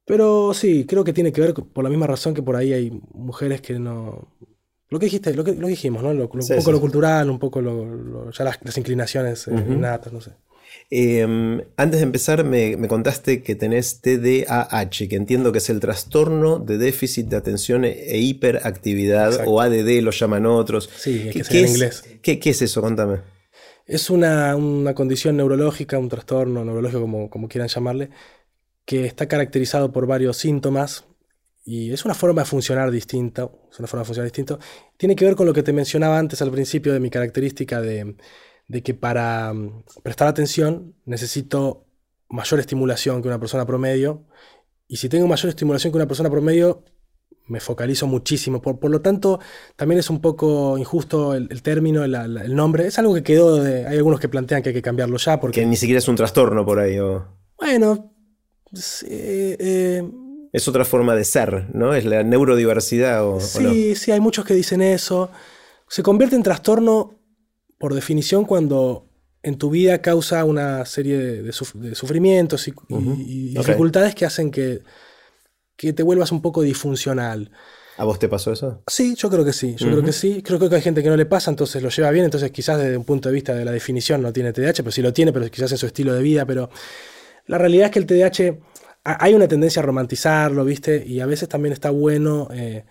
[0.06, 3.02] Pero sí, creo que tiene que ver por la misma razón que por ahí hay
[3.14, 4.28] mujeres que no.
[4.90, 6.10] Lo que dijiste, lo que, lo dijimos, ¿no?
[6.10, 10.32] un poco lo cultural, un poco lo, ya las, inclinaciones eh, innatas, no sé.
[10.90, 16.60] Em, antes de empezar, me, contaste que tenés TDAH, que entiendo que es el trastorno
[16.60, 20.90] de déficit de atención e hiperactividad, o ADD lo llaman otros.
[20.96, 22.04] Sí, es que en inglés.
[22.22, 22.82] ¿qué, ¿qué, es eso?
[22.82, 23.20] Contame.
[23.88, 28.10] Es una, una, condición neurológica, un trastorno neurológico, como, como quieran llamarle,
[28.86, 31.06] que está caracterizado por varios síntomas
[31.66, 34.60] y es una forma de funcionar distinta, es una forma de funcionar distinta.
[34.98, 38.16] Tiene que ver con lo que te mencionaba antes al principio de mi característica de,
[38.84, 41.86] que para mm, prestar atención necesito
[42.30, 44.26] mayor estimulación que una persona promedio
[44.88, 46.84] y si tengo mayor estimulación que una persona promedio
[47.48, 48.62] me focalizo muchísimo.
[48.62, 49.40] Por, por lo tanto,
[49.76, 52.88] también es un poco injusto el, término, el, nombre.
[52.88, 53.86] Es algo que quedó de...
[53.86, 55.62] Hay algunos que plantean que hay que cambiarlo ya porque...
[55.62, 56.98] Que ni siquiera es un trastorno por ahí.
[57.58, 58.13] Bueno,
[59.08, 60.04] eh,
[60.54, 61.96] es otra forma de ser, ¿no?
[61.96, 63.28] Es la neurodiversidad.
[63.28, 65.32] O, sí, sí, hay muchos que dicen eso.
[65.88, 67.16] Se convierte en trastorno
[67.80, 69.08] por definición cuando
[69.42, 74.82] en tu vida causa una serie de, sufrimientos y, dificultades que hacen que,
[75.76, 77.52] que te vuelvas un poco disfuncional.
[77.98, 78.84] ¿A vos te pasó eso?
[78.88, 80.42] Sí, yo creo que sí, yo creo que sí.
[80.44, 82.98] Creo que hay gente que no le pasa, entonces lo lleva bien, entonces quizás desde
[82.98, 85.50] un punto de vista de la definición no tiene TDAH, pero sí lo tiene, pero
[85.50, 86.70] quizás en su estilo de vida, pero
[87.46, 88.60] la realidad es que el TDAH,
[89.04, 91.04] hay una tendencia a romantizarlo, ¿viste?
[91.06, 92.48] Y a veces también está bueno...
[92.54, 92.86] Eh,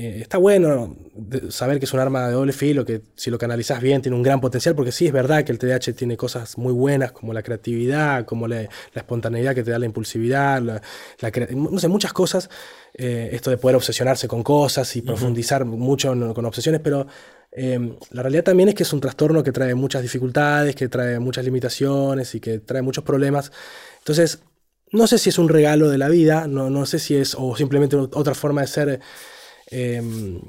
[0.00, 0.94] eh, está bueno
[1.50, 4.22] saber que es un arma de doble filo, que si lo canalizas bien tiene un
[4.22, 7.42] gran potencial, porque sí es verdad que el TDAH tiene cosas muy buenas como la
[7.42, 10.80] creatividad, como la, espontaneidad que te da la impulsividad, la,
[11.50, 12.48] no sé, muchas cosas.
[12.94, 17.08] Eh, esto de poder obsesionarse con cosas y profundizar mucho con obsesiones, pero
[17.58, 21.18] em, la realidad también es que es un trastorno que trae muchas dificultades, que trae
[21.18, 23.52] muchas limitaciones y que trae muchos problemas.
[23.98, 24.40] Entonces,
[24.92, 27.56] no sé si es un regalo de la vida, no, no sé si es, o
[27.56, 29.00] simplemente otra forma de ser
[29.70, 30.40] Em,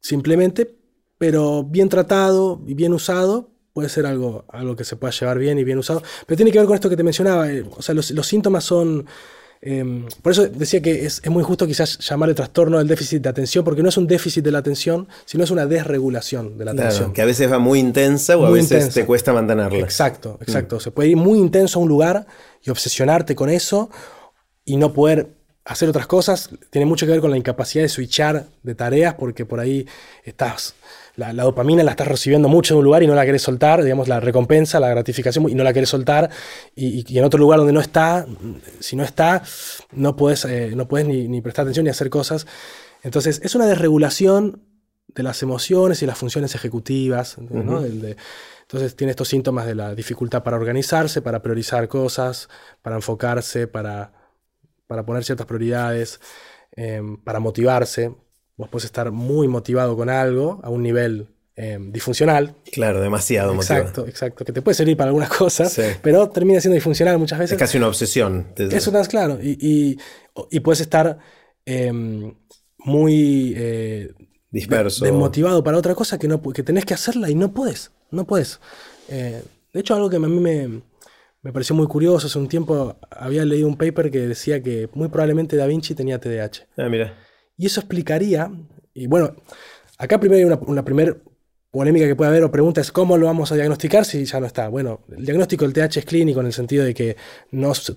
[0.00, 0.74] simplemente,
[1.18, 5.58] pero bien tratado y bien usado, puede ser algo, algo que se pueda llevar bien
[5.58, 6.02] y bien usado.
[6.26, 9.06] Pero tiene que ver con esto que te mencionaba, eh, o sea, los, síntomas son...
[9.66, 13.64] Em, por eso decía que es, muy justo quizás llamarle trastorno del déficit de atención,
[13.64, 17.14] porque no es un déficit de la atención, sino es una desregulación de la atención.
[17.14, 19.78] que a veces va muy intensa o a veces te cuesta mantenerla.
[19.78, 20.76] Exacto, exacto.
[20.76, 20.80] Mm.
[20.80, 22.26] Se puede ir muy intenso a un lugar
[22.62, 23.88] y obsesionarte con eso
[24.66, 25.30] y no poder
[25.64, 29.46] hacer otras cosas tiene mucho que ver con la incapacidad de switchar de tareas, porque
[29.46, 29.86] por ahí
[30.24, 30.74] estás,
[31.16, 34.08] la, dopamina la estás recibiendo mucho en un lugar y no la querés soltar, digamos,
[34.08, 36.30] la recompensa, la gratificación, y no la querés soltar,
[36.74, 38.26] y, en otro lugar donde no está,
[38.80, 39.42] si no está,
[39.92, 42.46] no puedes, eh, no puedes ni, prestar atención ni hacer cosas.
[43.02, 44.62] Entonces, es una desregulación
[45.08, 50.56] de las emociones y las funciones ejecutivas, entonces tiene estos síntomas de la dificultad para
[50.56, 52.48] organizarse, para priorizar cosas,
[52.82, 54.24] para enfocarse, para
[54.86, 56.20] para poner ciertas prioridades,
[56.72, 58.14] em, para motivarse.
[58.56, 61.26] Vos podés estar muy motivado con algo a un nivel
[61.56, 62.54] em, disfuncional.
[62.72, 67.18] Claro, demasiado exacto, Exacto, que te puede servir para algunas cosas, pero termina siendo disfuncional
[67.18, 67.52] muchas veces.
[67.52, 68.52] Es casi una obsesión.
[68.56, 69.38] Eso es claro.
[69.42, 69.98] Y,
[70.50, 71.18] y, puedes estar
[71.64, 72.34] em,
[72.78, 74.12] muy eh,
[74.50, 75.04] disperso.
[75.04, 77.90] Desmotivado para otra cosa que, no, que tenés que hacerla y no puedes.
[78.10, 78.60] No puedes.
[79.08, 80.82] Eh, de hecho, algo que a mí me,
[81.42, 82.28] me pareció muy curioso.
[82.28, 86.20] Hace un tiempo había leído un paper que decía que muy probablemente Da Vinci tenía
[86.20, 86.68] TDAH.
[86.76, 87.14] Ah, mira.
[87.56, 88.50] Y eso explicaría,
[88.92, 89.34] y bueno,
[89.98, 91.16] acá primero hay una, una primera
[91.74, 94.46] polémica que puede haber o pregunta es cómo lo vamos a diagnosticar si ya no
[94.46, 94.68] está.
[94.68, 97.16] Bueno, el diagnóstico del TDAH es clínico en el sentido de que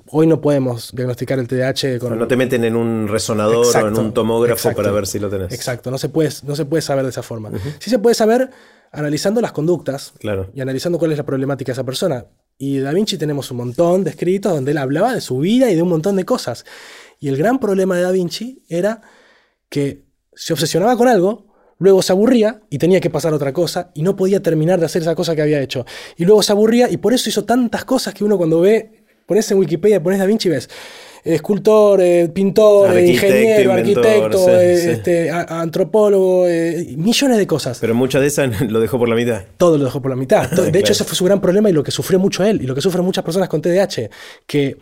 [0.09, 2.17] hoy no podemos diagnosticar el TDAH con...
[2.17, 5.53] No te meten en un resonador o en un tomógrafo para ver si lo tenés.
[5.53, 7.51] Exacto, no se puede, no se puede saber de esa forma.
[7.77, 8.49] Sí se puede saber
[8.91, 10.49] analizando las conductas claro.
[10.55, 12.25] y analizando cuál es la problemática de esa persona.
[12.57, 15.75] Y Da Vinci tenemos un montón de escritos donde él hablaba de su vida y
[15.75, 16.65] de un montón de cosas.
[17.19, 19.01] Y el gran problema de Da Vinci era
[19.69, 20.03] que
[20.34, 21.48] se obsesionaba con algo,
[21.80, 25.02] luego se aburría y tenía que pasar otra cosa y no podía terminar de hacer
[25.02, 25.85] esa cosa que había hecho.
[26.18, 29.49] Y luego se aburría y por eso hizo tantas cosas que uno cuando ve, pones
[29.52, 30.69] en Wikipedia, pones Da Vinci y ves
[31.34, 36.45] escultor, eh, pintor, ingeniero, arquitecto, eh, Este, antropólogo,
[36.95, 37.80] millones de cosas.
[37.80, 39.44] Pero muchas de esas lo dejó por la mitad.
[39.57, 40.49] Todo lo dejó por la mitad.
[40.72, 42.76] De hecho, ese fue su gran problema y lo que sufrió mucho él y lo
[42.76, 44.10] que sufren muchas personas con TDAH,
[44.45, 44.77] que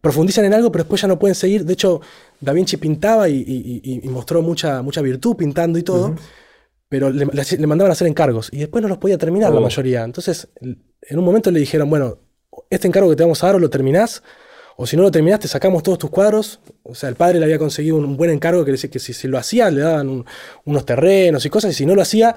[0.00, 1.64] profundizan en algo pero después ya no pueden seguir.
[1.64, 2.00] De hecho,
[2.44, 6.14] Da Vinci pintaba y, mostró mucha, mucha virtud pintando y todo.
[6.88, 7.26] Pero le,
[7.66, 9.62] mandaban a hacer encargos y después no los podía terminar la oh.
[9.62, 10.04] mayoría.
[10.04, 12.18] Entonces, en un momento le dijeron, bueno,
[12.70, 14.22] este encargo que te vamos a dar o lo terminás
[14.76, 16.60] o si no lo terminaste, sacamos todos tus cuadros.
[16.82, 19.38] O sea, el padre le había conseguido un buen encargo, que decir que si, lo
[19.38, 20.24] hacía, le daban
[20.64, 22.34] unos terrenos y cosas, y si no lo hacía,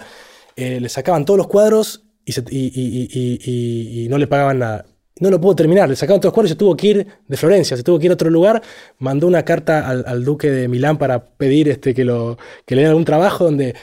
[0.56, 4.86] eh, le sacaban todos los cuadros y, no le pagaban nada.
[5.20, 7.38] No lo pudo terminar, le sacaban todos los cuadros y se tuvo que ir de
[7.38, 8.62] Florencia, se tuvo que ir a otro lugar,
[9.00, 12.36] mandó una carta al, duque de Milán para pedir este, que, le
[12.68, 13.76] diera algún trabajo donde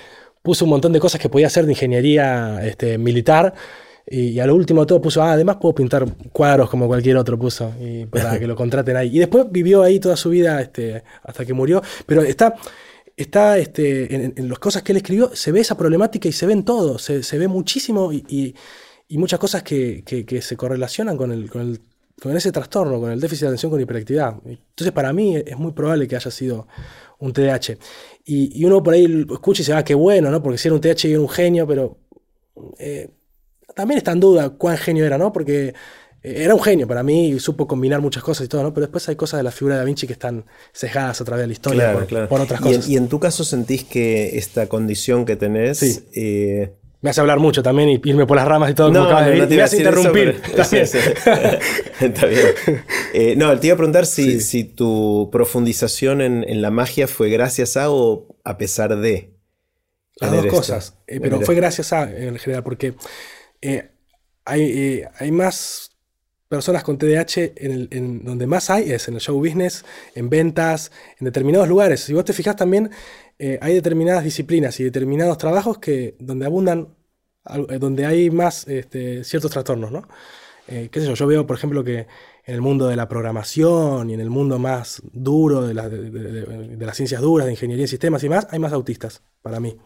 [0.43, 3.55] puso un montón de cosas que podía hacer de ingeniería este, militar
[4.07, 7.73] y, a lo último todo puso, ah, además puedo pintar cuadros como cualquier otro puso,
[7.81, 9.17] y para que lo contraten ahí.
[9.17, 11.83] Y después vivió ahí toda su vida este, hasta que murió.
[12.05, 12.55] Pero está,
[13.17, 16.53] está este, en, las cosas que él escribió, se ve esa problemática y se ve
[16.53, 18.55] en todo, se, ve muchísimo y, y,
[19.11, 21.81] muchas cosas que, que, se correlacionan con, el, con, el,
[22.21, 24.37] con ese trastorno, con el déficit de atención con hiperactividad.
[24.45, 26.67] Entonces para mí es muy probable que haya sido
[27.19, 27.77] un TDAH.
[28.25, 30.43] Y, y uno por ahí escucha y dice, ah, qué bueno, ¿no?
[30.43, 31.99] Porque si era un TDAH y era un genio, pero...
[32.79, 33.11] Eh,
[33.75, 35.33] también está en duda cuán genio era, ¿no?
[35.33, 35.75] Porque
[36.23, 38.73] eh, era un genio para mí y supo combinar muchas cosas y todo, ¿no?
[38.73, 41.43] Pero después hay cosas de la figura de Da Vinci que están sesgadas a través
[41.43, 41.93] de la historia
[42.29, 42.89] por, otras cosas.
[42.89, 46.05] ¿Y en, tu caso sentís que esta condición que tenés...
[46.15, 46.73] Eh,
[47.05, 48.91] me hace hablar mucho también y irme por las ramas y todo.
[48.91, 50.41] No, no, no te me hace interrumpir.
[50.57, 52.47] Está bien.
[53.13, 57.77] Eh, no, te iba a preguntar si, si tu profundización en, la magia fue gracias
[57.77, 59.35] a o a pesar de.
[60.17, 60.95] Las dos cosas.
[61.07, 62.95] pero fue gracias a, en general, porque
[63.61, 63.91] eh,
[64.47, 65.95] hay, eh, hay más
[66.49, 71.27] personas con TDAH en, donde más hay es en el show business, en ventas, en
[71.27, 72.01] determinados lugares.
[72.01, 72.91] Si vos te fijas también,
[73.39, 76.89] eh, hay determinadas disciplinas y determinados trabajos que donde abundan,
[77.69, 80.07] eh, donde hay más este, ciertos trastornos, ¿no?
[80.67, 82.07] qué sé yo, yo veo, por ejemplo, que
[82.47, 87.21] en el mundo de la programación y en el mundo más duro de, las ciencias
[87.21, 89.77] duras, de ingeniería y sistemas y más, hay más autistas para mí.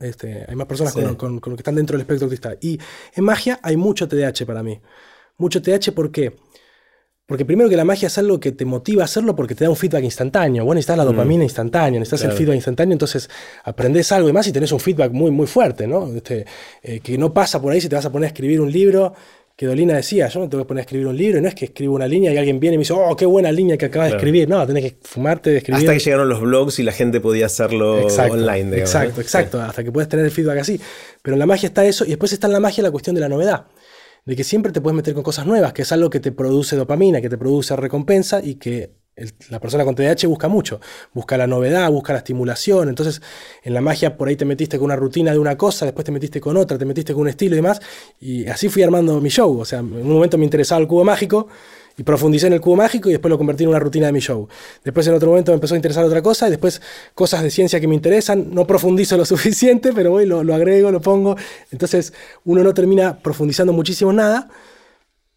[0.00, 2.56] este, hay más personas con, que están dentro del espectro autista.
[2.60, 2.78] Y
[3.14, 4.80] en magia hay mucho TDAH para mí.
[5.38, 6.36] Mucho TDAH, ¿por qué?
[7.32, 9.70] Porque primero que la magia es algo que te motiva a hacerlo porque te da
[9.70, 10.66] un feedback instantáneo.
[10.66, 13.30] Bueno, necesitas la dopamina instantánea, necesitas el feedback instantáneo, entonces
[13.64, 16.14] aprendes algo y más y tenés un feedback muy, muy fuerte, ¿no?
[16.14, 16.44] Este,
[16.82, 19.14] eh, que no pasa por ahí si te vas a poner a escribir un libro
[19.56, 21.54] que Dolina decía, yo no te voy a poner a escribir un libro, no es
[21.54, 23.86] que escribo una línea y alguien viene y me dice, oh, qué buena línea que
[23.86, 24.46] acabas de escribir.
[24.46, 25.88] No, tenés que fumarte de escribir.
[25.88, 28.76] Hasta que llegaron los blogs y la gente podía hacerlo online.
[28.76, 30.78] exacto, exacto, hasta que puedes tener el feedback así.
[31.22, 33.22] Pero en la magia está eso y después está en la magia la cuestión de
[33.22, 33.64] la novedad.
[34.24, 36.76] De que siempre te puedes meter con cosas nuevas, que es algo que te produce
[36.76, 39.02] dopamina, que te produce recompensa y que
[39.50, 40.80] la persona con TDAH busca mucho,
[41.12, 42.88] busca la novedad, busca la estimulación.
[42.88, 43.20] Entonces,
[43.62, 46.12] en la magia por ahí te metiste con una rutina de una cosa, después te
[46.12, 47.80] metiste con otra, te metiste con un estilo y demás.
[48.20, 49.58] Y así fui armando mi show.
[49.58, 51.48] O sea, en un momento me interesaba el cubo mágico
[51.96, 54.20] y profundicé en el cubo mágico y después lo convertí en una rutina de mi
[54.20, 54.48] show.
[54.84, 56.80] Después en otro momento me empezó a interesar otra cosa y después
[57.14, 58.54] cosas de ciencia que me interesan.
[58.54, 61.36] No profundizo lo suficiente, pero voy, lo, lo agrego, lo pongo.
[61.70, 62.12] Entonces,
[62.44, 64.48] uno no termina profundizando muchísimo nada.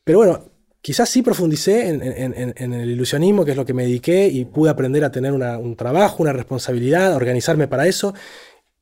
[0.04, 0.46] Pero bueno,
[0.86, 5.04] quizás sí profundicé en, el ilusionismo, que es lo que me dediqué, y pude aprender
[5.04, 8.14] a tener un trabajo, una responsabilidad, a organizarme para eso.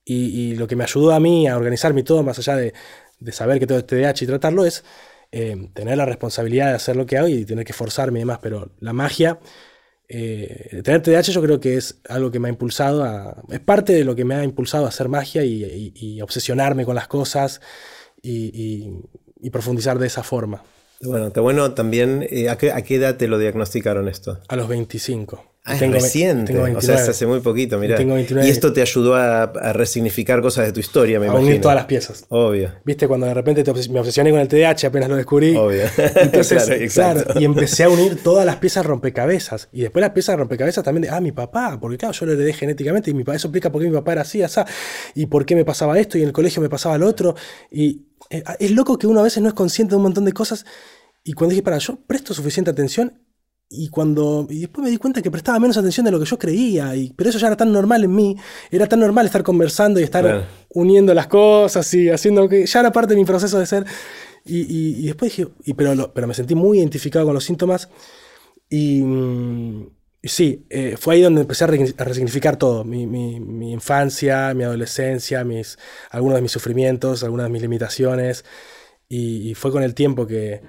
[0.04, 2.74] Y, lo que me ayudó a mí a organizarme todo, más allá de,
[3.32, 4.84] saber que todo es TDAH y tratarlo, es
[5.34, 8.40] eh, tener la responsabilidad de hacer lo que hago y tener que forzarme y demás.
[8.42, 9.40] Pero la magia,
[10.08, 13.44] eh, tener TDAH yo creo que es algo que me ha impulsado a...
[13.50, 17.08] Es parte de lo que me ha impulsado a hacer magia y, obsesionarme con las
[17.08, 17.60] cosas
[18.22, 19.02] y
[19.52, 20.64] profundizar de esa forma.
[21.06, 22.26] Bueno, está bueno también.
[22.30, 24.40] Eh, ¿a, qué, edad te lo diagnosticaron esto?
[24.48, 25.44] A los 25.
[25.66, 26.58] Ah, tengo, reciente.
[26.58, 27.98] o sea, hace muy poquito, mira.
[28.02, 31.86] Y esto te ayudó a, resignificar cosas de tu historia, me a unir todas las
[31.86, 32.26] piezas.
[32.28, 32.74] Obvio.
[32.84, 35.56] Viste, cuando de repente me obsesioné con el TDAH, apenas lo descubrí.
[35.56, 35.84] Obvio.
[36.16, 39.70] Entonces, claro, y empecé a unir todas las piezas rompecabezas.
[39.72, 42.52] Y después las piezas rompecabezas también de, ah, mi papá, porque claro, yo lo heredé
[42.52, 44.60] genéticamente y mi, eso explica por qué mi papá era así, así,
[45.16, 47.36] y por qué me pasaba esto y en el colegio me pasaba lo otro.
[47.72, 50.34] Y eh, es loco que uno a veces no es consciente de un montón de
[50.34, 50.66] cosas.
[51.24, 53.23] Y cuando dije, para, yo presto suficiente atención
[53.76, 56.38] y cuando y después me di cuenta que prestaba menos atención de lo que yo
[56.38, 58.38] creía y pero eso ya era tan normal en mí
[58.72, 62.92] era tan normal estar conversando y estar uniendo las cosas y haciendo que ya era
[62.92, 63.86] parte de mi proceso de ser.
[64.46, 67.90] Y, después dije y, pero pero me sentí muy identificado con los síntomas
[68.70, 69.02] y,
[70.22, 75.78] sí eh, fue ahí donde empecé a, resignificar todo mi, mi, infancia mi adolescencia mis
[76.10, 78.46] algunos de mis sufrimientos algunas de mis limitaciones
[79.16, 80.62] y, fue con el tiempo que,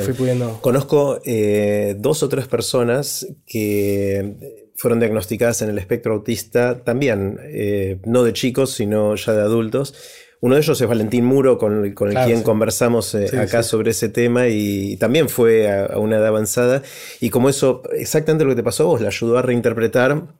[0.00, 0.58] fui pudiendo.
[0.60, 8.00] Conozco eh, dos o tres personas que fueron diagnosticadas en el espectro autista también, eh,
[8.04, 9.94] no de chicos, sino ya de adultos.
[10.40, 14.48] Uno de ellos es Valentín Muro, con, el, quien conversamos eh, acá sobre ese tema
[14.48, 16.82] y también fue a, a, una edad avanzada.
[17.20, 20.34] Y como eso, exactamente lo que te pasó a vos, le ayudó a reinterpretar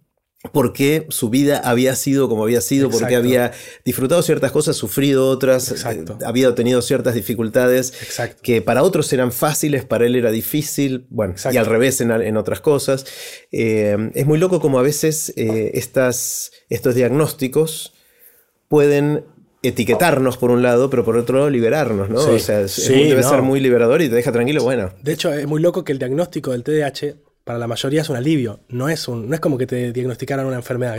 [0.51, 3.52] por qué su vida había sido como había sido, por qué había
[3.85, 7.93] disfrutado ciertas cosas, sufrido otras, eh, había tenido ciertas dificultades
[8.43, 12.60] que para otros eran fáciles, para él era difícil, bueno, y al revés en, otras
[12.60, 13.06] cosas.
[13.52, 17.93] Eh, es muy loco como a veces eh, estas, estos diagnósticos
[18.66, 19.24] pueden
[19.62, 22.19] etiquetarnos por un lado, pero por otro lado liberarnos, ¿no?
[22.19, 24.90] o sea, debe ser muy liberador y te deja tranquilo, bueno.
[25.02, 27.14] De hecho, es muy loco que el diagnóstico del TDAH
[27.44, 30.47] para la mayoría es un alivio, no es, un, no es como que te diagnosticaran
[30.47, 30.97] una enfermedad.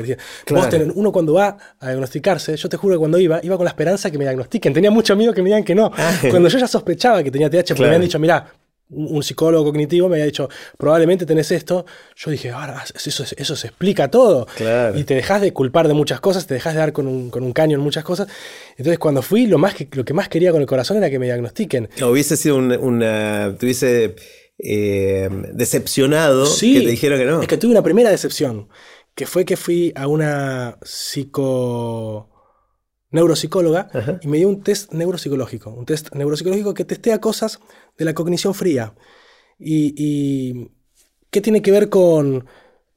[0.95, 4.11] uno cuando va a diagnosticarse, yo te juro que cuando iba, iba con la esperanza
[4.11, 4.73] que me diagnostiquen.
[4.73, 5.91] Tenía mucho miedo que me digan que no.
[5.95, 6.13] Ah.
[6.29, 8.51] Cuando yo ya sospechaba que tenía TH, porque me habían dicho, mira,
[8.89, 11.85] un psicólogo cognitivo me había dicho, probablemente tenés esto.
[12.15, 14.47] Yo dije, ahora, eso, eso se explica todo.
[14.95, 17.43] Y te dejas de culpar de muchas cosas, te dejas de dar con un, con
[17.43, 18.27] un caño en muchas cosas.
[18.71, 21.19] Entonces, cuando fui, lo, más que, lo que más quería con el corazón era que
[21.19, 21.89] me diagnostiquen.
[22.01, 23.55] hubiese sido una.
[23.59, 24.15] Tuviese
[24.65, 27.41] eh, decepcionado que te dijeron que no.
[27.41, 28.69] Es que tuve una primera decepción,
[29.13, 32.29] que fue que fui a una psico
[33.11, 33.89] neuropsicóloga
[34.21, 37.59] y me dio un test neuropsicológico, un test neuropsicológico que testea cosas
[37.97, 38.95] de la cognición fría.
[39.59, 40.71] Y, y
[41.29, 42.45] ¿qué tiene que ver con,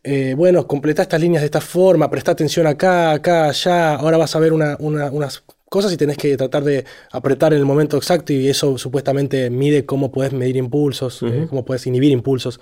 [0.04, 4.36] eh, bueno, completar estas líneas de esta forma, prestar atención acá, acá, allá, ahora vas
[4.36, 8.32] a ver una, unas cosas y tenés que tratar de apretar en el momento exacto
[8.32, 12.60] y eso supuestamente mide cómo puedes medir impulsos, eh, cómo puedes inhibir impulsos.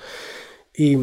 [0.74, 0.96] Y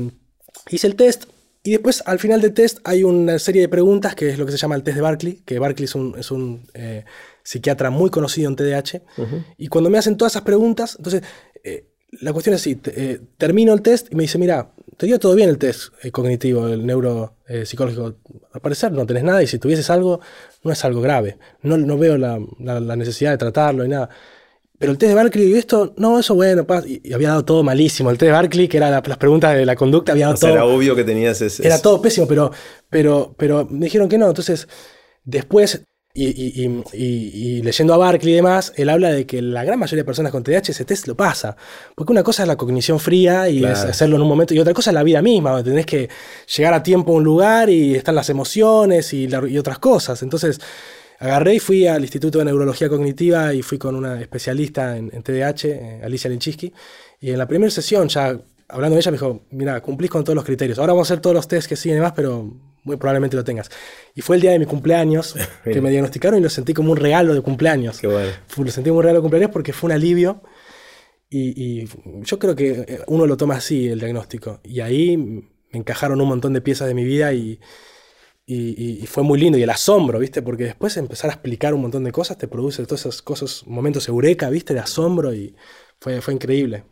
[0.70, 1.26] hice el test
[1.64, 4.52] y después, al final del test, hay una serie de preguntas que es lo que
[4.52, 7.06] se llama el test de Barkley, que Barkley es un, es un eh,
[7.44, 9.02] psiquiatra muy conocido en TDAH.
[9.60, 11.22] Y cuando me hacen todas esas preguntas, entonces,
[12.20, 15.34] la cuestión es así, eh, termino el test y me dice, mira, te dio todo
[15.34, 18.16] bien el test cognitivo, el neuropsicológico.
[18.54, 20.20] Al parecer no tenés nada y si tuvieses algo,
[20.64, 21.38] no es algo grave.
[21.62, 24.10] No, no veo la, la necesidad de tratarlo y nada.
[24.82, 28.10] Pero el test de Barkley y esto, no, eso bueno, y, había dado todo malísimo.
[28.10, 30.52] El test de Barkley, que era las preguntas de la conducta, había dado todo.
[30.52, 31.66] Era obvio que tenías ese.
[31.66, 32.52] Era todo pésimo, pero,
[32.90, 34.28] pero, pero me dijeron que no.
[34.28, 34.68] Entonces,
[35.24, 35.84] después,
[36.14, 40.32] y, leyendo a Barkley y demás, él habla de que la gran mayoría de personas
[40.32, 41.56] con TDAH ese test lo pasa.
[41.96, 44.74] Porque una cosa es la cognición fría y es hacerlo en un momento, y otra
[44.74, 45.64] cosa es la vida misma.
[45.64, 46.10] Tenés que
[46.56, 50.22] llegar a tiempo a un lugar y están las emociones y, y otras cosas.
[50.24, 50.60] Entonces
[51.20, 55.66] agarré y fui al Instituto de Neurología Cognitiva y fui con una especialista en, TDAH,
[55.66, 56.74] eh, Alicia Linchisky,
[57.20, 60.36] y en la primera sesión, ya hablando de ella, me dijo, mira, cumplís con todos
[60.36, 60.80] los criterios.
[60.80, 62.52] Ahora vamos a hacer todos los tests que siguen y demás, pero
[62.84, 63.70] muy probablemente lo tengas.
[64.16, 66.98] Y fue el día de mi cumpleaños que me diagnosticaron y lo sentí como un
[66.98, 68.00] regalo de cumpleaños.
[68.00, 68.32] Qué bueno.
[68.58, 70.42] lo sentí como un regalo de cumpleaños porque fue un alivio.
[71.30, 71.90] Y, y,
[72.24, 74.60] yo creo que eh, uno lo toma así, el diagnóstico.
[74.64, 77.60] Y ahí me encajaron un montón de piezas de mi vida y,
[78.46, 79.58] y, fue muy lindo.
[79.58, 80.42] Y el asombro, ¿viste?
[80.42, 84.08] Porque después empezar a explicar un montón de cosas te produce todas esas cosas, momentos
[84.10, 84.74] eureka, ¿viste?
[84.74, 85.56] De asombro y
[86.00, 86.84] fue, fue increíble.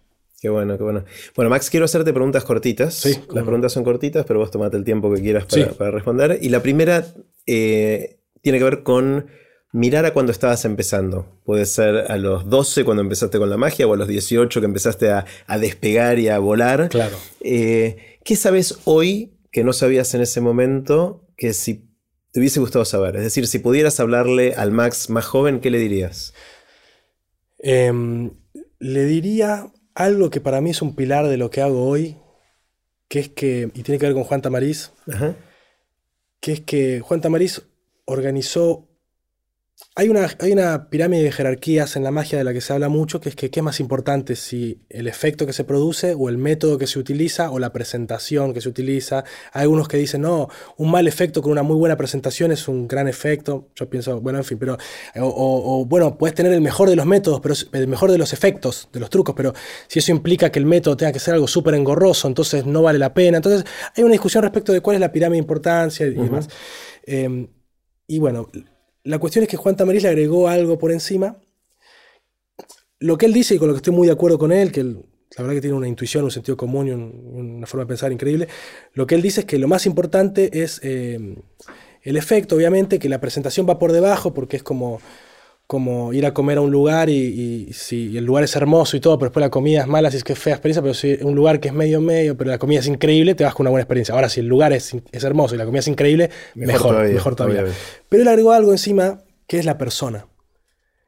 [0.42, 1.04] Qué bueno, qué bueno.
[1.36, 2.94] Bueno, Max, quiero hacerte preguntas cortitas.
[2.94, 5.46] Sí, Las preguntas son cortitas, pero vos tomate el tiempo que quieras
[5.78, 6.40] para, responder.
[6.42, 7.06] Y la primera
[7.46, 9.28] eh, tiene que ver con
[9.72, 11.42] mirar a cuando estabas empezando.
[11.44, 14.66] Puede ser a los 12 cuando empezaste con la magia o a los 18 que
[14.66, 15.26] empezaste a,
[15.60, 16.88] despegar y a volar.
[16.90, 17.18] Claro.
[17.42, 21.90] Eh, ¿Qué sabes hoy que no sabías en ese momento que si
[22.32, 23.18] te hubiese gustado saber?
[23.18, 26.34] Es decir, si pudieras hablarle al Max más joven, ¿qué le dirías?
[27.58, 28.32] Em,
[28.80, 32.18] le diría algo que para mí es un pilar de lo que hago hoy,
[33.08, 34.92] que es que, y tiene que ver con Juan Tamariz,
[36.40, 37.64] que es que Juan Tamariz
[38.06, 38.89] organizó
[40.00, 42.88] hay una, hay una, pirámide de jerarquías en la magia de la que se habla
[42.88, 46.30] mucho, que es que qué es más importante, si el efecto que se produce o
[46.30, 49.26] el método que se utiliza o la presentación que se utiliza.
[49.52, 50.48] Hay algunos que dicen, no,
[50.78, 53.68] un mal efecto con una muy buena presentación es un gran efecto.
[53.76, 54.78] Yo pienso, bueno, en fin, pero,
[55.18, 58.88] o, bueno, puedes tener el mejor de los métodos, pero el mejor de los efectos,
[58.94, 59.54] de los trucos, pero
[59.88, 63.00] si eso implica que el método tenga que ser algo súper engorroso, entonces no vale
[63.00, 63.38] la pena.
[63.38, 63.66] Entonces
[63.96, 66.48] hay una discusión respecto de cuál es la pirámide de importancia y demás.
[67.04, 67.48] Em,
[68.08, 68.48] y bueno,
[69.10, 71.36] la cuestión es que Juan Tamariz le agregó algo por encima.
[73.00, 74.84] Lo que él dice, y con lo que estoy muy de acuerdo con él, que
[74.84, 75.02] la
[75.40, 78.48] verdad que tiene una intuición, un sentido común y una forma de pensar increíble,
[78.94, 81.38] lo que él dice es que lo más importante es eh,
[82.04, 85.02] el efecto, obviamente, que la presentación va por debajo, porque es como
[85.70, 89.20] como ir a comer a un lugar y, si el lugar es hermoso y todo,
[89.20, 91.36] pero después la comida es mala, si es que es fea experiencia, pero si un
[91.36, 93.84] lugar que es medio medio, pero la comida es increíble, te vas con una buena
[93.84, 94.16] experiencia.
[94.16, 97.66] Ahora, si el lugar es, hermoso y la comida es increíble, mejor, mejor todavía.
[98.10, 100.26] Pero él agregó algo encima que es la persona.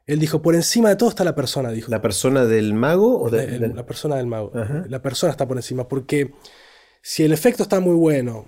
[0.06, 1.90] Él dijo, por encima de todo está la persona, dijo.
[1.90, 4.52] ¿La persona del mago o de, La persona del mago.
[4.88, 6.34] La persona está por encima, porque
[7.02, 8.46] si el efecto está muy bueno,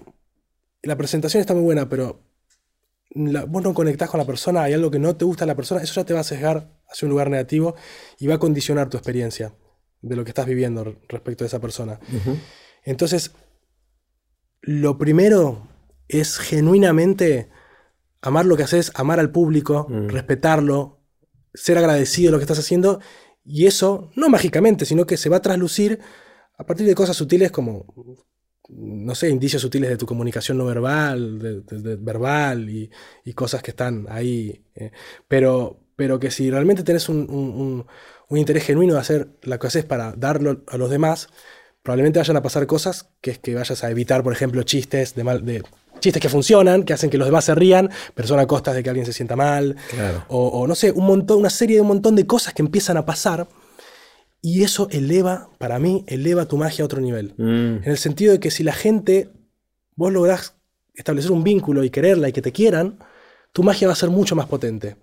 [0.80, 2.20] la presentación está muy buena, pero
[3.14, 5.82] vos no conectás con la persona, hay algo que no te gusta de la persona,
[5.82, 7.74] eso ya te va a sesgar hacia un lugar negativo
[8.18, 9.54] y va a condicionar tu experiencia
[10.02, 11.98] de lo que estás viviendo respecto a esa persona.
[12.82, 13.32] Entonces,
[14.60, 15.68] lo primero
[16.08, 17.50] es genuinamente
[18.20, 20.08] amar lo que haces, amar al público, mm.
[20.08, 21.00] respetarlo,
[21.54, 23.00] ser agradecido de lo que estás haciendo
[23.44, 26.00] y eso, no mágicamente, sino que se va a traslucir
[26.56, 27.86] a partir de cosas sutiles como
[28.68, 32.90] no sé, indicios sutiles de tu comunicación no verbal, de, verbal y,
[33.34, 34.62] cosas que están ahí.
[34.74, 34.90] Eh,
[35.28, 37.86] pero, pero que si realmente tenés un,
[38.30, 41.28] interés genuino de hacer lo que haces para darlo a los demás,
[41.82, 45.24] probablemente vayan a pasar cosas que es que vayas a evitar, por ejemplo, chistes de,
[45.24, 45.62] mal, de
[46.00, 48.82] chistes que funcionan, que hacen que los demás se rían, pero son a costas de
[48.82, 49.76] que alguien se sienta mal.
[50.28, 52.96] O, o, no sé, un montón, una serie de un montón de cosas que empiezan
[52.96, 53.46] a pasar
[54.44, 57.32] y eso eleva, para mí, eleva tu magia a otro nivel.
[57.38, 57.82] Mm.
[57.82, 59.30] En el sentido de que si la gente,
[59.96, 60.54] vos lográs
[60.92, 62.98] establecer un vínculo y quererla y que te quieran,
[63.52, 64.98] tu magia va a ser mucho más potente.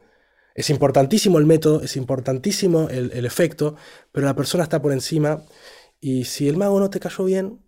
[0.53, 3.76] Es importantísimo el método, es importantísimo el, efecto,
[4.11, 5.41] pero la persona está por encima.
[5.99, 7.61] Y si el mago no te cayó bien,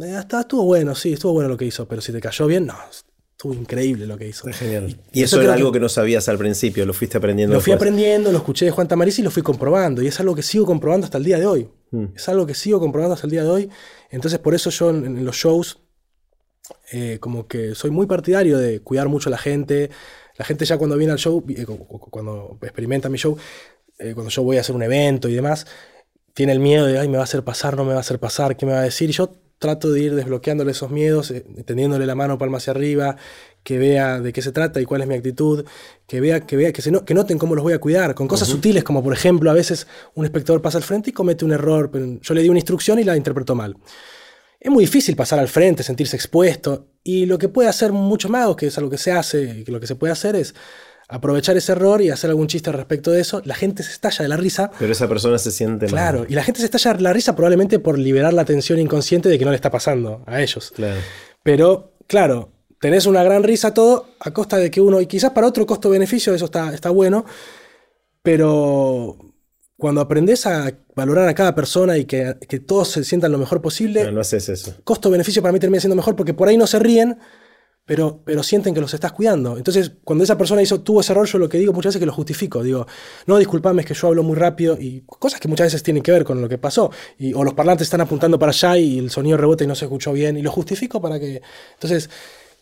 [0.00, 2.66] eh, hasta estuvo bueno, sí, estuvo bueno lo que hizo, pero si te cayó bien,
[2.66, 2.76] no,
[3.44, 4.50] Estuvo increíble lo que hizo.
[4.50, 4.98] genial.
[5.12, 7.54] Y, eso, era algo que, no sabías al principio, lo fuiste aprendiendo.
[7.54, 10.00] Lo fui aprendiendo, lo escuché de Juan Tamariz y lo fui comprobando.
[10.00, 11.68] Y es algo que sigo comprobando hasta el día de hoy.
[11.90, 12.04] Mm.
[12.16, 13.70] Es algo que sigo comprobando hasta el día de hoy.
[14.08, 15.78] Entonces, por eso yo en, los shows,
[16.90, 19.90] eh, como que soy muy partidario de cuidar mucho a la gente.
[20.38, 21.66] La gente ya cuando viene al show, eh,
[22.08, 23.36] cuando experimenta mi show,
[23.98, 25.66] eh, cuando yo voy a hacer un evento y demás,
[26.32, 28.18] tiene el miedo de, ay, me va a hacer pasar, no me va a hacer
[28.18, 29.10] pasar, ¿qué me va a decir?
[29.10, 33.16] Y yo trato de ir desbloqueándole esos miedos, eh, tendiéndole la mano palma hacia arriba,
[33.62, 35.64] que vea de qué se trata y cuál es mi actitud,
[36.06, 38.28] que vea, que vea, que, se no, que noten cómo los voy a cuidar, con
[38.28, 41.52] cosas sutiles, como por ejemplo, a veces un espectador pasa al frente y comete un
[41.52, 43.76] error, pero yo le di una instrucción y la interpretó mal.
[44.60, 48.56] Es muy difícil pasar al frente, sentirse expuesto, y lo que puede hacer muchos magos,
[48.56, 50.54] que es algo que se hace, que lo que se puede hacer es
[51.08, 54.28] aprovechar ese error y hacer algún chiste respecto de eso, la gente se estalla de
[54.28, 54.70] la risa.
[54.78, 57.78] Pero esa persona se siente Claro, y la gente se estalla de la risa probablemente
[57.78, 60.72] por liberar la tensión inconsciente de que no le está pasando a ellos.
[60.74, 61.00] Claro.
[61.42, 65.46] Pero, claro, tenés una gran risa todo a costa de que uno, y quizás para
[65.46, 67.24] otro costo-beneficio eso está, está bueno,
[68.22, 69.16] pero
[69.76, 73.60] cuando aprendes a valorar a cada persona y que, que todos se sientan lo mejor
[73.60, 74.74] posible, No, no haces eso.
[74.84, 77.18] costo-beneficio para mí termina siendo mejor porque por ahí no se ríen,
[77.86, 79.58] pero, pero sienten que los estás cuidando.
[79.58, 82.00] Entonces, cuando esa persona hizo, tuvo ese error, yo lo que digo muchas veces es
[82.00, 82.62] que lo justifico.
[82.62, 82.86] Digo,
[83.26, 86.10] no, disculpame, es que yo hablo muy rápido y cosas que muchas veces tienen que
[86.10, 86.90] ver con lo que pasó.
[87.18, 89.84] Y, o los parlantes están apuntando para allá y el sonido rebota y no se
[89.84, 91.42] escuchó bien y lo justifico para que...
[91.74, 92.08] Entonces,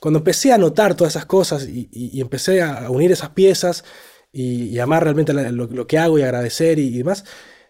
[0.01, 3.85] cuando empecé a notar todas esas cosas y, empecé a unir esas piezas
[4.33, 7.25] y, y amar realmente lo, que hago y agradecer y, y demás,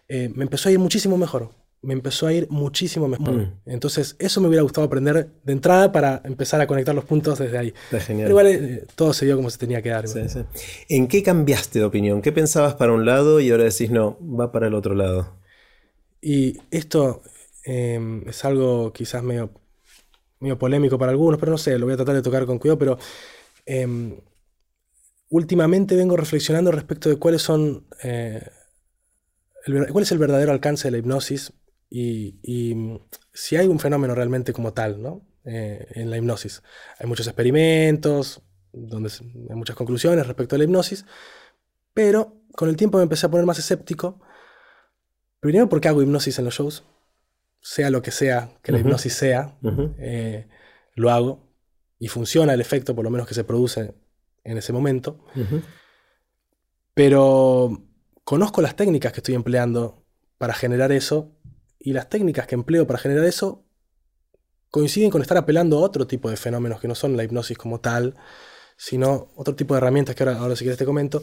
[0.07, 1.51] eh, me empezó a ir muchísimo mejor.
[1.83, 3.33] Me empezó a ir muchísimo mejor.
[3.33, 3.53] Mm.
[3.65, 7.57] Entonces, eso me hubiera gustado aprender de entrada para empezar a conectar los puntos desde
[7.57, 7.73] ahí.
[7.85, 8.27] Está genial.
[8.27, 10.07] Pero igual eh, todo se dio como se tenía que dar.
[10.07, 10.39] Sí, sí.
[10.89, 12.21] ¿En qué cambiaste de opinión?
[12.21, 15.37] ¿Qué pensabas para un lado y ahora decís no, va para el otro lado?
[16.21, 17.21] Y esto
[17.65, 19.51] eh, es algo quizás medio,
[20.39, 22.79] medio polémico para algunos, pero no sé, lo voy a tratar de tocar con cuidado,
[22.79, 22.97] pero
[23.65, 24.17] eh,
[25.29, 28.41] últimamente vengo reflexionando respecto de cuáles son, eh,
[29.65, 31.53] el cuál es el verdadero alcance de la hipnosis
[31.95, 32.99] y, y, mm,
[33.31, 35.21] si hay un fenómeno realmente como tal, ¿no?
[35.45, 36.63] Eh, en la hipnosis.
[36.97, 38.41] Hay muchos experimentos,
[38.71, 41.05] donde hay muchas conclusiones respecto a la hipnosis,
[41.93, 44.19] pero con el tiempo me empecé a poner más escéptico.
[45.39, 46.83] Primero porque hago hipnosis en los shows,
[47.61, 49.55] sea lo que sea que la hipnosis sea,
[49.99, 50.47] eh,
[50.95, 51.47] lo hago
[51.99, 53.93] y funciona el efecto, por lo menos que se produce
[54.43, 55.23] en ese momento.
[56.95, 57.83] Pero
[58.23, 60.03] conozco las técnicas que estoy empleando
[60.39, 61.37] para generar eso
[61.83, 63.65] y las técnicas que empleo para generar eso
[64.71, 67.79] coinciden con estar apelando a otro tipo de fenómenos que no son la hipnosis como
[67.79, 68.15] tal,
[68.77, 71.21] sino otro tipo de herramientas que ahora, ahora si quieres te comento.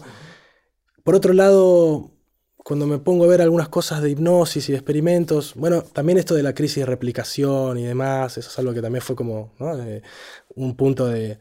[1.02, 2.12] Por otro lado,
[2.58, 6.34] cuando me pongo a ver algunas cosas de hipnosis y de experimentos, bueno, también esto
[6.34, 9.54] de la crisis de replicación y demás, eso es algo que también fue como.
[9.84, 10.02] Eh,
[10.54, 11.38] un punto de,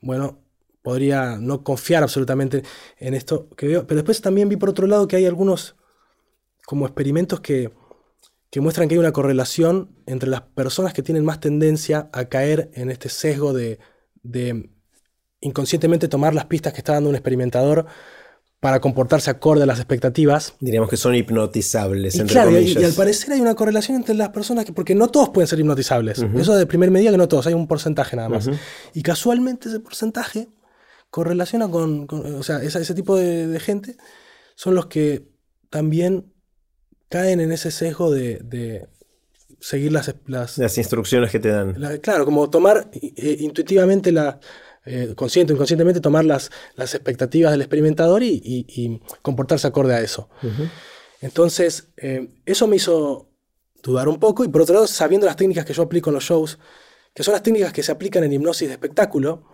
[0.00, 0.38] bueno,
[0.82, 2.62] podría no confiar absolutamente
[2.98, 5.76] en esto que veo, pero después también vi por otro lado que hay algunos
[6.64, 7.70] como experimentos que,
[8.52, 12.70] que muestran que hay una correlación entre las personas que tienen más tendencia a caer
[12.74, 13.78] en este sesgo de,
[14.22, 14.68] de
[15.40, 17.86] inconscientemente tomar las pistas que está dando un experimentador
[18.60, 20.54] para comportarse acorde a las expectativas.
[20.60, 22.82] Diríamos que son hipnotizables, Y entre claro, y, comillas.
[22.82, 25.58] y al parecer hay una correlación entre las personas, que, porque no todos pueden ser
[25.58, 26.18] hipnotizables.
[26.36, 28.50] Eso de primer medida que no todos, hay un porcentaje nada más.
[28.92, 30.48] Y casualmente ese porcentaje
[31.10, 33.96] correlaciona con, con- o sea, esa- ese tipo de, de gente
[34.54, 35.26] son los que
[35.70, 36.31] también
[37.12, 38.88] caen en ese sesgo de, de
[39.60, 41.74] seguir las, las, Las instrucciones que te dan.
[41.80, 44.40] la- claro, como tomar eh, intuitivamente la,
[44.84, 49.94] eh, consciente o inconscientemente tomar las, las expectativas del experimentador y, y- y comportarse acorde
[49.94, 50.28] a eso.
[51.20, 53.28] Entonces, eh, eso me hizo
[53.82, 56.24] dudar un poco y por otro lado, sabiendo las técnicas que yo aplico en los
[56.24, 56.58] shows,
[57.14, 59.44] que son las técnicas que se aplican en hipnosis de espectáculo,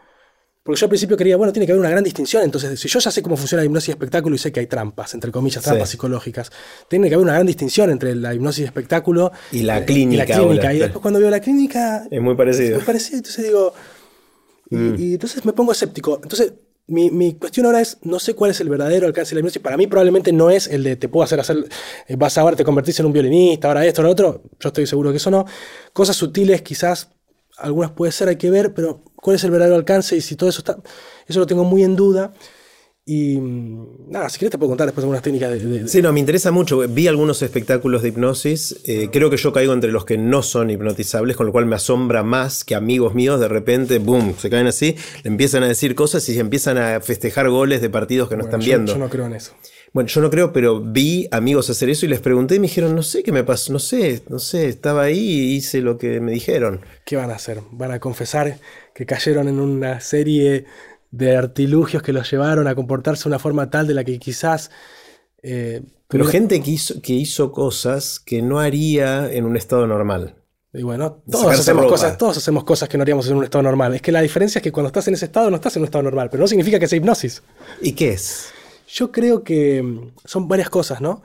[0.69, 2.99] porque yo al principio quería, bueno, tiene que haber una gran distinción, entonces si yo
[2.99, 5.65] ya sé cómo funciona la hipnosis de espectáculo y sé que hay trampas, entre comillas,
[5.65, 5.93] trampas Sí.
[5.93, 6.53] psicológicas,
[6.89, 10.24] tiene que haber una gran distinción entre la hipnosis de espectáculo Y la eh, clínica
[10.24, 10.74] Y, la clínica.
[10.74, 12.78] y después cuando veo la clínica, Es muy parecido.
[12.81, 13.73] me parecía, entonces digo,
[14.69, 14.95] y, Mm.
[14.99, 16.20] y entonces me pongo escéptico.
[16.23, 16.53] Entonces,
[16.89, 19.62] mi, mi cuestión ahora es, no sé cuál es el verdadero alcance de la hipnosis.
[19.62, 21.66] Para mí probablemente no es el de te puedo hacer hacer,
[22.07, 24.43] eh, vas ahora te convertís en un violinista, ahora esto, ahora otro.
[24.61, 25.47] Yo estoy seguro que eso no.
[25.95, 27.09] Cosas sutiles quizás,
[27.59, 30.48] algunas puede ser, hay que ver, pero cuál es el verdadero alcance y si todo
[30.51, 30.78] eso está,
[31.26, 32.32] eso lo tengo muy en duda.
[33.10, 35.59] Y mm, nada, si quieres te puedo contar después algunas técnicas de...
[35.60, 36.80] de- Sí, no, me interesa mucho.
[36.86, 38.80] Vi algunos espectáculos de hipnosis.
[38.85, 41.76] eh, creo que yo caigo entre los que no son hipnotizables, con lo cual me
[41.76, 44.94] asombra más que amigos míos de repente, boom, se caen así,
[45.24, 48.43] le empiezan a decir cosas y se empiezan a festejar goles de partidos que no
[48.43, 48.93] Bueno, están yo- viendo.
[48.93, 49.52] Yo no creo en eso.
[49.93, 52.94] Bueno, yo no creo, pero vi amigos hacer eso y les pregunté y me dijeron,
[52.94, 56.20] no sé qué me pasó, no sé, no sé, estaba ahí y hice lo que
[56.20, 56.81] me dijeron.
[57.05, 57.60] ¿Qué van a hacer?
[57.73, 58.59] ¿Van a confesar
[58.94, 60.66] que cayeron en una serie
[61.10, 64.70] de artilugios que los llevaron a comportarse de una forma tal de la que quizás...
[65.43, 70.35] eh, Pero gente que hizo, que hizo cosas que no haría en un estado normal.
[70.74, 71.93] Y bueno, todos hacemos, ropa.
[71.94, 73.94] cosas, todos hacemos cosas que no haríamos en un estado normal.
[73.94, 75.86] Es que la diferencia es que cuando estás en ese estado no estás en un
[75.86, 77.43] estado normal, pero no significa que sea hipnosis.
[77.81, 78.57] ¿Y qué es?
[78.89, 81.23] Yo creo que mm, son varias cosas, ¿no?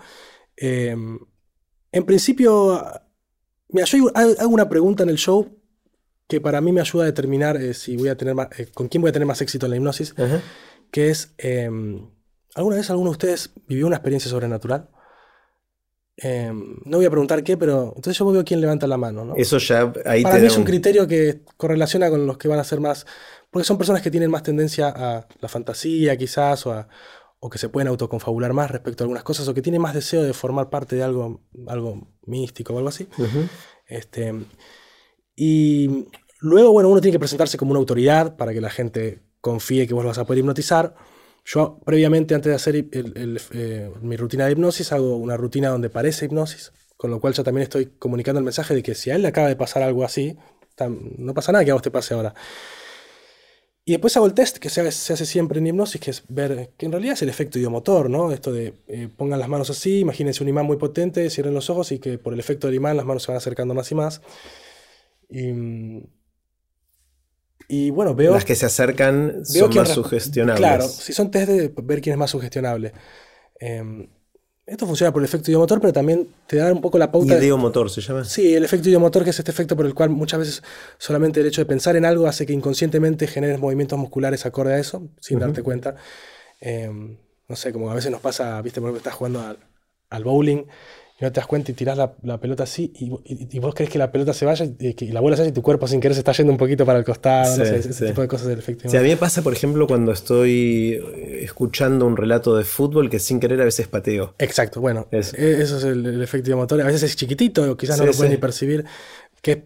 [0.55, 0.95] Eh,
[1.91, 2.81] en principio,
[3.73, 5.59] Mira, yo hago una pregunta en el show
[6.27, 9.01] que para mí me ayuda a determinar eh, si voy a tener eh, con quién
[9.01, 10.13] voy a tener más éxito en la hipnosis,
[10.91, 12.07] que es, em,
[12.53, 14.89] ¿alguna vez alguno de ustedes vivió una experiencia sobrenatural?
[16.17, 19.25] Em, no voy a preguntar qué, pero entonces yo veo quién levanta la mano.
[19.25, 19.35] ¿no?
[19.35, 22.63] Eso ya ahí Para mí es un criterio que correlaciona con los que van a
[22.63, 23.07] ser más.
[23.49, 26.87] Porque son personas que tienen más tendencia a la fantasía, quizás, o,
[27.45, 30.23] o que se pueden autoconfabular más respecto a algunas cosas, o que tienen más deseo
[30.23, 33.09] de formar parte de algo, algo místico o algo así.
[33.85, 34.33] este,
[35.35, 36.07] y
[36.39, 39.93] luego, bueno, uno tiene que presentarse como una autoridad para que la gente confíe que
[39.93, 40.95] vos lo vas a poder hipnotizar.
[41.43, 46.27] Yo previamente, antes de hacer eh, mi rutina de hipnosis, hago una rutina donde parece
[46.27, 49.21] hipnosis, con lo cual ya también estoy comunicando el mensaje de que si a él
[49.21, 50.37] le acaba de pasar algo así,
[51.17, 52.33] no pasa nada que a vos te pase ahora.
[53.85, 56.85] Y después hago el test que se hace, siempre en hipnosis, que es ver que
[56.85, 58.31] en realidad es el efecto idiomotor, ¿no?
[58.31, 61.91] Esto de eh, pongan las manos así, imagínense un imán muy potente, cierren los ojos
[61.91, 64.21] y que por el efecto del imán las manos se van acercando más y más.
[65.29, 65.51] Y,
[67.67, 68.33] y bueno, veo.
[68.33, 70.59] Las que se acercan son más sugestionables.
[70.59, 72.93] Claro, si son test de ver quién es más sugestionable.
[73.59, 74.07] Em,
[74.65, 77.37] esto funciona por el efecto idiomotor, pero también te da un poco la pauta.
[77.37, 78.23] Idiomotor se llama.
[78.23, 80.63] Sí, el efecto idiomotor, que es este efecto por el cual muchas veces
[80.97, 84.79] solamente el hecho de pensar en algo hace que inconscientemente generes movimientos musculares acorde a
[84.79, 85.95] eso, sin darte cuenta.
[86.61, 87.17] Em,
[87.47, 89.57] no sé, como a veces nos pasa, viste, por ejemplo, estás jugando al,
[90.09, 90.65] al bowling
[91.23, 94.33] no te das cuenta y tiras la, pelota así y, vos crees que la pelota
[94.33, 96.51] se vaya y que la bola se y tu cuerpo sin querer se está yendo
[96.51, 98.89] un poquito para el costado, no sé, ese tipo de cosas del efecto.
[98.89, 103.09] Sí, a mí me pasa, por ejemplo, cuando estoy eh, escuchando un relato de fútbol
[103.09, 104.35] que sin querer a veces pateo.
[104.37, 106.81] Exacto, bueno, e, eso, es el, efecto motor.
[106.81, 108.85] A veces es chiquitito, quizás no lo pueden ni percibir,
[109.41, 109.59] que es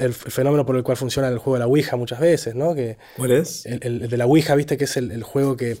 [0.00, 2.74] el fenómeno por el cual funciona el juego de la Ouija muchas veces, ¿no?
[2.74, 3.66] Que ¿Cuál es?
[3.66, 5.76] El, de la Ouija, viste, que es el juego que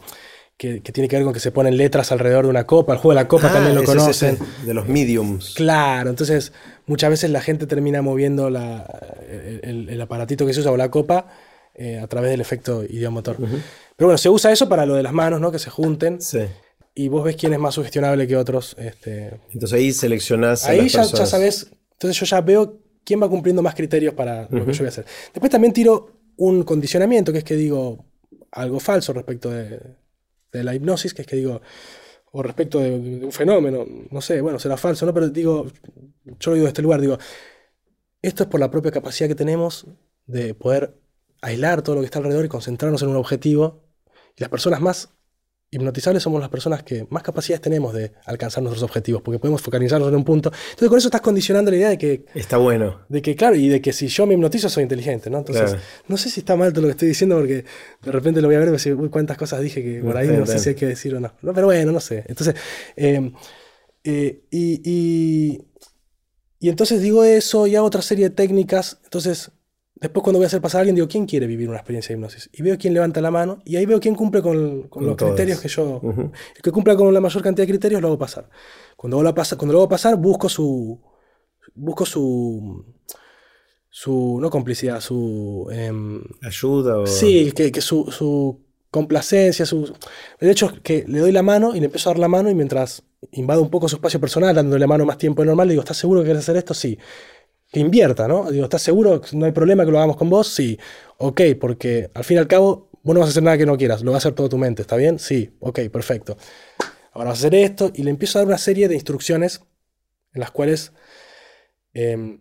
[0.56, 2.92] que, tiene que ver con que se ponen letras alrededor de una copa.
[2.92, 4.38] El juego de la copa ah, también lo conocen.
[4.64, 5.54] de los mediums.
[5.54, 6.52] Claro, entonces
[6.86, 8.86] muchas veces la gente termina moviendo la,
[9.62, 11.26] el, aparatito que se usa o la copa
[11.74, 13.36] eh, a través del efecto idiomotor.
[13.38, 15.50] Pero bueno, se usa eso para lo de las manos, ¿no?
[15.50, 16.20] Que se junten.
[16.20, 16.40] Sí.
[16.94, 18.76] Y vos ves quién es más sugestionable que otros.
[18.78, 19.40] Este...
[19.52, 20.66] Entonces ahí seleccionás.
[20.66, 21.72] Ahí ya, ya, sabes.
[21.92, 24.90] Entonces yo ya veo quién va cumpliendo más criterios para lo que yo voy a
[24.90, 25.06] hacer.
[25.32, 28.04] Después también tiro un condicionamiento, que es que digo
[28.50, 29.80] algo falso respecto de,
[30.52, 31.62] de la hipnosis, que es que digo,
[32.32, 35.14] o respecto de, un fenómeno, no sé, bueno, será falso, ¿no?
[35.14, 35.66] Pero digo,
[36.24, 37.18] yo lo digo de este lugar, digo,
[38.22, 39.86] esto es por la propia capacidad que tenemos
[40.26, 40.98] de poder
[41.40, 43.84] aislar todo lo que está alrededor y concentrarnos en un objetivo.
[44.36, 45.10] Y las personas más
[45.72, 50.08] hipnotizables somos las personas que más capacidades tenemos de alcanzar nuestros objetivos, porque podemos focalizarnos
[50.10, 50.52] en un punto.
[50.52, 52.26] Entonces con eso estás condicionando la idea de que...
[52.34, 53.00] Está bueno.
[53.08, 55.38] De que, claro, y de que si yo me hipnotizo soy inteligente, ¿no?
[55.38, 55.76] Entonces,
[56.08, 57.64] no sé si está mal todo lo que estoy diciendo, porque
[58.02, 60.28] de repente lo voy a ver y decir, uy, cuántas cosas dije que por ahí
[60.28, 61.32] no, sé si hay que decir o no.
[61.40, 62.22] Pero bueno, no sé.
[62.28, 62.54] Entonces,
[62.94, 63.32] eh,
[64.04, 65.62] eh, y, y,
[66.58, 69.00] y entonces digo eso y hago otra serie de técnicas.
[69.04, 69.52] Entonces,
[70.02, 72.18] Después cuando voy a hacer pasar a alguien, digo, ¿quién quiere vivir una experiencia de
[72.18, 72.50] hipnosis?
[72.52, 75.68] Y veo quién levanta la mano y ahí veo quién cumple con, los criterios que
[75.68, 76.00] yo...
[76.02, 78.50] El que cumpla con la mayor cantidad de criterios lo hago pasar.
[78.96, 81.00] Cuando lo, hago cuando lo hago pasar, busco su...
[81.76, 82.84] Busco su...
[83.88, 84.38] Su...
[84.40, 85.68] No complicidad, su...
[85.70, 87.06] Em, Ayuda o...
[87.06, 88.60] Sí, que, su, su
[88.90, 89.94] complacencia, su...
[90.40, 92.50] El hecho es que le doy la mano y le empiezo a dar la mano
[92.50, 95.68] y mientras invado un poco su espacio personal, dándole la mano más tiempo de normal,
[95.68, 96.74] le digo, ¿estás seguro que quieres hacer esto?
[96.74, 96.98] Sí
[97.72, 98.50] que invierta, ¿no?
[98.50, 99.22] Digo, ¿estás seguro?
[99.32, 100.48] ¿No hay problema que lo hagamos con vos?
[100.48, 100.78] Sí.
[101.16, 103.78] Ok, porque al fin y al cabo, vos no vas a hacer nada que no
[103.78, 105.18] quieras, lo va a hacer todo tu mente, ¿está bien?
[105.18, 105.56] Sí.
[105.60, 106.36] Ok, perfecto.
[107.12, 109.62] Ahora vas a hacer esto y le empiezo a dar una serie de instrucciones
[110.34, 110.92] en las cuales
[111.94, 112.40] em,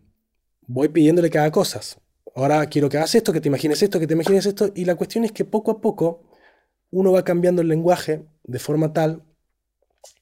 [0.67, 1.97] voy pidiéndole que haga cosas.
[2.35, 4.71] Ahora quiero que hagas esto, que te imagines esto, que te imagines esto.
[4.75, 6.23] Y la cuestión es que poco a poco
[6.91, 9.23] uno va cambiando el lenguaje de forma tal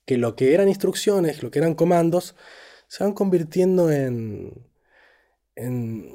[0.06, 2.36] que lo que eran instrucciones, lo que eran comandos,
[2.88, 4.69] se van convirtiendo en,
[5.60, 6.14] en,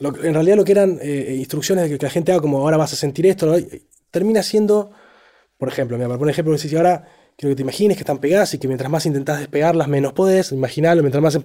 [0.00, 2.92] en realidad lo que eran eh, instrucciones de que la gente haga como ahora vas
[2.92, 3.54] a sentir esto,
[4.10, 4.90] termina siendo,
[5.58, 7.06] por ejemplo, me un ejemplo, si ahora
[7.36, 10.52] quiero que te imagines que están pegadas y que mientras más intentas despegarlas menos podés,
[10.52, 11.38] imaginarlo, mientras más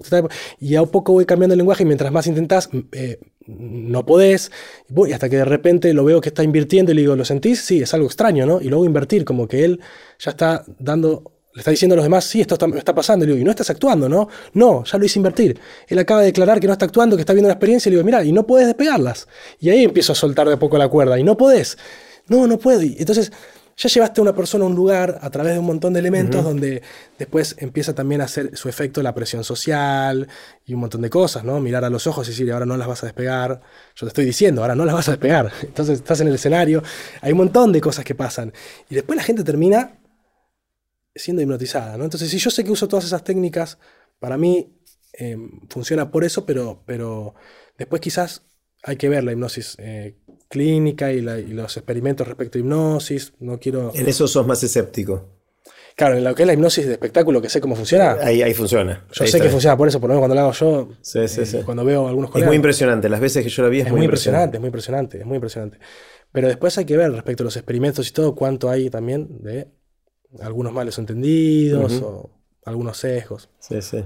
[0.58, 4.50] y a poco voy cambiando el lenguaje y mientras más intentás eh, no podés,
[4.88, 7.60] y hasta que de repente lo veo que está invirtiendo y le digo, ¿lo sentís?
[7.60, 8.60] Sí, es algo extraño, ¿no?
[8.60, 9.80] Y luego invertir, como que él
[10.18, 13.24] ya está dando le está diciendo a los demás, sí, esto está, está pasando.
[13.24, 14.28] Y le digo, y no estás actuando, ¿no?
[14.54, 15.58] No, ya lo hice invertir.
[15.86, 17.88] Él acaba de declarar que no está actuando, que está viendo la experiencia.
[17.88, 19.28] Y le digo, mira, y no puedes despegarlas.
[19.60, 21.18] Y ahí empiezo a soltar de a poco la cuerda.
[21.18, 21.76] Y no podés.
[22.28, 22.82] No, no puedo.
[22.82, 23.32] Y entonces
[23.76, 26.44] ya llevaste a una persona a un lugar a través de un montón de elementos
[26.44, 26.82] donde
[27.18, 30.28] después empieza también a hacer su efecto la presión social
[30.66, 31.58] y un montón de cosas, ¿no?
[31.60, 33.60] Mirar a los ojos y decir, ahora no las vas a despegar.
[33.96, 35.52] Yo te estoy diciendo, ahora no las vas a despegar.
[35.62, 36.82] Entonces estás en el escenario.
[37.20, 38.52] Hay un montón de cosas que pasan.
[38.88, 39.92] Y después la gente termina
[41.14, 41.96] siendo hipnotizada.
[41.96, 42.04] ¿no?
[42.04, 43.78] Entonces, si yo sé que uso todas esas técnicas,
[44.18, 44.78] para mí
[45.12, 45.36] eh,
[45.68, 47.34] funciona por eso, pero, pero
[47.76, 48.42] después quizás
[48.82, 50.16] hay que ver la hipnosis eh,
[50.48, 53.34] clínica y, los experimentos respecto a hipnosis.
[53.40, 53.92] No quiero.
[53.94, 55.28] En eso sos más escéptico.
[55.94, 58.12] Claro, en lo que es la hipnosis de espectáculo, que sé cómo funciona.
[58.22, 59.04] Ahí, ahí funciona.
[59.12, 60.88] Yo sé que funciona por eso, por lo menos cuando lo hago yo.
[61.02, 61.58] Sí, sí, sí.
[61.64, 62.46] Cuando veo algunos colegas.
[62.46, 63.08] Es muy impresionante.
[63.10, 65.78] Las veces que yo la vi es, muy, impresionante, Es muy impresionante, es muy impresionante.
[66.32, 69.68] Pero después hay que ver respecto a los experimentos y todo, cuánto hay también de
[70.40, 72.30] algunos malos entendidos o
[72.64, 73.48] algunos sesgos.
[73.58, 74.04] Sí, sí.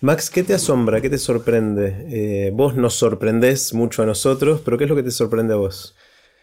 [0.00, 1.00] Max, ¿qué te asombra?
[1.00, 2.06] ¿Qué te sorprende?
[2.08, 5.56] Eh, vos nos sorprendés mucho a nosotros, pero ¿qué es lo que te sorprende a
[5.56, 5.94] vos?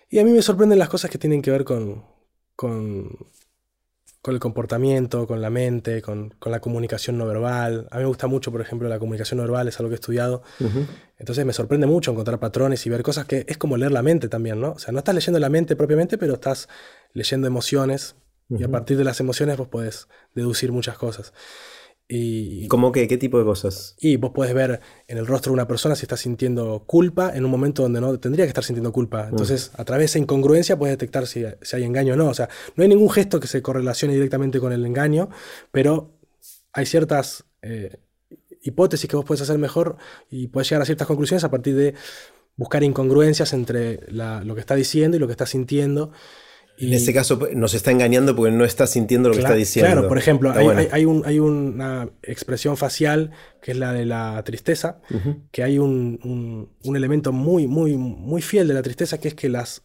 [0.09, 2.03] Y a mí me sorprenden las cosas que tienen que ver con,
[2.55, 3.15] con,
[4.25, 7.87] el comportamiento, con la mente, con, la comunicación no verbal.
[7.91, 10.01] A mí me gusta mucho, por ejemplo, la comunicación no verbal, es algo que he
[10.01, 10.41] estudiado.
[11.17, 14.29] Entonces me sorprende mucho encontrar patrones y ver cosas que es como leer la mente
[14.29, 14.71] también, ¿no?
[14.71, 16.67] O sea, no estás leyendo la mente propiamente, pero estás
[17.13, 18.15] leyendo emociones
[18.49, 21.33] y a partir de las emociones vos podés deducir muchas cosas.
[22.11, 23.07] Y, ¿Cómo qué?
[23.07, 23.95] ¿Qué tipo de cosas?
[23.99, 27.45] Y vos podés ver en el rostro de una persona si está sintiendo culpa en
[27.45, 29.27] un momento donde no tendría que estar sintiendo culpa.
[29.29, 32.27] Entonces, a través de esa incongruencia puedes detectar si, hay engaño o no.
[32.27, 35.29] O sea, no hay ningún gesto que se correlacione directamente con el engaño,
[35.71, 36.17] pero
[36.73, 37.99] hay ciertas eh,
[38.63, 39.97] hipótesis que vos puedes hacer mejor
[40.31, 41.93] y puedes llegar a ciertas conclusiones a partir de
[42.55, 46.11] buscar incongruencias entre lo que está diciendo y lo que está sintiendo
[46.79, 49.91] en ese caso pues, nos está engañando porque no está sintiendo lo que está diciendo.
[49.91, 51.05] Claro, por ejemplo, hay,
[51.39, 53.31] una expresión facial
[53.61, 55.01] que es la de la tristeza,
[55.51, 59.83] que hay un, elemento muy, muy, muy fiel de la tristeza, que es que las,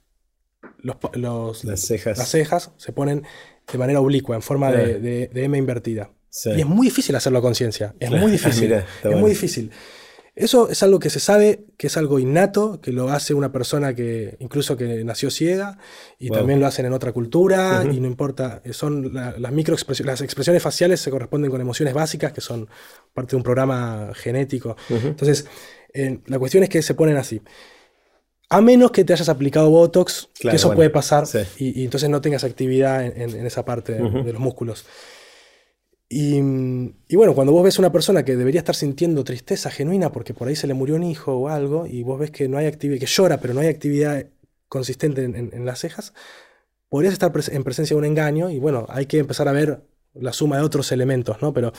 [0.82, 2.18] las, cejas.
[2.18, 3.24] las cejas se ponen
[3.70, 6.10] de manera oblicua, en forma de, M invertida.
[6.46, 7.94] Y es muy difícil hacerlo a conciencia.
[8.00, 8.72] Es muy difícil.
[8.72, 9.70] es muy difícil.
[10.36, 13.94] Eso es algo que se sabe, que es algo innato, que lo hace una persona
[13.94, 15.78] que incluso que nació ciega
[16.18, 20.60] y también lo hacen en otra cultura y no importa, son las microexpresiones, las expresiones
[20.60, 22.68] faciales se corresponden con emociones básicas que son
[23.12, 24.76] parte de un programa genético.
[24.88, 25.46] Entonces,
[25.92, 27.40] eh, la cuestión es que se ponen así.
[28.50, 31.24] A menos que te hayas aplicado Botox, que eso puede pasar
[31.58, 34.84] y, entonces no tengas actividad en, esa parte de los músculos.
[36.08, 36.40] Y,
[37.16, 40.56] bueno, cuando vos ves una persona que debería estar sintiendo tristeza genuina porque por ahí
[40.56, 43.06] se le murió un hijo o algo, y vos ves que no hay actividad, que
[43.06, 44.26] llora, pero no hay actividad
[44.68, 46.14] consistente en, las cejas,
[46.88, 49.82] podrías estar en presencia de un engaño, y bueno, hay que empezar a ver
[50.14, 51.52] la suma de otros elementos, ¿no?
[51.52, 51.72] Pero,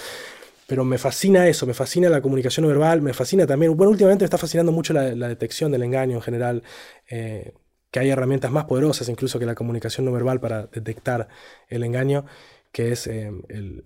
[0.68, 4.23] pero me fascina eso, me fascina la comunicación no verbal, me fascina también, bueno, últimamente
[4.23, 6.64] me está fascinando mucho la, detección del engaño en general,
[7.10, 7.53] eh,
[7.91, 11.30] que hay herramientas más poderosas incluso que la comunicación no verbal para detectar
[11.69, 12.26] el engaño,
[12.72, 13.85] que es eh, el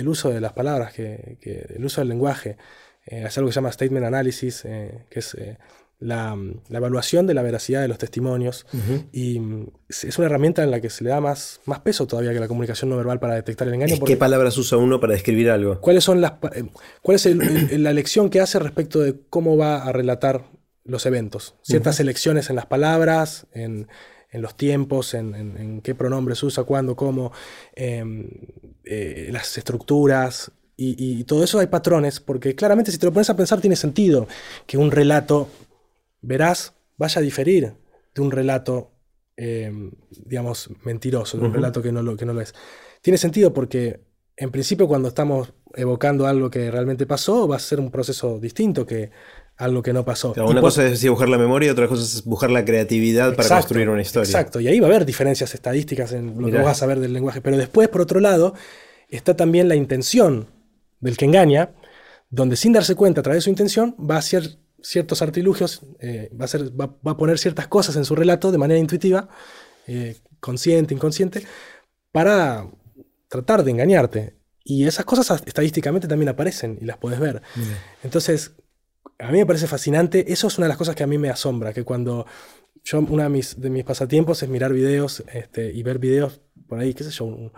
[0.00, 2.56] el uso de las palabras, que, el uso del lenguaje.
[3.06, 5.58] Eh, es algo que se llama statement analysis, eh, que es eh,
[5.98, 6.36] la,
[6.70, 8.66] evaluación de la veracidad de los testimonios.
[9.12, 12.32] Y mm, es una herramienta en la que se le da más, más peso todavía
[12.32, 13.96] que la comunicación no verbal para detectar el engaño.
[14.04, 15.80] ¿Qué palabras usa uno para describir algo?
[15.80, 16.34] ¿Cuáles son las,
[17.02, 17.26] ¿Cuál es
[17.78, 20.44] la elección que hace respecto de cómo va a relatar
[20.84, 21.54] los eventos?
[21.62, 23.88] Ciertas elecciones en las palabras, en
[24.30, 27.32] en los tiempos, en, qué pronombres usa, cuándo, cómo,
[27.74, 28.28] em,
[28.84, 30.52] eh, las estructuras.
[30.82, 34.26] Y, todo eso hay patrones, porque claramente si te lo pones a pensar tiene sentido
[34.66, 35.46] que un relato
[36.22, 37.74] verás vaya a diferir
[38.14, 38.90] de un relato,
[39.36, 39.92] em,
[40.24, 42.54] digamos, mentiroso, de un relato que no, lo, que no lo es.
[43.02, 44.00] Tiene sentido porque
[44.38, 48.86] en principio cuando estamos evocando algo que realmente pasó va a ser un proceso distinto
[48.86, 49.10] que
[49.60, 50.32] algo que no pasó.
[50.36, 53.90] una cosa es dibujar la memoria y otra cosa es buscar la creatividad para construir
[53.90, 54.26] una historia.
[54.26, 57.12] Exacto, y ahí va a haber diferencias estadísticas en lo que vas a ver del
[57.12, 57.42] lenguaje.
[57.42, 58.54] Pero después, por otro lado,
[59.10, 60.48] está también la intención
[61.00, 61.72] del que engaña,
[62.30, 66.30] donde sin darse cuenta a través de su intención va a hacer ciertos artilugios, eh,
[66.32, 69.28] va, a hacer, va, a poner ciertas cosas en su relato de manera intuitiva,
[69.86, 71.44] eh, consciente, inconsciente,
[72.12, 72.66] para
[73.28, 74.36] tratar de engañarte.
[74.64, 77.42] Y esas cosas estadísticamente también aparecen y las puedes ver.
[78.02, 78.52] Entonces,
[79.20, 80.32] a mí me parece fascinante.
[80.32, 82.26] Eso es una de las cosas que a mí me asombra, que cuando
[82.84, 87.04] yo, uno de mis, pasatiempos es mirar videos este, y ver videos por ahí, qué
[87.04, 87.52] sé yo, un,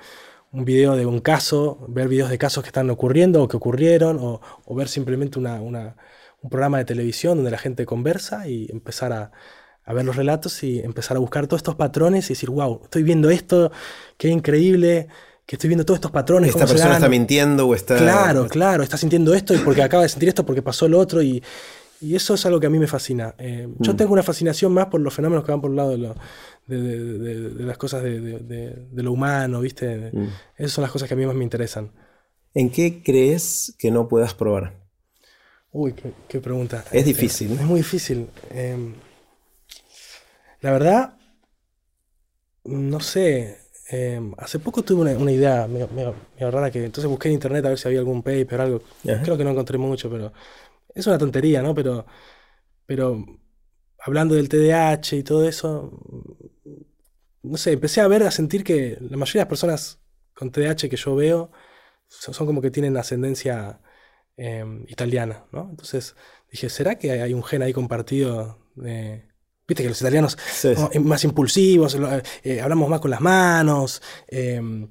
[0.53, 4.19] un, video de un caso, ver videos de casos que están ocurriendo o que ocurrieron,
[4.21, 4.41] o,
[4.75, 9.33] ver simplemente una, un programa de televisión donde la gente conversa y empezar a,
[9.85, 13.03] a ver los relatos y empezar a buscar todos estos patrones y decir, wow, estoy
[13.03, 13.71] viendo esto,
[14.17, 15.09] qué increíble
[15.53, 16.49] que estoy viendo todos estos patrones.
[16.49, 17.99] Esta persona está mintiendo o está...
[17.99, 21.21] Claro, claro, está sintiendo esto y porque acaba de sentir esto porque pasó lo otro
[21.21, 21.43] y,
[22.01, 23.35] eso es algo que a mí me fascina.
[23.37, 23.97] Eh, yo mm.
[23.99, 26.17] tengo una fascinación más por los fenómenos que van por el lado de, lo,
[26.67, 30.11] de, las cosas de, lo humano, ¿viste?
[30.11, 30.29] Mm.
[30.57, 31.93] Esas son las cosas que a mí más me interesan.
[32.55, 34.81] ¿En qué crees que no puedas probar?
[35.71, 35.95] Uy,
[36.29, 36.83] qué, pregunta.
[36.93, 37.53] Es difícil.
[37.53, 38.27] Es, muy difícil.
[38.51, 38.95] Em,
[40.63, 41.19] la verdad,
[42.65, 43.62] no sé.
[43.93, 46.17] Em, hace poco tuve una, idea medio,
[46.51, 48.83] rara que entonces busqué en internet a ver si había algún paper o algo.
[49.03, 50.33] Creo que no encontré mucho, pero
[50.95, 51.75] es una tontería, ¿no?
[51.75, 52.07] Pero,
[52.87, 53.23] pero
[53.99, 55.93] hablando del TDAH y todo eso,
[57.43, 60.01] no sé, empecé a ver, a sentir que la mayoría de las personas
[60.35, 61.51] con TDAH que yo veo
[62.09, 63.83] son, como que tienen ascendencia
[64.39, 65.69] em, italiana, ¿no?
[65.71, 66.17] Entonces
[66.51, 69.32] dije, ¿será que hay un gen ahí compartido de
[69.73, 71.97] Viste que los italianos son más impulsivos,
[72.45, 74.87] eh, hablamos más con las manos, em,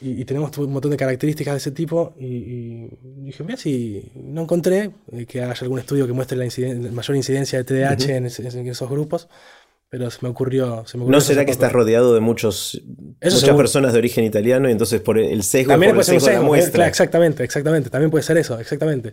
[0.00, 2.14] y, tenemos un montón de características de ese tipo.
[2.18, 6.46] Y, dije, mira, si no encontré eh, que haya algún estudio que muestre la,
[6.90, 8.26] mayor incidencia de TDAH en,
[8.68, 9.28] esos grupos,
[9.90, 10.82] pero se me ocurrió.
[10.94, 12.80] ¿No será que estás rodeado de muchos,
[13.22, 16.56] muchas personas de origen italiano y entonces por el sesgo, También puede ser un sesgo,
[16.56, 17.90] exactamente, exactamente.
[17.90, 19.12] También puede ser eso, exactamente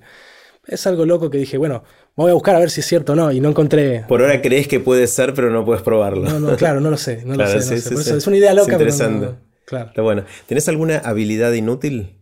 [0.69, 1.83] es algo loco que dije, bueno,
[2.15, 4.05] voy a buscar a ver si es cierto o no, y no encontré.
[4.07, 6.29] Por ahora crees que puede ser, pero no puedes probarlo.
[6.29, 7.75] No, no, claro, no lo sé, no lo sé.
[7.75, 9.27] es una idea loca, interesante.
[9.27, 9.87] pero claro.
[9.89, 10.25] Está bueno.
[10.45, 12.15] ¿Tienes alguna habilidad inútil?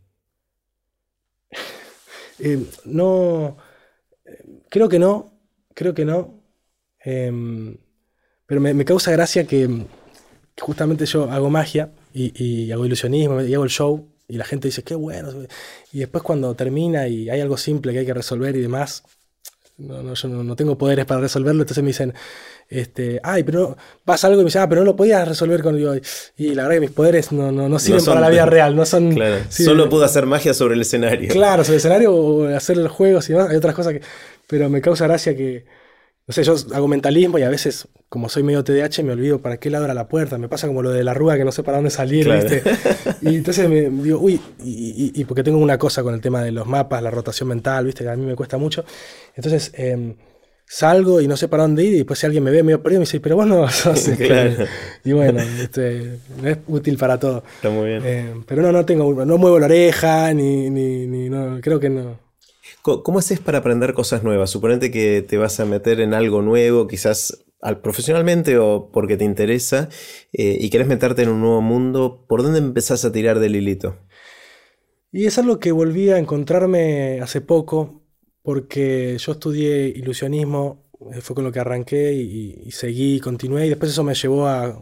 [2.40, 3.58] Eh, no,
[4.70, 5.34] creo que no,
[5.74, 6.40] creo que no.
[7.04, 7.76] Em,
[8.46, 9.68] pero me, causa gracia que,
[10.62, 14.84] justamente yo hago magia y hago ilusionismo y hago el show y la gente dice,
[14.84, 15.30] qué bueno.
[15.92, 19.04] Y después cuando termina y hay algo simple que hay que resolver y demás,
[19.78, 22.14] no, no, yo no, tengo poderes para resolverlo, entonces me dicen,
[22.68, 25.78] este, ay, pero pasa algo y me dicen, ah, pero no lo podías resolver con
[25.78, 25.94] yo.
[26.36, 29.14] Y la verdad que mis poderes no, no, sirven para la vida real, no son...
[29.14, 31.30] Claro, solo puedo hacer magia sobre el escenario.
[31.30, 34.02] Claro, sobre el escenario o hacer los juegos y demás, hay otras cosas que...
[34.48, 35.66] Pero me causa gracia que
[36.28, 39.58] no sé, yo hago mentalismo y a veces, como soy medio TDAH, me olvido para
[39.62, 40.38] qué lado era la puerta.
[40.38, 42.64] Me pasa como lo de la rúa que no sé para dónde salir, ¿viste?
[43.22, 46.68] Y entonces me digo, uy, y, porque tengo una cosa con el tema de los
[46.68, 48.04] mapas, la rotación mental, ¿viste?
[48.04, 48.84] Que a mí me cuesta mucho.
[49.36, 50.16] Entonces em,
[50.66, 53.00] salgo y no sé para dónde ir y después si alguien me ve medio perdido
[53.00, 54.68] me dice, pero vos no sos este".
[55.06, 57.42] Y bueno, este, es útil para todo.
[57.56, 58.06] Está muy bien.
[58.06, 61.90] Em, pero no, no tengo, no muevo la oreja, ni, ni, ni no, creo que
[61.90, 62.27] no.
[62.88, 64.50] ¿Cómo haces para aprender cosas nuevas?
[64.50, 67.46] Suponete que te vas a meter en algo nuevo, quizás
[67.82, 69.90] profesionalmente o porque te interesa,
[70.32, 72.26] eh, y querés meterte en un nuevo mundo.
[72.30, 73.98] ¿Por dónde empezás a tirar del hilito?
[75.12, 78.04] Y es algo que volví a encontrarme hace poco,
[78.42, 83.92] porque yo estudié ilusionismo, eh, fue con lo que arranqué y, seguí, continué, y después
[83.92, 84.82] eso me llevó a,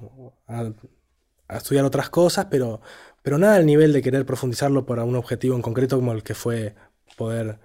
[1.50, 2.82] estudiar otras cosas, pero,
[3.24, 6.36] pero nada al nivel de querer profundizarlo para un objetivo en concreto como el que
[6.36, 6.76] fue
[7.18, 7.58] poder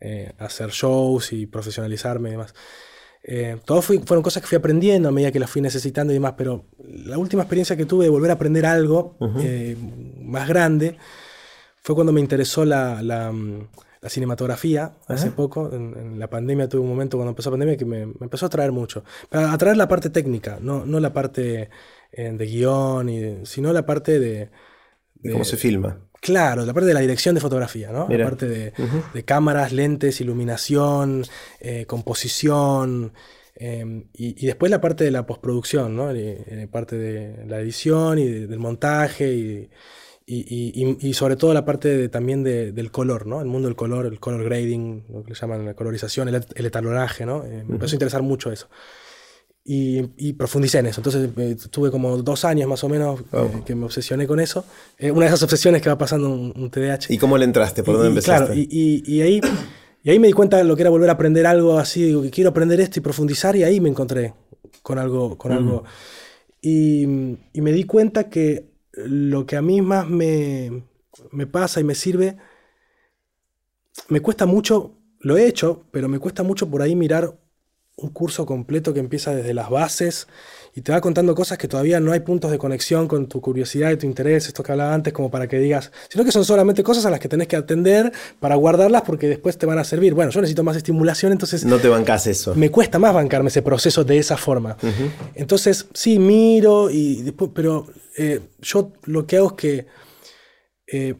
[0.00, 2.54] eh, hacer shows y profesionalizarme y demás.
[3.22, 6.34] Eh, todo fueron cosas que fui aprendiendo a medida que las fui necesitando y demás,
[6.36, 9.76] pero la última experiencia que tuve de volver a aprender algo eh,
[10.22, 10.96] más grande
[11.82, 13.68] fue cuando me interesó la, la, mm,
[14.06, 15.68] cinematografía hace poco.
[15.72, 18.70] En, la pandemia tuve un momento cuando empezó la pandemia que me, empezó a atraer
[18.70, 19.02] mucho.
[19.32, 21.70] A atraer la parte técnica, no, no la parte
[22.12, 24.50] de guion, y sino la parte de,
[25.16, 25.98] de cómo se filma.
[26.28, 28.06] Claro, la parte de la dirección de fotografía, ¿no?
[28.06, 31.24] La parte de, cámaras, lentes, iluminación,
[31.58, 33.14] eh, composición.
[33.54, 36.12] Em, y, después la parte de la postproducción, ¿no?
[36.12, 39.70] La parte de la edición y del montaje y,
[40.26, 43.40] y, sobre todo la parte también del color, ¿no?
[43.40, 46.66] El mundo del color, el color grading, lo que le llaman la colorización, el, el
[46.66, 47.42] etalonaje, ¿no?
[47.46, 48.68] Eh, me empezó a interesar mucho eso
[49.70, 51.00] y, profundicé en eso.
[51.00, 54.64] Entonces eh, tuve como dos años más o menos eh, que me obsesioné con eso.
[54.96, 57.08] Eh, una de esas obsesiones que va pasando un, un TDAH.
[57.10, 57.82] ¿Y cómo le entraste?
[57.82, 58.46] ¿Por dónde empezaste?
[58.46, 59.40] Claro, y, ahí,
[60.02, 62.02] y ahí me di cuenta de lo que era volver a aprender algo así.
[62.02, 64.32] Digo, que quiero aprender esto y profundizar y ahí me encontré
[64.82, 65.36] con algo.
[65.36, 65.84] Con algo.
[66.62, 70.82] Y, me di cuenta que lo que a mí más me,
[71.30, 72.38] me pasa y me sirve,
[74.08, 77.36] me cuesta mucho, lo he hecho, pero me cuesta mucho por ahí mirar
[77.98, 80.28] un curso completo que empieza desde las bases
[80.74, 83.90] y te va contando cosas que todavía no hay puntos de conexión con tu curiosidad
[83.90, 86.84] y tu interés, esto que hablaba antes, como para que digas, sino que son solamente
[86.84, 90.14] cosas a las que tenés que atender para guardarlas porque después te van a servir.
[90.14, 91.64] Bueno, yo necesito más estimulación, entonces...
[91.64, 92.54] No te bancas eso.
[92.54, 94.76] Me cuesta más bancarme ese proceso de esa forma.
[95.34, 99.86] Entonces, sí, miro, y después, pero eh, yo lo que hago es que
[100.86, 101.14] eh,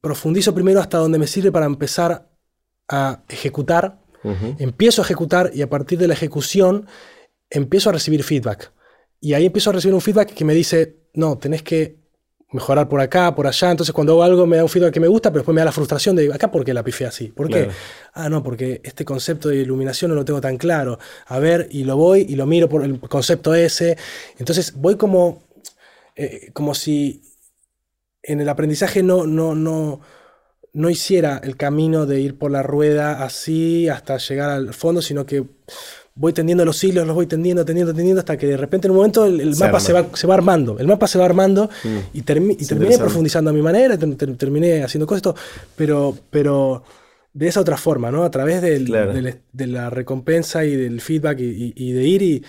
[0.00, 2.30] profundizo primero hasta donde me sirve para empezar
[2.88, 4.05] a ejecutar
[4.58, 6.86] Empiezo a ejecutar y a partir de la ejecución
[7.50, 8.72] empiezo a recibir feedback.
[9.20, 12.06] Y ahí empiezo a recibir un feedback que me dice, no, tenés que
[12.52, 13.70] mejorar por acá, por allá.
[13.70, 15.66] Entonces cuando hago algo me da un feedback que me gusta, pero después me da
[15.66, 17.28] la frustración de, acá, ¿por qué la pifé así?
[17.28, 17.68] ¿Por qué?
[18.14, 20.98] Ah, no, porque este concepto de iluminación no lo tengo tan claro.
[21.26, 23.96] A ver, y lo voy y lo miro por el concepto ese.
[24.38, 25.42] Entonces voy como,
[26.14, 27.22] eh, como si
[28.22, 30.00] en el aprendizaje no, no, no,
[30.76, 35.24] no hiciera el camino de ir por la rueda así hasta llegar al fondo, sino
[35.24, 35.42] que
[36.14, 38.98] voy tendiendo los hilos, los voy tendiendo, tendiendo, tendiendo, hasta que de repente en un
[38.98, 40.78] momento el, mapa se va, se va, armando.
[40.78, 41.98] El mapa se va armando mm.
[42.12, 45.34] y, terminé profundizando a mi manera, terminé haciendo cosas,
[45.74, 46.82] pero, pero
[47.36, 48.24] de esa otra forma, ¿no?
[48.24, 48.86] A través del,
[49.52, 52.42] de la recompensa y del feedback y, de ir y,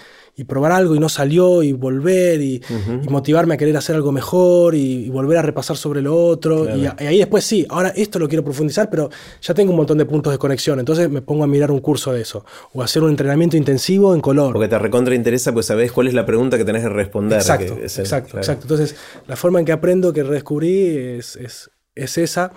[0.46, 2.62] probar algo y no salió y volver y,
[3.10, 6.74] motivarme a querer hacer algo mejor y, volver a repasar sobre lo otro.
[6.74, 9.10] Y, ahí después sí, ahora esto lo quiero profundizar, pero
[9.42, 12.14] ya tengo un montón de puntos de conexión, entonces me pongo a mirar un curso
[12.14, 14.54] de eso o hacer un entrenamiento intensivo en color.
[14.54, 17.40] Porque te recontra interesa, pues sabes cuál es la pregunta que tenés que responder.
[17.40, 18.64] Exacto, exacto, exacto.
[18.64, 18.96] Entonces
[19.28, 22.54] la forma en que aprendo, que redescubrí es, es, es esa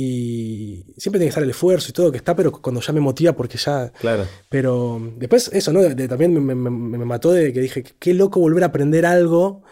[0.00, 3.00] y siempre tiene que estar el esfuerzo y todo que está, pero cuando ya me
[3.00, 3.90] motiva porque ya...
[4.00, 4.26] Claro.
[4.48, 5.80] Pero después eso, ¿no?
[6.06, 9.64] también me, mató de que dije, qué loco volver a aprender algo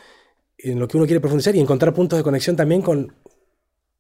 [0.59, 3.15] en lo que uno quiere profundizar y encontrar puntos de conexión también con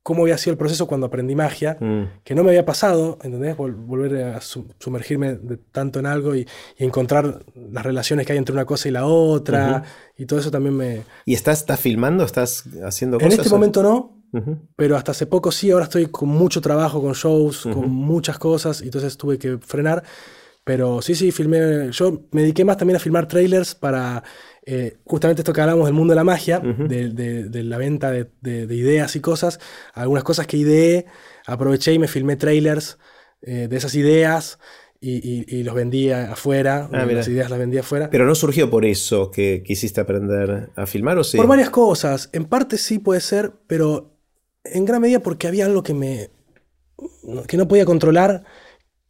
[0.03, 2.23] cómo había sido el proceso cuando aprendí magia, mm.
[2.25, 3.57] que no me había pasado, ¿entendés?
[3.57, 5.39] volver a sumergirme
[5.71, 6.45] tanto en algo y,
[6.77, 9.85] encontrar las relaciones que hay entre una cosa y la otra,
[10.19, 11.03] y todo eso también me...
[11.25, 12.25] ¿Y estás, estás filmando?
[12.25, 13.35] ¿Estás haciendo cosas?
[13.35, 14.16] En este momento no,
[14.77, 18.83] pero hasta hace poco sí, ahora estoy con mucho trabajo, con shows, con muchas cosas,
[18.83, 20.03] y entonces tuve que frenar.
[20.67, 21.93] Pero sí, sí, filmé.
[21.93, 24.25] Yo me dediqué más también a filmar trailers para
[24.65, 29.15] eh, justamente esto que hablamos del mundo de la magia, de, la venta de, ideas
[29.15, 29.61] y cosas.
[29.95, 31.07] Algunas cosas que ideé,
[31.47, 32.99] aproveché y me filmé trailers
[33.43, 34.59] eh, de esas ideas.
[35.01, 38.11] Y, los vendía afuera, ah, las ideas las vendía afuera.
[38.11, 41.37] Pero no surgió por eso que quisiste aprender a filmar, ¿o sí?
[41.37, 42.29] Por varias cosas.
[42.33, 44.16] En parte sí puede ser, pero
[44.73, 46.31] en gran medida porque había algo que me
[47.47, 48.45] que no podía controlar,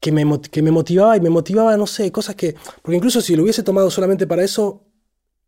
[0.00, 2.54] que me, que me motivaba y me motivaba, no sé, cosas que...
[2.82, 4.84] Porque incluso si lo hubiese tomado solamente para eso,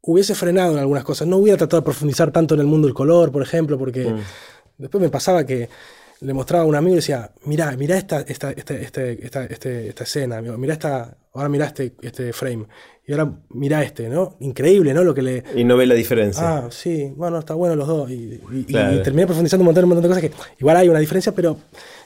[0.03, 1.27] hubiese frenado en algunas cosas.
[1.27, 4.21] No hubiera tratado de profundizar tanto en el mundo del color, por ejemplo, porque mm.
[4.79, 5.69] después me pasaba que
[6.21, 10.41] le mostraba a un amigo y decía, mira, mira esta, esta, esta, esta, esta escena,
[10.41, 12.67] mira esta, ahora mira este, este frame.
[13.09, 14.37] Y ahora mira este, ¿no?
[14.41, 15.03] Increíble, ¿no?
[15.03, 15.43] Lo que le...
[15.57, 16.59] Y no ve la diferencia.
[16.59, 18.11] Ah, sí, bueno, está bueno los dos.
[18.11, 18.39] Y,
[19.03, 21.57] terminé profundizando un montón, un montón de cosas que igual hay una diferencia, pero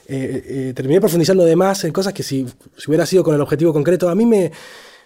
[0.07, 2.47] eh, eh, terminé profundizando de más en cosas que si,
[2.77, 4.49] si, hubiera sido con el objetivo concreto, a mí me,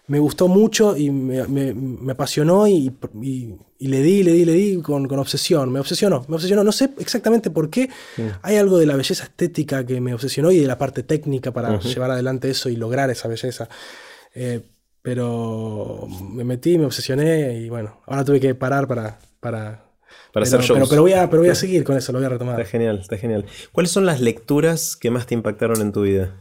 [0.06, 4.80] me gustó mucho y me, me, apasionó y, y, le di, le di, le di
[4.84, 5.72] con, con, obsesión.
[5.72, 6.64] Me obsesionó, me obsesionó.
[6.64, 7.90] No sé exactamente por qué.
[8.44, 11.80] Hay algo de la belleza estética que me obsesionó y de la parte técnica para
[11.80, 13.68] llevar adelante eso y lograr esa belleza.
[14.36, 14.62] Eh,
[15.08, 19.18] pero me metí, me obsesioné y bueno, ahora tuve que parar para...
[19.40, 19.86] para
[20.34, 20.90] para hacer shows.
[20.90, 22.60] Pero, voy a, pero voy a seguir con eso, lo voy a retomar.
[22.60, 23.46] Está genial, está genial.
[23.72, 26.36] ¿Cuáles son las lecturas que más te impactaron en tu vida?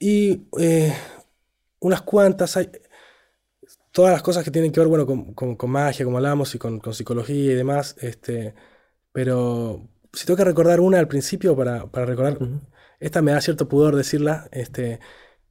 [0.00, 0.92] Y eh,
[1.78, 2.56] unas cuantas.
[2.56, 2.68] Hay,
[3.92, 7.52] todas las cosas que tienen que ver bueno, con, magia, como hablamos, y con, psicología
[7.52, 7.94] y demás.
[8.00, 8.56] Este,
[9.12, 12.38] pero si tengo que recordar una al principio para, recordar,
[12.98, 14.48] esta me da cierto pudor decirla.
[14.50, 14.98] Este,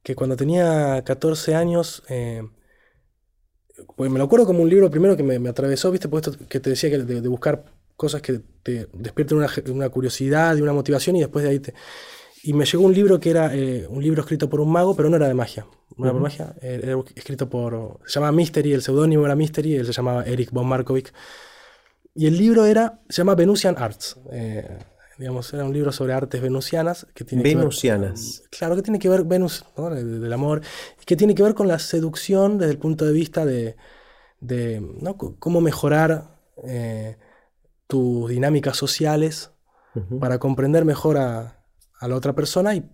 [0.03, 2.43] que cuando tenía 14 años, eh,
[3.95, 6.09] pues me lo acuerdo como un libro primero que me, atravesó, ¿viste?
[6.09, 7.65] Pues esto que te decía que de, buscar
[7.95, 11.73] cosas que te despierten una, curiosidad y una motivación y después de ahí te...
[12.45, 15.09] Y me llegó un libro que era eh, un libro escrito por un mago, pero
[15.09, 15.65] no era de magia.
[15.95, 17.99] No era magia, era escrito por...
[18.05, 21.13] Se llamaba Mystery, el seudónimo era Mystery, él se llamaba Eric von Markovic.
[22.13, 24.17] Y el libro era, se llama Venusian Arts.
[24.33, 24.77] Eh,
[25.17, 27.07] digamos, era un libro sobre artes venusianas.
[27.13, 28.37] Que tiene venusianas.
[28.37, 30.61] Que ver, claro, que tiene que ver, Venus, del amor,
[31.05, 33.75] que tiene que ver con la seducción desde el punto de vista de,
[34.39, 35.17] de ¿no?
[35.17, 37.17] cómo mejorar eh,
[37.87, 39.51] tus dinámicas sociales
[40.19, 41.63] para comprender mejor a,
[41.99, 42.89] a, la otra persona y...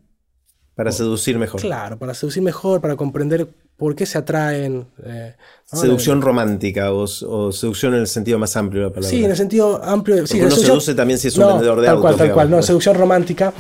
[0.76, 1.62] Para seducir mejor.
[1.62, 3.48] Claro, para seducir mejor, para comprender
[3.80, 4.86] por qué se atraen.
[5.04, 5.34] Eh,
[5.64, 9.10] seducción romántica o, seducción en el sentido más amplio de la palabra.
[9.10, 10.28] Sí, en el sentido amplio.
[10.28, 12.96] Sí, uno seduce también si es un vendedor de tal Cual, tal cual, no, seducción
[12.96, 13.54] romántica.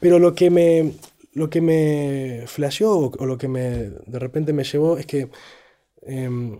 [0.00, 0.94] Pero lo que me,
[1.34, 5.28] lo que me flasheó o, lo que me, de repente me llevó es que
[6.02, 6.58] em,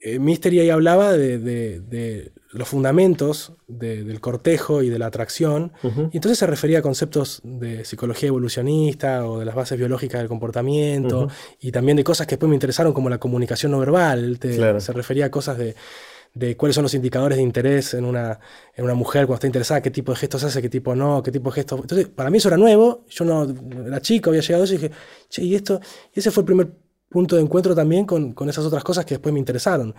[0.00, 5.72] eh, Mystery ahí hablaba de, los fundamentos del cortejo y de la atracción,
[6.10, 10.28] y entonces se refería a conceptos de psicología evolucionista o de las bases biológicas del
[10.28, 11.28] comportamiento,
[11.60, 15.26] y también de cosas que después me interesaron como la comunicación no verbal, se refería
[15.26, 18.40] a cosas de, cuáles son los indicadores de interés en una,
[18.74, 21.30] en una mujer cuando está interesada, qué tipo de gestos hace, qué tipo no, qué
[21.30, 21.80] tipo de gestos...
[21.80, 23.46] Entonces, para mí eso era nuevo, yo no
[23.86, 24.92] era chico, había llegado a eso y dije,
[25.28, 25.78] che, y esto,
[26.14, 26.72] y ese fue el primer
[27.10, 29.94] punto de encuentro también con, esas otras cosas que después me interesaron.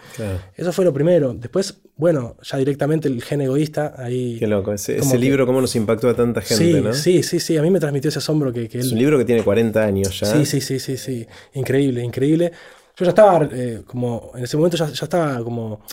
[0.55, 1.33] Eso fue lo primero.
[1.33, 4.37] Después, bueno, ya directamente el gen egoísta ahí.
[4.39, 6.93] Qué loco, ese, libro cómo nos impactó a tanta gente, sí, ¿no?
[6.93, 9.43] Sí, sí, sí, a mí me transmitió ese asombro que, Es un libro que tiene
[9.43, 10.25] 40 años ya.
[10.25, 11.27] Sí, sí, sí, sí, sí.
[11.53, 12.53] Increíble, increíble.
[12.95, 15.83] Yo ya estaba eh, como, en ese momento ya, estaba como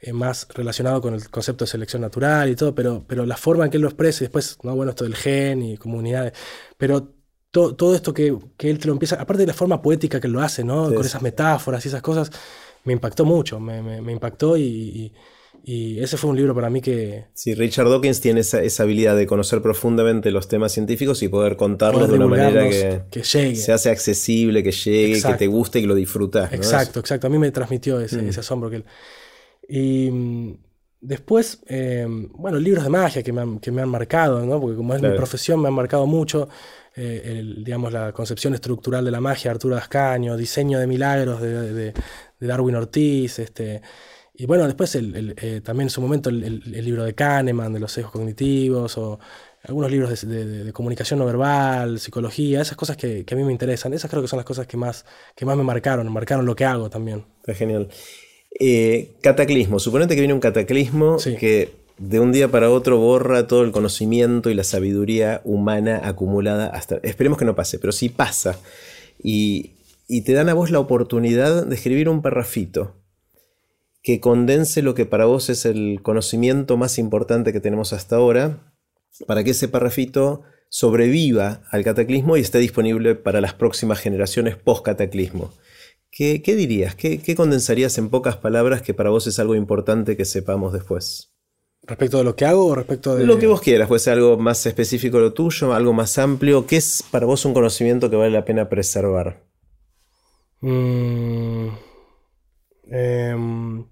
[0.00, 3.64] eh, más relacionado con el concepto de selección natural y todo, pero, pero la forma
[3.64, 6.34] en que él lo expresa y después, no, bueno, esto del gen y comunidades,
[6.76, 7.17] pero
[7.76, 8.28] todo esto que,
[8.58, 10.92] él te lo empieza, aparte de la forma poética que lo hace, ¿no?
[10.92, 12.30] Con esas metáforas y esas cosas,
[12.84, 15.12] me impactó mucho, me, impactó y,
[15.64, 17.26] ese fue un libro para mí que...
[17.34, 22.08] Sí, Richard Dawkins tiene esa, habilidad de conocer profundamente los temas científicos y poder contarlos
[22.08, 22.66] de una manera
[23.10, 26.52] que, se hace accesible, que llegue, que te guste y que lo disfrutas.
[26.52, 27.26] Exacto, exacto.
[27.26, 28.38] A mí me transmitió ese, mm.
[28.38, 28.84] asombro que él...
[29.68, 30.56] Y mm,
[31.00, 34.60] después, eh, bueno, libros de magia que me han, marcado, ¿no?
[34.60, 36.48] Porque como es mi profesión me han marcado mucho.
[37.00, 41.94] Eh, digamos, la concepción estructural de la magia, Arturo Ascaño, diseño de milagros de,
[42.40, 43.80] Darwin Ortiz, este,
[44.34, 48.12] y bueno, después eh, también en su momento el, libro de Kahneman, de los sesgos
[48.12, 49.20] cognitivos, o
[49.62, 54.10] algunos libros de, comunicación no verbal, psicología, esas cosas que, a mí me interesan, esas
[54.10, 55.04] creo que son las cosas que más,
[55.36, 57.24] que más me marcaron, marcaron lo que hago también.
[57.40, 57.88] Está genial.
[58.58, 63.64] Eh, cataclismo, suponete que viene un cataclismo que de un día para otro borra todo
[63.64, 66.96] el conocimiento y la sabiduría humana acumulada hasta...
[67.02, 68.58] Esperemos que no pase, pero si pasa.
[69.22, 69.74] Y,
[70.24, 72.94] te dan a vos la oportunidad de escribir un parrafito
[74.02, 78.72] que condense lo que para vos es el conocimiento más importante que tenemos hasta ahora,
[79.26, 85.52] para que ese parrafito sobreviva al cataclismo y esté disponible para las próximas generaciones post-cataclismo.
[86.10, 86.94] ¿Qué, dirías?
[86.94, 91.37] ¿Qué condensarías en pocas palabras que para vos es algo importante que sepamos después?
[91.88, 93.24] ¿Respecto de lo que hago o respecto de...?
[93.24, 96.66] Lo que vos quieras, puede ser algo más específico lo tuyo, algo más amplio.
[96.66, 99.42] ¿Qué es para vos un conocimiento que vale la pena preservar?
[100.60, 101.68] Mm,
[102.90, 103.86] em,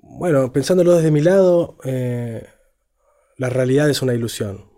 [0.00, 2.46] bueno, pensándolo desde mi lado, eh,
[3.36, 4.70] la realidad es una ilusión.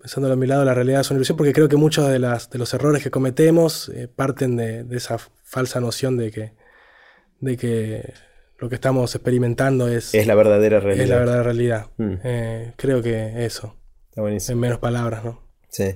[0.00, 2.50] Pensándolo de mi lado, la realidad es una ilusión porque creo que muchos de, las,
[2.50, 6.52] de los errores que cometemos eh, parten de, de, esa falsa noción de que,
[7.40, 8.12] de que
[8.58, 10.14] lo que estamos experimentando es...
[10.14, 11.04] Es la verdadera realidad.
[11.04, 11.86] Es la verdadera realidad.
[11.98, 12.14] Mm.
[12.24, 13.76] Eh, creo que eso.
[14.08, 14.54] Está buenísimo.
[14.54, 15.42] En menos palabras, ¿no?
[15.68, 15.94] Sí.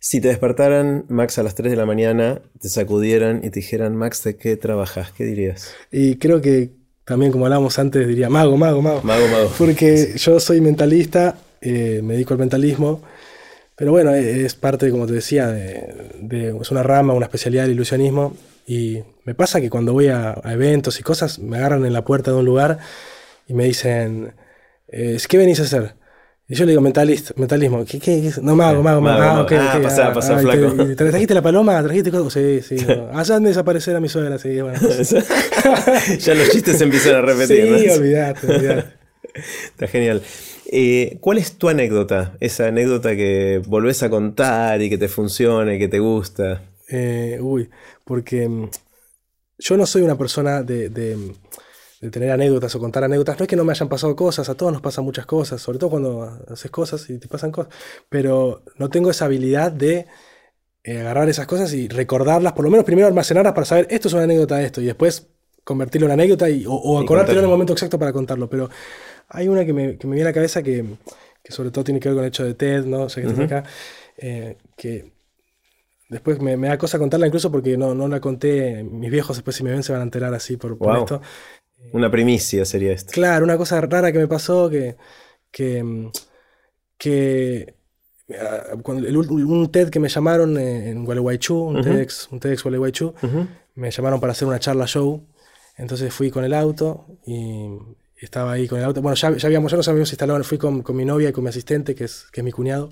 [0.00, 3.94] Si te despertaran, Max, a las 3 de la mañana, te sacudieran y te dijeran,
[3.96, 5.12] Max, ¿de qué trabajas?
[5.12, 5.74] ¿Qué dirías?
[5.92, 6.70] Y creo que
[7.04, 9.02] también, como hablábamos antes, diría mago, mago, mago.
[9.02, 9.52] Mago, mago.
[9.58, 13.02] Porque yo soy mentalista, eh, me dedico al mentalismo,
[13.76, 18.36] pero bueno, es parte, como te decía, de, es una rama, una especialidad del ilusionismo
[18.66, 22.30] y me pasa que cuando voy a, eventos y cosas, me agarran en la puerta
[22.30, 22.78] de un lugar
[23.46, 24.34] y me dicen,
[24.88, 25.94] eh, ¿qué venís a hacer?
[26.50, 27.84] Y yo le digo, mentalismo.
[27.84, 29.22] ¿Qué, qué, No, mago, mago, mago.
[29.22, 30.72] Ah, okay, ah, pasá, pasá, flaco.
[30.84, 31.80] ¿Te, trajiste la paloma?
[31.80, 32.32] ¿Trajiste cosas?
[32.32, 32.86] Sí, sí.
[33.12, 34.60] Hacen desaparecer a mi suegra, sí.
[34.60, 34.76] Bueno,
[36.18, 37.78] ya los chistes se empiezan a repetir.
[37.78, 37.94] Sí, ¿no?
[37.94, 38.88] olvidate, olvidate.
[39.66, 40.22] Está genial.
[40.72, 42.36] Eh, ¿Cuál es tu anécdota?
[42.40, 46.62] Esa anécdota que volvés a contar y que te funciona y que te gusta.
[46.90, 47.70] Eh, uy,
[48.04, 48.68] porque mm,
[49.58, 50.90] yo no soy una persona de,
[52.10, 53.38] tener anécdotas o contar anécdotas.
[53.38, 55.78] No es que no me hayan pasado cosas, a todos nos pasan muchas cosas, sobre
[55.78, 57.72] todo cuando haces cosas y te pasan cosas.
[58.08, 60.06] Pero no tengo esa habilidad de
[60.82, 64.14] eh, agarrar esas cosas y recordarlas, por lo menos primero almacenarlas para saber esto es
[64.14, 65.28] una anécdota de esto y después
[65.62, 68.48] convertirlo en anécdota y, o, acordártelo en el momento exacto para contarlo.
[68.48, 68.70] Pero
[69.28, 70.84] hay una que me, viene a la cabeza que,
[71.48, 73.02] sobre todo tiene que ver con el hecho de TED, ¿no?
[73.02, 73.64] O sea, que acá,
[74.16, 75.19] eh, que
[76.10, 78.82] Después me, da cosa contarla incluso porque no, no la conté.
[78.82, 81.22] Mis viejos después si me ven se van a enterar así por, esto.
[81.92, 83.12] Una primicia sería esto.
[83.12, 84.96] Claro, una cosa rara que me pasó que...
[85.52, 86.10] que,
[86.98, 87.74] que
[88.38, 93.14] ah, un TED que me llamaron en Gualeguaychú, un, TEDx, un TEDx Gualeguaychú,
[93.76, 95.24] me llamaron para hacer una charla show.
[95.76, 97.68] Entonces fui con el auto y
[98.16, 99.00] estaba ahí con el auto.
[99.00, 101.44] Bueno, ya, ya habíamos, ya nos habíamos instalado, fui con, con, mi novia y con
[101.44, 102.90] mi asistente, que es, que es mi cuñado.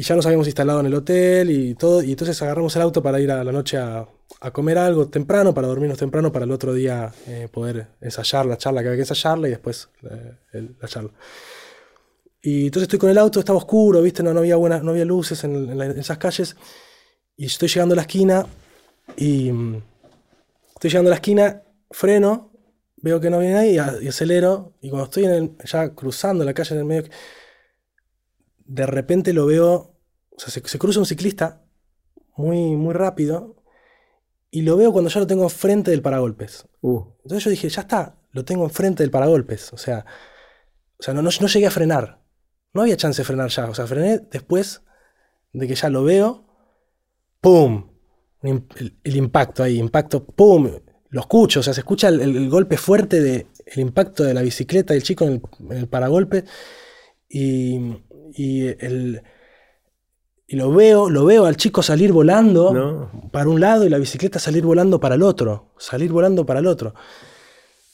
[0.00, 3.02] Y ya nos habíamos instalado en el hotel y todo, y entonces agarramos el auto
[3.02, 4.08] para ir a la noche a,
[4.50, 8.80] comer algo temprano, para dormirnos temprano, para el otro día eh, poder ensayar la charla
[8.80, 9.90] que había que ensayarla y después
[10.54, 11.10] eh, la charla.
[12.40, 14.22] Y entonces estoy con el auto, estaba oscuro, ¿viste?
[14.22, 16.56] No, no, había, buenas, no había luces en, esas calles.
[17.36, 18.46] Y estoy llegando a la esquina
[19.18, 19.82] y mm,
[20.76, 22.52] estoy llegando a la esquina, freno,
[22.96, 24.72] veo que no viene nadie y, acelero.
[24.80, 27.10] Y cuando estoy ya cruzando la calle en el medio,
[28.70, 29.89] de repente lo veo,
[30.40, 31.62] sea, se, cruza un ciclista
[32.36, 33.56] muy, muy rápido
[34.50, 36.66] y lo veo cuando ya lo tengo enfrente del paragolpes.
[36.80, 37.04] Uh.
[37.22, 39.72] Entonces yo dije, ya está, lo tengo enfrente del paragolpes.
[39.72, 40.04] O sea,
[40.98, 42.20] o sea no, no, llegué a frenar.
[42.72, 43.68] No había chance de frenar ya.
[43.68, 44.82] O sea, frené después
[45.52, 46.46] de que ya lo veo.
[47.40, 47.90] ¡Pum!
[48.42, 50.70] El, impacto ahí, impacto, ¡pum!
[51.10, 53.46] Lo escucho, o sea, se escucha el, golpe fuerte del
[53.76, 56.44] impacto de la bicicleta del chico en el, en el paragolpe.
[57.28, 57.78] Y,
[58.34, 59.22] y, el,
[60.52, 64.40] y lo veo, lo veo al chico salir volando para un lado y la bicicleta
[64.40, 66.92] salir volando para el otro, salir volando para el otro.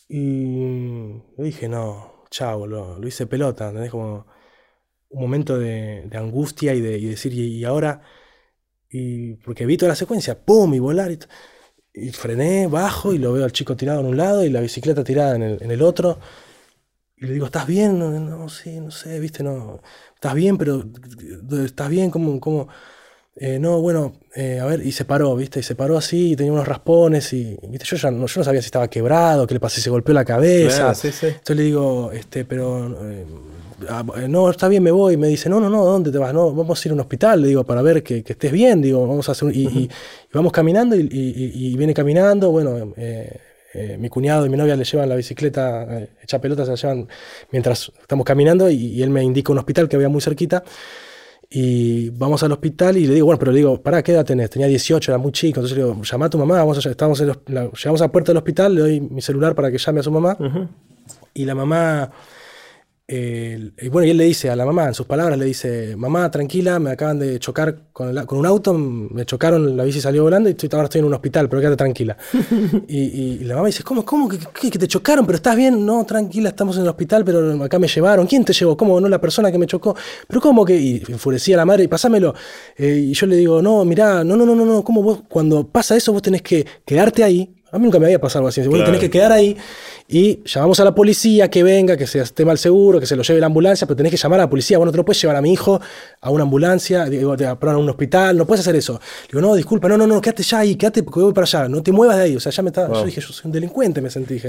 [0.09, 4.27] Y dije, no, chao, lo, hice pelota, Como
[5.11, 8.01] un momento de, angustia y de decir, y, ahora,
[8.89, 10.73] y porque vi toda la secuencia, ¡pum!
[10.73, 11.11] y volar.
[11.93, 15.05] Y, frené, bajo y lo veo al chico tirado en un lado y la bicicleta
[15.05, 16.19] tirada en el, en el otro.
[17.19, 17.99] Y le digo, ¿estás bien?
[17.99, 19.81] No, no, sí, no sé, viste, no.
[20.15, 20.59] ¿Estás bien?
[20.59, 20.85] Pero,
[21.65, 22.11] ¿estás bien?
[22.11, 22.39] ¿Cómo?
[22.41, 22.69] cómo?
[23.39, 25.61] Eh, no, bueno, eh, a ver, y se paró, ¿viste?
[25.61, 27.87] Y se paró así, y tenía unos raspones, y, ¿viste?
[27.87, 30.15] Yo ya no, yo no sabía si estaba quebrado, qué le pasó, si se golpeó
[30.15, 30.93] la cabeza.
[31.29, 33.27] Entonces le digo, este, pero, eh,
[33.89, 35.15] ah, no, está bien, me voy.
[35.15, 36.33] Y me dice, no, no, no, ¿dónde te vas?
[36.33, 39.07] No, vamos a ir a un hospital, le digo, para ver que, estés bien, digo,
[39.07, 39.91] vamos a hacer, y, y,
[40.33, 42.95] vamos caminando, y, viene caminando, bueno,
[43.99, 47.09] mi cuñado y mi novia le llevan la bicicleta hecha pelota, se la llevan
[47.51, 50.65] mientras estamos caminando, y, él me indica un hospital que había muy cerquita.
[51.49, 54.51] Y vamos al hospital y le digo, bueno, pero le digo, pará, ¿qué edad tenés?
[54.51, 55.61] Tenía 18, era muy chico.
[55.61, 58.75] Entonces le digo, llama a tu mamá, vamos estamos llegamos a la puerta del hospital,
[58.75, 60.37] le doy mi celular para que llame a su mamá.
[61.35, 62.11] Y la mamá
[63.09, 66.29] y bueno, y él le dice a la mamá, en sus palabras, le dice, mamá,
[66.29, 70.49] tranquila, me acaban de chocar con, con un auto, me chocaron, la bici salió volando
[70.49, 72.17] y estoy, ahora estoy en un hospital, pero quédate tranquila.
[72.89, 74.39] y, la mamá dice, ¿cómo, cómo que,
[74.71, 75.25] que, te chocaron?
[75.25, 75.87] ¿Pero estás bien?
[75.87, 78.27] No, tranquila, estamos en el hospital, pero acá me llevaron.
[78.27, 78.77] ¿Quién te llevó?
[78.77, 79.01] ¿Cómo?
[79.01, 79.95] No, la persona que me chocó.
[80.27, 80.77] ¿Pero cómo que?
[80.77, 82.35] Y enfurecía la madre, y pasámelo.
[82.77, 85.69] Eh, y yo le digo, no, mirá, no, no, no, no, no, ¿cómo vos, cuando
[85.69, 87.53] pasa eso, vos tenés que quedarte ahí.
[87.71, 88.63] A mí nunca me había pasado algo así.
[88.67, 89.57] Vos tenés que quedar ahí
[90.09, 93.23] y llamamos a la policía que venga, que se esté mal seguro, que se lo
[93.23, 94.79] lleve la ambulancia, pero tenés que llamar a la policía.
[94.79, 95.81] Bueno, no te lo puedes llevar a mi hijo
[96.21, 99.01] a una ambulancia, digo, a un hospital, no puedes hacer eso.
[99.29, 101.83] Digo, no, disculpa, no, no, no, quédate ya ahí, quédate porque voy para allá, no
[101.83, 102.37] te muevas de ahí.
[102.37, 102.95] O sea, ya me estaba.
[102.95, 104.41] Yo dije, yo soy un delincuente, me sentí.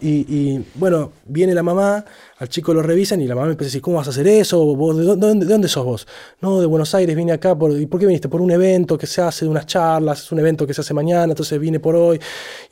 [0.00, 2.04] Y, y bueno, viene la mamá
[2.38, 4.26] al chico lo revisan y la mamá me empieza a decir, ¿cómo vas a hacer
[4.26, 4.58] eso?
[4.94, 6.06] de, dónde, de, dónde, sos vos?
[6.40, 7.56] No, de Buenos Aires, vine acá.
[7.78, 8.28] ¿Y por qué viniste?
[8.28, 10.92] Por un evento que se hace, de unas charlas, es un evento que se hace
[10.94, 12.20] mañana, entonces vine por hoy.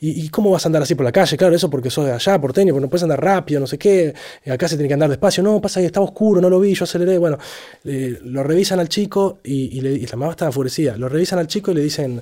[0.01, 1.37] ¿Y, cómo vas a andar así por la calle?
[1.37, 4.13] Claro, eso porque sos de allá, porteño, porque no puedes andar rápido, no sé qué.
[4.51, 5.41] Acá se tiene que andar despacio.
[5.41, 7.17] No, pasa que estaba oscuro, no lo vi, yo aceleré.
[7.17, 7.37] Bueno,
[7.83, 10.97] lo revisan al chico y, la mamá estaba enfurecida.
[10.97, 12.21] Lo revisan al chico y le dicen,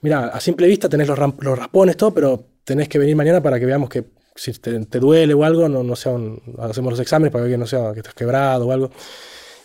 [0.00, 3.60] mira, a simple vista tenés los, los raspones, todo, pero tenés que venir mañana para
[3.60, 6.16] que veamos que si te, duele o algo, no, no sea
[6.58, 8.90] hacemos los exámenes para ver que no sea que estás quebrado o algo.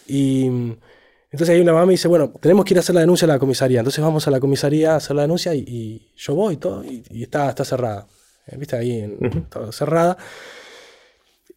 [0.08, 0.46] Y
[1.36, 3.30] entonces ahí una mamá me dice, bueno, tenemos que ir a hacer la denuncia a
[3.30, 3.80] la comisaría.
[3.80, 7.24] Entonces vamos a la comisaría a hacer la denuncia y, yo voy y todo, y,
[7.24, 8.08] está, está cerrada.
[8.48, 8.78] Eh, ¿Viste?
[8.78, 10.18] Ahí en, cerrada.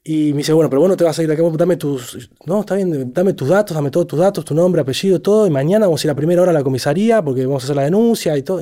[0.03, 2.31] Y me dice, bueno, pero bueno, te vas a ir acá, dame tus.
[2.47, 5.47] No, está bien, dame tus datos, dame todos tus datos, tu nombre, apellido, todo.
[5.47, 7.77] Y mañana vamos a ir a primera hora a la comisaría porque vamos a hacer
[7.77, 8.61] la denuncia y todo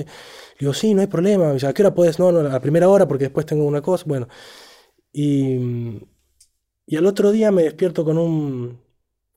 [0.58, 1.52] digo, sí, no hay problema.
[1.52, 2.18] dice, ¿a qué hora puedes?
[2.18, 4.04] No, no, a la primera hora porque después tengo una cosa.
[4.06, 4.28] Bueno.
[5.12, 5.56] Y,
[6.86, 8.80] y al otro día me despierto con un,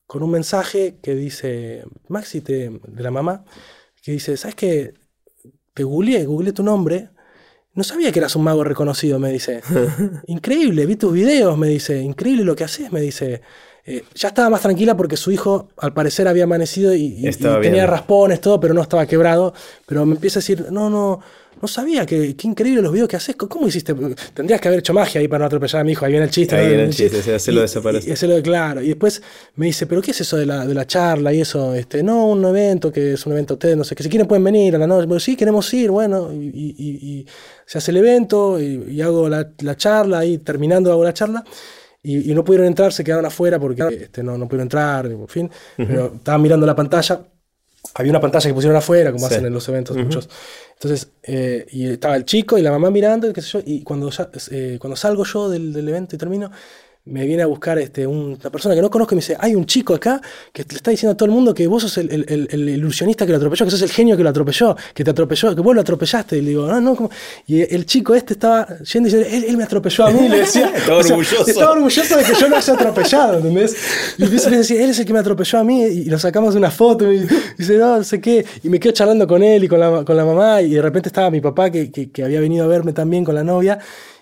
[0.05, 3.45] con un mensaje que dice, Maxi, te, de la mamá,
[4.03, 4.93] que dice, ¿sabes qué?
[5.73, 7.09] Te googleé, googleé tu nombre.
[7.73, 9.61] No sabía que eras un mago reconocido, me dice.
[10.27, 12.01] Increíble, vi tus videos, me dice.
[12.01, 13.41] Increíble lo que haces, me dice.
[13.85, 17.29] Eh, ya estaba más tranquila porque su hijo al parecer había amanecido y,
[17.61, 19.53] tenía raspones, todo, pero no estaba quebrado.
[19.85, 21.21] Pero me empieza a decir, no, no,
[21.61, 23.35] no sabía, que, qué increíble los videos que haces.
[23.35, 23.93] ¿Cómo hiciste?
[24.33, 26.05] Tendrías que haber hecho magia ahí para no atropellar a mi hijo.
[26.05, 26.55] Ahí viene el chiste.
[26.55, 28.09] Ahí viene el chiste, hacerlo desaparecer.
[28.09, 28.81] Y, hacerlo, claro.
[28.81, 29.21] Y después
[29.55, 31.73] me dice, ¿pero qué es eso de la, de la charla y eso?
[31.75, 34.43] Este, no, un evento que es un evento ustedes, no sé, que si quieren pueden
[34.43, 35.05] venir a la noche.
[35.05, 36.31] Bueno, sí, queremos ir, bueno.
[36.31, 37.25] Y,
[37.65, 41.43] se hace el evento y, hago la, la charla y terminando hago la charla
[42.01, 45.51] y, no pudieron entrar, se quedaron afuera porque este, no, no pudieron entrar, en fin,
[45.75, 47.25] pero estaban mirando la pantalla.
[47.93, 50.29] Había una pantalla que pusieron afuera, como hacen en los eventos muchos.
[50.73, 53.83] Entonces, eh, y estaba el chico y la mamá mirando, y qué sé yo, y
[53.83, 54.11] cuando,
[54.51, 56.51] eh, cuando salgo yo del, del evento y termino,
[57.05, 59.65] me viene a buscar este, una persona que no conozco y me dice, hay un
[59.65, 60.21] chico acá
[60.53, 63.25] que le está diciendo a todo el mundo que vos sos el, el, el, ilusionista
[63.25, 65.73] que lo atropelló, que sos el genio que lo atropelló, que te atropelló, que vos
[65.73, 66.37] lo atropellaste.
[66.37, 67.09] Y le digo, no, no,
[67.47, 70.25] Y el chico este estaba yendo y diciendo, él, me atropelló a mí.
[70.25, 71.47] Y le decía, estaba orgulloso.
[71.47, 73.75] Estaba orgulloso de que yo lo haya atropellado, ¿entendés?
[74.17, 75.83] Y empieza a decir, él es el que me atropelló a mí.
[75.83, 77.27] Y lo sacamos de una foto y
[77.57, 78.45] dice, no, no sé qué.
[78.63, 80.61] Y me quedo charlando con él y con la, con la mamá.
[80.61, 83.33] Y de repente estaba mi papá que, que, que había venido a verme también con
[83.33, 83.79] la novia.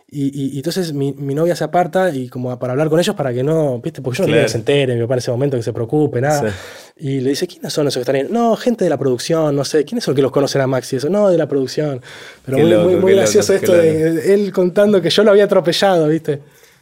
[0.10, 3.34] Y, y, entonces mi, mi, novia se aparta y como para hablar con ellos para
[3.34, 4.02] que no, ¿viste?
[4.02, 6.22] Porque yo no quería que se entere, mi papá en ese momento que se preocupe,
[6.22, 6.54] nada.
[6.96, 8.26] Y le dice, ¿quiénes son esos que están ahí?
[8.30, 10.96] No, gente de la producción, no sé, ¿quiénes son los que los conocen a Maxi?
[10.96, 12.02] Eso, no, de la producción.
[12.46, 16.40] Pero muy, muy, muy gracioso esto de él contando que yo lo había atropellado, ¿viste?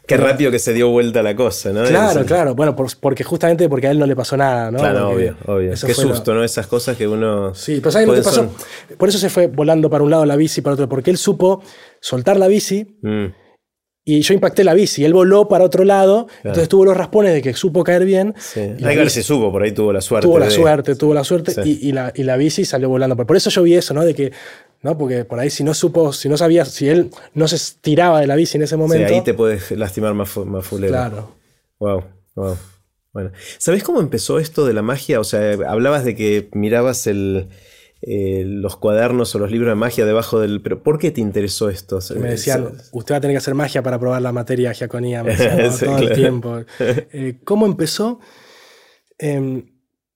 [0.07, 1.83] Qué rápido que se dio vuelta la cosa, ¿no?
[1.83, 2.55] Claro, claro.
[2.55, 4.79] Bueno, porque justamente porque a él no le pasó nada, ¿no?
[4.79, 5.71] Claro, obvio, obvio.
[5.71, 6.43] Qué susto, ¿no?
[6.43, 7.53] Esas cosas que uno.
[7.55, 8.49] Sí, pero ¿sabes lo que pasó?
[8.97, 11.17] Por eso se fue volando para un lado la bici y para otro, porque él
[11.17, 11.63] supo
[11.99, 12.97] soltar la bici.
[13.01, 13.44] Mm
[14.07, 17.33] y yo impacté la bici, y él voló para otro lado, entonces tuvo los raspones
[17.33, 18.35] de que supo caer bien.
[18.37, 18.59] Sí.
[18.59, 20.27] Hay que ver si supo, por ahí tuvo la suerte.
[20.27, 23.15] Tuvo la suerte, tuvo la suerte, y, la, y, la, bici salió volando.
[23.15, 24.05] Por eso yo vi eso, ¿no?
[24.05, 24.31] De que,
[24.83, 24.95] ¿no?
[24.95, 28.27] Porque por ahí si no supo, si no sabía, si él no se tiraba de
[28.27, 29.07] la bici en ese momento.
[29.07, 30.93] Sí, ahí te puedes lastimar más, más fulero.
[30.93, 31.35] Claro.
[31.79, 32.03] Wow,
[32.35, 32.57] wow.
[33.11, 35.19] Bueno, ¿sabés cómo empezó esto de la magia?
[35.19, 37.47] O sea, hablabas de que mirabas el
[38.07, 40.61] eh, los cuadernos o los libros de magia debajo del...
[40.61, 41.99] Pero ¿por qué te interesó esto?
[42.19, 45.35] Me decían, usted va a tener que hacer magia para probar la materia giaconía, me
[45.35, 46.59] decían, todo el tiempo.
[46.77, 48.19] Eh, ¿Cómo empezó?
[49.17, 49.65] Em,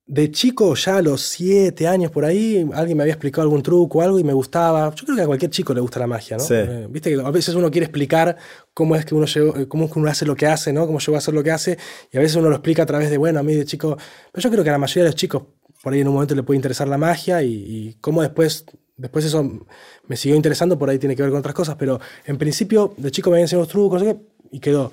[0.06, 4.00] de chico, ya a los siete años por ahí, alguien me había explicado algún truco
[4.00, 4.94] o algo y me gustaba.
[4.94, 6.44] Yo creo que a cualquier chico le gusta la magia, ¿no?
[6.50, 8.36] Eh, viste que a veces uno quiere explicar
[8.74, 9.26] cómo es que uno
[9.68, 10.86] cómo es que uno hace lo que hace, ¿no?
[10.86, 11.78] Cómo llegó a hacer lo que hace.
[12.12, 13.98] Y a veces uno lo explica a través de, bueno, a mí de chico.
[14.32, 15.44] Pero yo creo que a la mayoría de los chicos
[15.82, 18.66] por ahí en un momento le puede interesar la magia y, cómo después,
[18.98, 19.66] después eso
[20.08, 21.76] me siguió interesando, por ahí tiene que ver con otras cosas.
[21.76, 24.04] Pero en principio, de chico me habían enseñado los trucos
[24.52, 24.92] y quedó.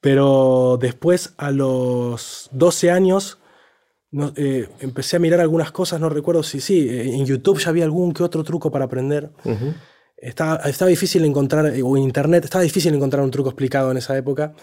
[0.00, 3.38] Pero después, a los 12 años
[4.10, 7.70] no, eh, empecé a mirar algunas cosas, no recuerdo si sí, eh, en YouTube ya
[7.70, 9.30] había algún que otro truco para aprender.
[10.16, 14.16] estaba, difícil encontrar, eh, o en Internet, estaba difícil encontrar un truco explicado en esa
[14.16, 14.54] época,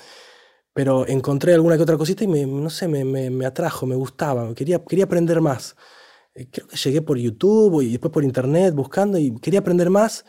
[0.75, 4.53] pero encontré alguna que otra cosita y me, no sé, me, me, atrajo, me gustaba,
[4.53, 5.75] quería, quería aprender más.
[6.33, 10.25] creo que llegué por YouTube y después por Internet buscando y quería aprender más.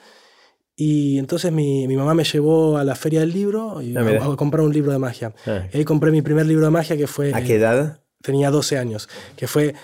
[0.77, 4.37] Y entonces mi, mi, mamá me llevó a la feria del libro y ah, a,
[4.37, 5.35] comprar un libro de magia.
[5.47, 5.67] Ah.
[5.73, 7.35] Y ahí compré mi primer libro de magia que fue...
[7.35, 8.03] ¿A qué edad?
[8.27, 9.75] tenía 12 años, que fue,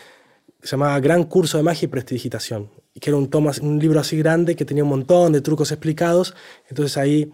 [0.60, 2.70] se llamaba Gran Curso de Magia y Prestidigitación,
[3.00, 6.34] que era un, tomo, un libro así grande que tenía un montón de trucos explicados,
[6.68, 7.32] entonces ahí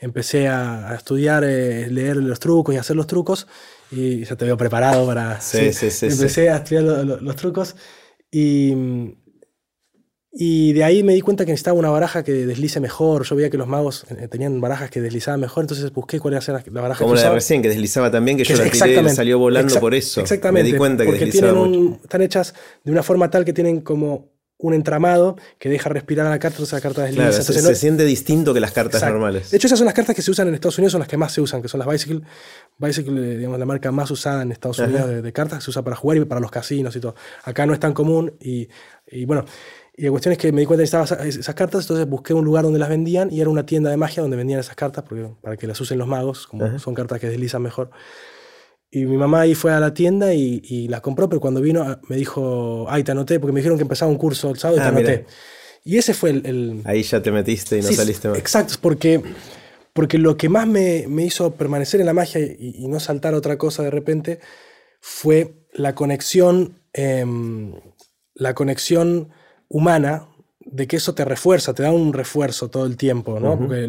[0.00, 3.46] empecé a, estudiar, eh, leer los trucos y hacer los trucos,
[3.90, 5.40] y ya te veo preparado para...
[5.40, 6.06] Sí, sí, sí.
[6.06, 7.76] empecé a estudiar los trucos
[8.30, 9.14] y
[10.32, 13.24] y de ahí me di cuenta que necesitaba una baraja que deslice mejor.
[13.24, 16.62] Yo veía que los magos eh, tenían barajas que deslizaban mejor, entonces busqué cuál era
[16.66, 19.40] la baraja Como la de recién, que deslizaba también, que, yo la tiré y salió
[19.40, 20.20] volando por eso.
[20.20, 20.68] Exactamente.
[20.68, 22.54] Me di cuenta que porque tienen están hechas
[22.84, 24.29] de una forma tal que tienen como
[24.60, 27.42] un entramado que deja respirar a la carta, entonces la carta desliza.
[27.42, 29.50] se, siente distinto que las cartas normales.
[29.50, 31.16] De hecho, esas son las cartas que se usan en Estados Unidos, son las que
[31.16, 32.22] más se usan, que son las Bicycle.
[32.78, 35.96] Bicycle, digamos, la marca más usada en Estados Unidos de, de, cartas, se usa para
[35.96, 37.14] jugar y para los casinos y todo.
[37.44, 38.68] Acá no es tan común y,
[39.10, 39.44] y bueno,
[39.96, 42.44] y la cuestión es que me di cuenta que necesitaba esas cartas, entonces busqué un
[42.44, 45.28] lugar donde las vendían y era una tienda de magia donde vendían esas cartas porque,
[45.42, 47.90] para que las usen los magos, como son cartas que deslizan mejor.
[48.92, 52.00] Y mi mamá ahí fue a la tienda y, las compró, pero cuando vino ah,
[52.08, 54.80] me dijo, ay, te anoté, porque me dijeron que empezaba un curso el sábado y
[54.80, 55.26] te ah, anoté.
[55.84, 58.38] Y ese fue el, Ahí ya te metiste y no saliste más.
[58.38, 59.22] Exacto, porque,
[59.92, 63.56] porque lo que más me, me hizo permanecer en la magia y, no saltar otra
[63.58, 64.40] cosa de repente
[65.00, 67.74] fue la conexión, em,
[68.34, 69.30] la conexión
[69.68, 70.26] humana,
[70.58, 73.58] de que eso te refuerza, te da un refuerzo todo el tiempo, ¿no?
[73.58, 73.88] Porque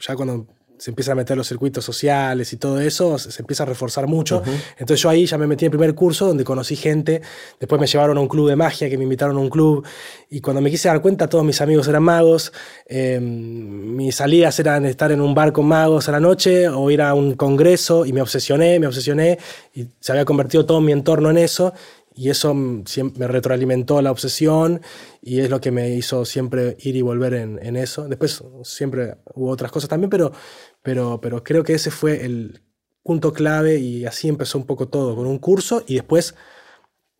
[0.00, 0.46] ya cuando
[0.78, 4.42] se empiezan a meter los circuitos sociales y todo eso, se, empieza a reforzar mucho.
[4.78, 7.22] Entonces yo ahí ya me metí en el primer curso donde conocí gente,
[7.58, 9.86] después me llevaron a un club de magia, que me invitaron a un club,
[10.28, 12.52] y cuando me quise dar cuenta todos mis amigos eran magos,
[12.86, 17.02] em, mis salidas eran estar en un bar con magos a la noche o ir
[17.02, 19.38] a un congreso, y me obsesioné, me obsesioné,
[19.74, 21.72] y se había convertido todo mi entorno en eso,
[22.16, 24.80] y eso me retroalimentó la obsesión
[25.20, 28.08] y es lo que me hizo siempre ir y volver en, eso.
[28.08, 30.32] Después siempre hubo otras cosas también, pero,
[30.82, 32.62] pero, pero creo que ese fue el
[33.02, 36.34] punto clave y así empezó un poco todo, con un curso y después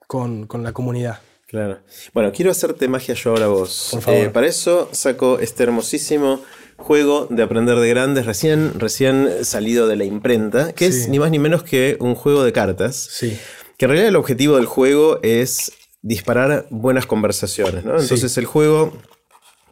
[0.07, 1.21] con, la comunidad.
[1.47, 1.81] Claro.
[2.15, 3.89] Bueno, quiero hacerte magia yo ahora vos.
[3.93, 4.21] Por favor.
[4.21, 6.41] Eh, para eso saco este hermosísimo
[6.79, 11.31] juego de aprender de grandes, recién, recién salido de la imprenta, que es ni más
[11.31, 12.97] ni menos que un juego de cartas.
[12.97, 13.39] Sí
[13.77, 15.73] que en realidad el objetivo del juego es
[16.03, 17.99] disparar buenas conversaciones, ¿no?
[17.99, 18.93] Entonces el juego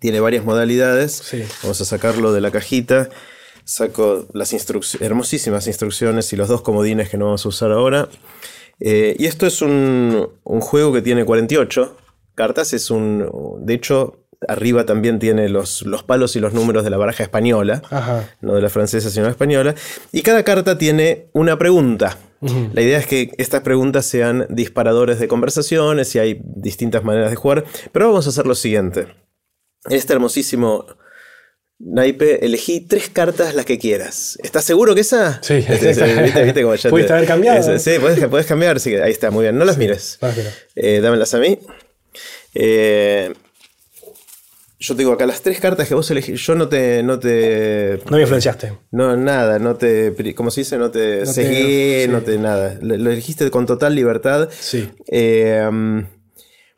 [0.01, 1.23] tiene varias modalidades.
[1.63, 3.09] Vamos a sacarlo de la cajita.
[3.65, 4.53] Saco las
[5.01, 8.09] hermosísimas instrucciones y los dos comodines que no vamos a usar ahora.
[8.81, 11.97] Eh, y esto es un, juego que tiene 48
[12.35, 12.75] cartas.
[12.75, 13.31] Es un.
[13.65, 17.81] De hecho, arriba también tiene los, los, palos y los números de la baraja española,
[18.43, 19.75] no de la francesa, sino la española.
[20.13, 22.19] Y cada carta tiene una pregunta.
[22.73, 27.37] La idea es que estas preguntas sean disparadores de conversaciones y hay distintas maneras de
[27.37, 27.65] jugar.
[27.93, 29.09] Pero vamos a hacer lo siguiente.
[29.89, 30.87] Este hermosísimo
[31.79, 34.39] naipe, elegí tres cartas las que quieras.
[34.43, 35.43] ¿Estás seguro que esa?
[35.43, 37.79] Sí, ¿Viste, Pudiste haber cambiado.
[37.79, 38.79] sí, puedes, cambiar.
[39.03, 39.59] ahí está, muy bien.
[39.59, 40.19] No las mires.
[40.75, 41.59] Eh, dámelas a mí.
[42.55, 43.33] Eh,
[44.85, 47.03] yo te digo acá, las tres cartas que vos elegís, yo no te.
[47.03, 48.75] No, te, no me influenciaste.
[48.91, 50.15] No, nada, no te.
[50.35, 50.77] ¿Cómo se dice?
[50.77, 52.77] No te seguí, no te nada.
[52.83, 54.51] Lo, elegiste con total libertad.
[54.51, 54.91] Sí.
[55.07, 56.05] Eh,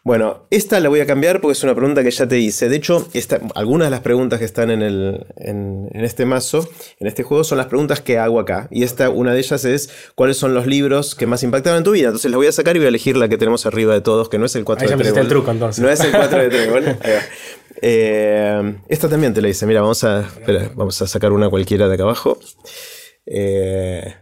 [0.06, 2.68] bueno, esta la voy a cambiar porque es una pregunta que ya te hice.
[2.68, 3.08] De hecho,
[3.56, 6.68] algunas de las preguntas que están en, el, en, este mazo,
[7.00, 8.68] en este juego, son las preguntas que hago acá.
[8.70, 11.90] Y esta, una de ellas es cuáles son los libros que más impactaron en tu
[11.90, 12.06] vida.
[12.06, 14.28] Entonces la voy a sacar y voy a elegir la que tenemos arriba de todos,
[14.28, 15.20] que no es el 4 Ahí de trébol.
[15.22, 15.82] el truco entonces.
[15.82, 16.84] No es el 4 de trébol.
[17.82, 19.66] Eh, esta también te la hice.
[19.66, 20.28] Mira, vamos a,
[20.74, 22.38] vamos a sacar una cualquiera de acá abajo.
[23.26, 24.14] Eh,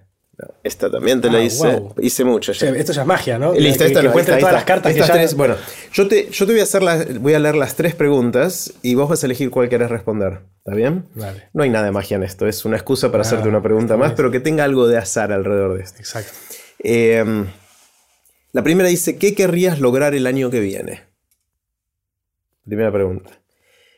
[0.65, 1.77] Esta también te la Ah, hice.
[1.77, 1.95] wow.
[2.03, 2.71] Hice mucho ya.
[2.71, 3.53] esto ya es magia, ¿no?
[3.55, 5.19] Listo, esta que no, encuentres esta, todas las cartas Estas que ya...
[5.21, 5.55] tres, bueno,
[5.93, 8.97] yo te, yo te voy a hacer las, voy a leer las tres preguntas y
[8.97, 10.41] vos vas a elegir cuál querés responder.
[10.59, 11.07] ¿Está bien?
[11.53, 13.97] No hay nada de magia en esto, es una excusa para Ah, hacerte una pregunta
[13.97, 14.17] más, bien.
[14.17, 15.99] pero que tenga algo de azar alrededor de esto.
[16.01, 16.33] Exacto.
[16.83, 17.45] Eh,
[18.53, 21.03] la primera dice, ¿qué querrías lograr el año que viene?
[22.65, 23.31] Primera pregunta.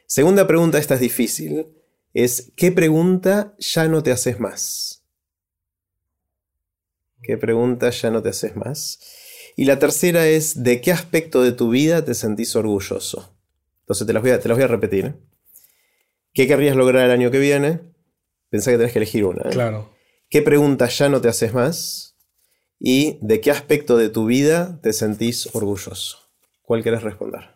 [0.07, 1.67] Segunda pregunta, esta es difícil,
[2.15, 5.05] es, ¿qué pregunta ya no te haces más?
[7.23, 9.01] ¿Qué pregunta ya no te haces más?
[9.57, 13.37] Y la tercera es, ¿de qué aspecto de tu vida te sentís orgulloso?
[13.81, 15.17] Entonces te las voy a, te las voy a repetir.
[16.33, 17.81] ¿Qué querrías lograr el año que viene?
[18.49, 19.43] Pensá que tenés que elegir una.
[19.49, 19.53] ¿eh?
[19.53, 19.91] Claro.
[20.29, 22.17] ¿Qué pregunta ya no te haces más?
[22.79, 26.19] ¿Y de qué aspecto de tu vida te sentís orgulloso?
[26.63, 27.56] ¿Cuál querés responder?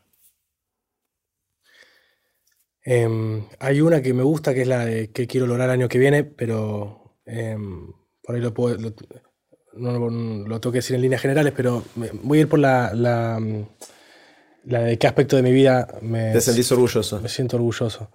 [2.85, 5.89] Em, hay una que me gusta, que es la de que quiero lograr el año
[5.89, 7.93] que viene, pero em,
[8.23, 8.77] por ahí lo puedo...
[8.77, 8.95] lo-
[9.73, 12.59] no lo, lo tengo que decir en líneas generales, pero me- voy a ir por
[12.59, 13.41] la, la,
[14.65, 17.21] la de qué aspecto de mi vida me, ¿Te sentís orgulloso?
[17.21, 18.11] me siento orgulloso.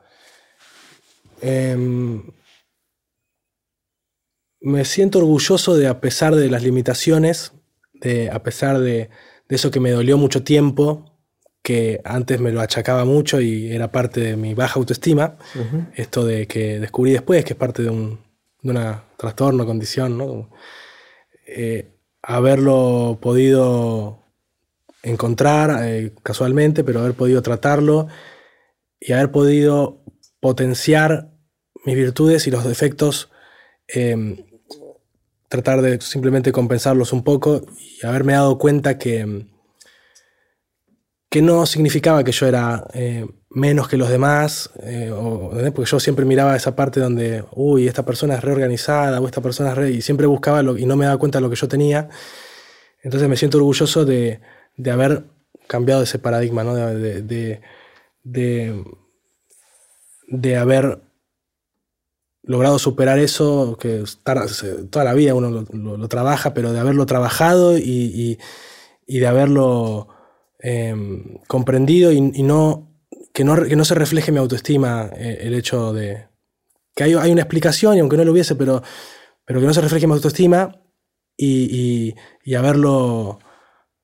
[1.42, 2.22] Em,
[4.62, 7.54] me siento orgulloso de, a pesar de las limitaciones,
[7.94, 9.10] de, a pesar de,
[9.48, 11.15] de eso que me dolió mucho tiempo,
[11.66, 15.36] que antes me lo achacaba mucho y era parte de mi baja autoestima,
[15.96, 18.20] esto de que descubrí después, que es parte de un
[18.62, 20.52] de una trastorno, condición, ¿no?
[21.48, 21.90] Eh,
[22.22, 24.20] haberlo podido
[25.02, 28.10] encontrar eh, casualmente, pero haber podido tratarlo
[29.00, 30.04] y haber podido
[30.40, 31.32] potenciar
[31.84, 33.32] mis virtudes y los defectos,
[33.88, 34.46] eh,
[35.50, 39.48] tratar de simplemente compensarlos un poco y haberme dado cuenta que,
[41.36, 45.99] que no significaba que yo era eh, menos que los demás, eh, o- porque yo
[45.99, 49.91] siempre miraba esa parte donde, uy, esta persona es reorganizada, o esta persona es re...
[49.91, 52.07] y siempre buscaba lo, y no me daba cuenta de lo que yo tenía.
[53.03, 54.40] Entonces me siento orgulloso de,
[54.78, 55.26] de haber
[55.68, 56.74] cambiado ese paradigma, ¿no?
[56.74, 57.62] de, de,
[58.24, 58.84] de,
[60.30, 61.02] de- haber
[62.44, 66.72] logrado superar eso, que tar- se- toda la vida uno lo, lo- lo trabaja, pero
[66.72, 68.38] de haberlo trabajado y, y-
[69.06, 70.15] y de haberlo
[70.66, 72.90] em, comprendido y, no,
[73.34, 76.28] que no que no se refleje mi autoestima eh, el hecho de
[76.96, 78.82] que hay, hay una explicación y aunque no lo hubiese, pero,
[79.46, 80.82] pero que no se refleje mi autoestima
[81.38, 81.68] y,
[82.10, 83.40] y- y haberlo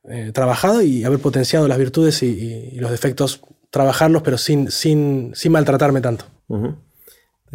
[0.04, 5.52] eh, trabajado y haber potenciado las virtudes y, los defectos, trabajarlos, pero sin, sin, sin
[5.54, 6.26] maltratarme tanto.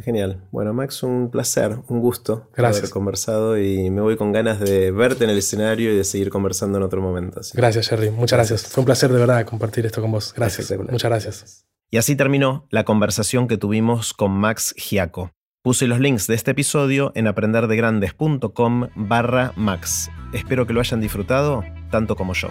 [0.02, 0.42] Genial.
[0.50, 2.84] Bueno, Max, un placer, un gusto Gracias.
[2.84, 6.30] haber conversado y me voy con ganas de verte en el escenario y de seguir
[6.30, 7.40] conversando en otro momento.
[7.40, 8.10] así Gracias, Jerry.
[8.10, 8.66] Muchas gracias.
[8.66, 10.34] Fue un placer de verdad compartir esto con vos.
[10.36, 10.72] Gracias.
[10.78, 11.66] Muchas gracias.
[11.90, 15.30] Y así terminó la conversación que tuvimos con Max Giaco.
[15.62, 20.10] Puse los links de este episodio en aprenderdegrandes.com barra Max.
[20.32, 22.50] Espero que lo hayan disfrutado tanto como yo.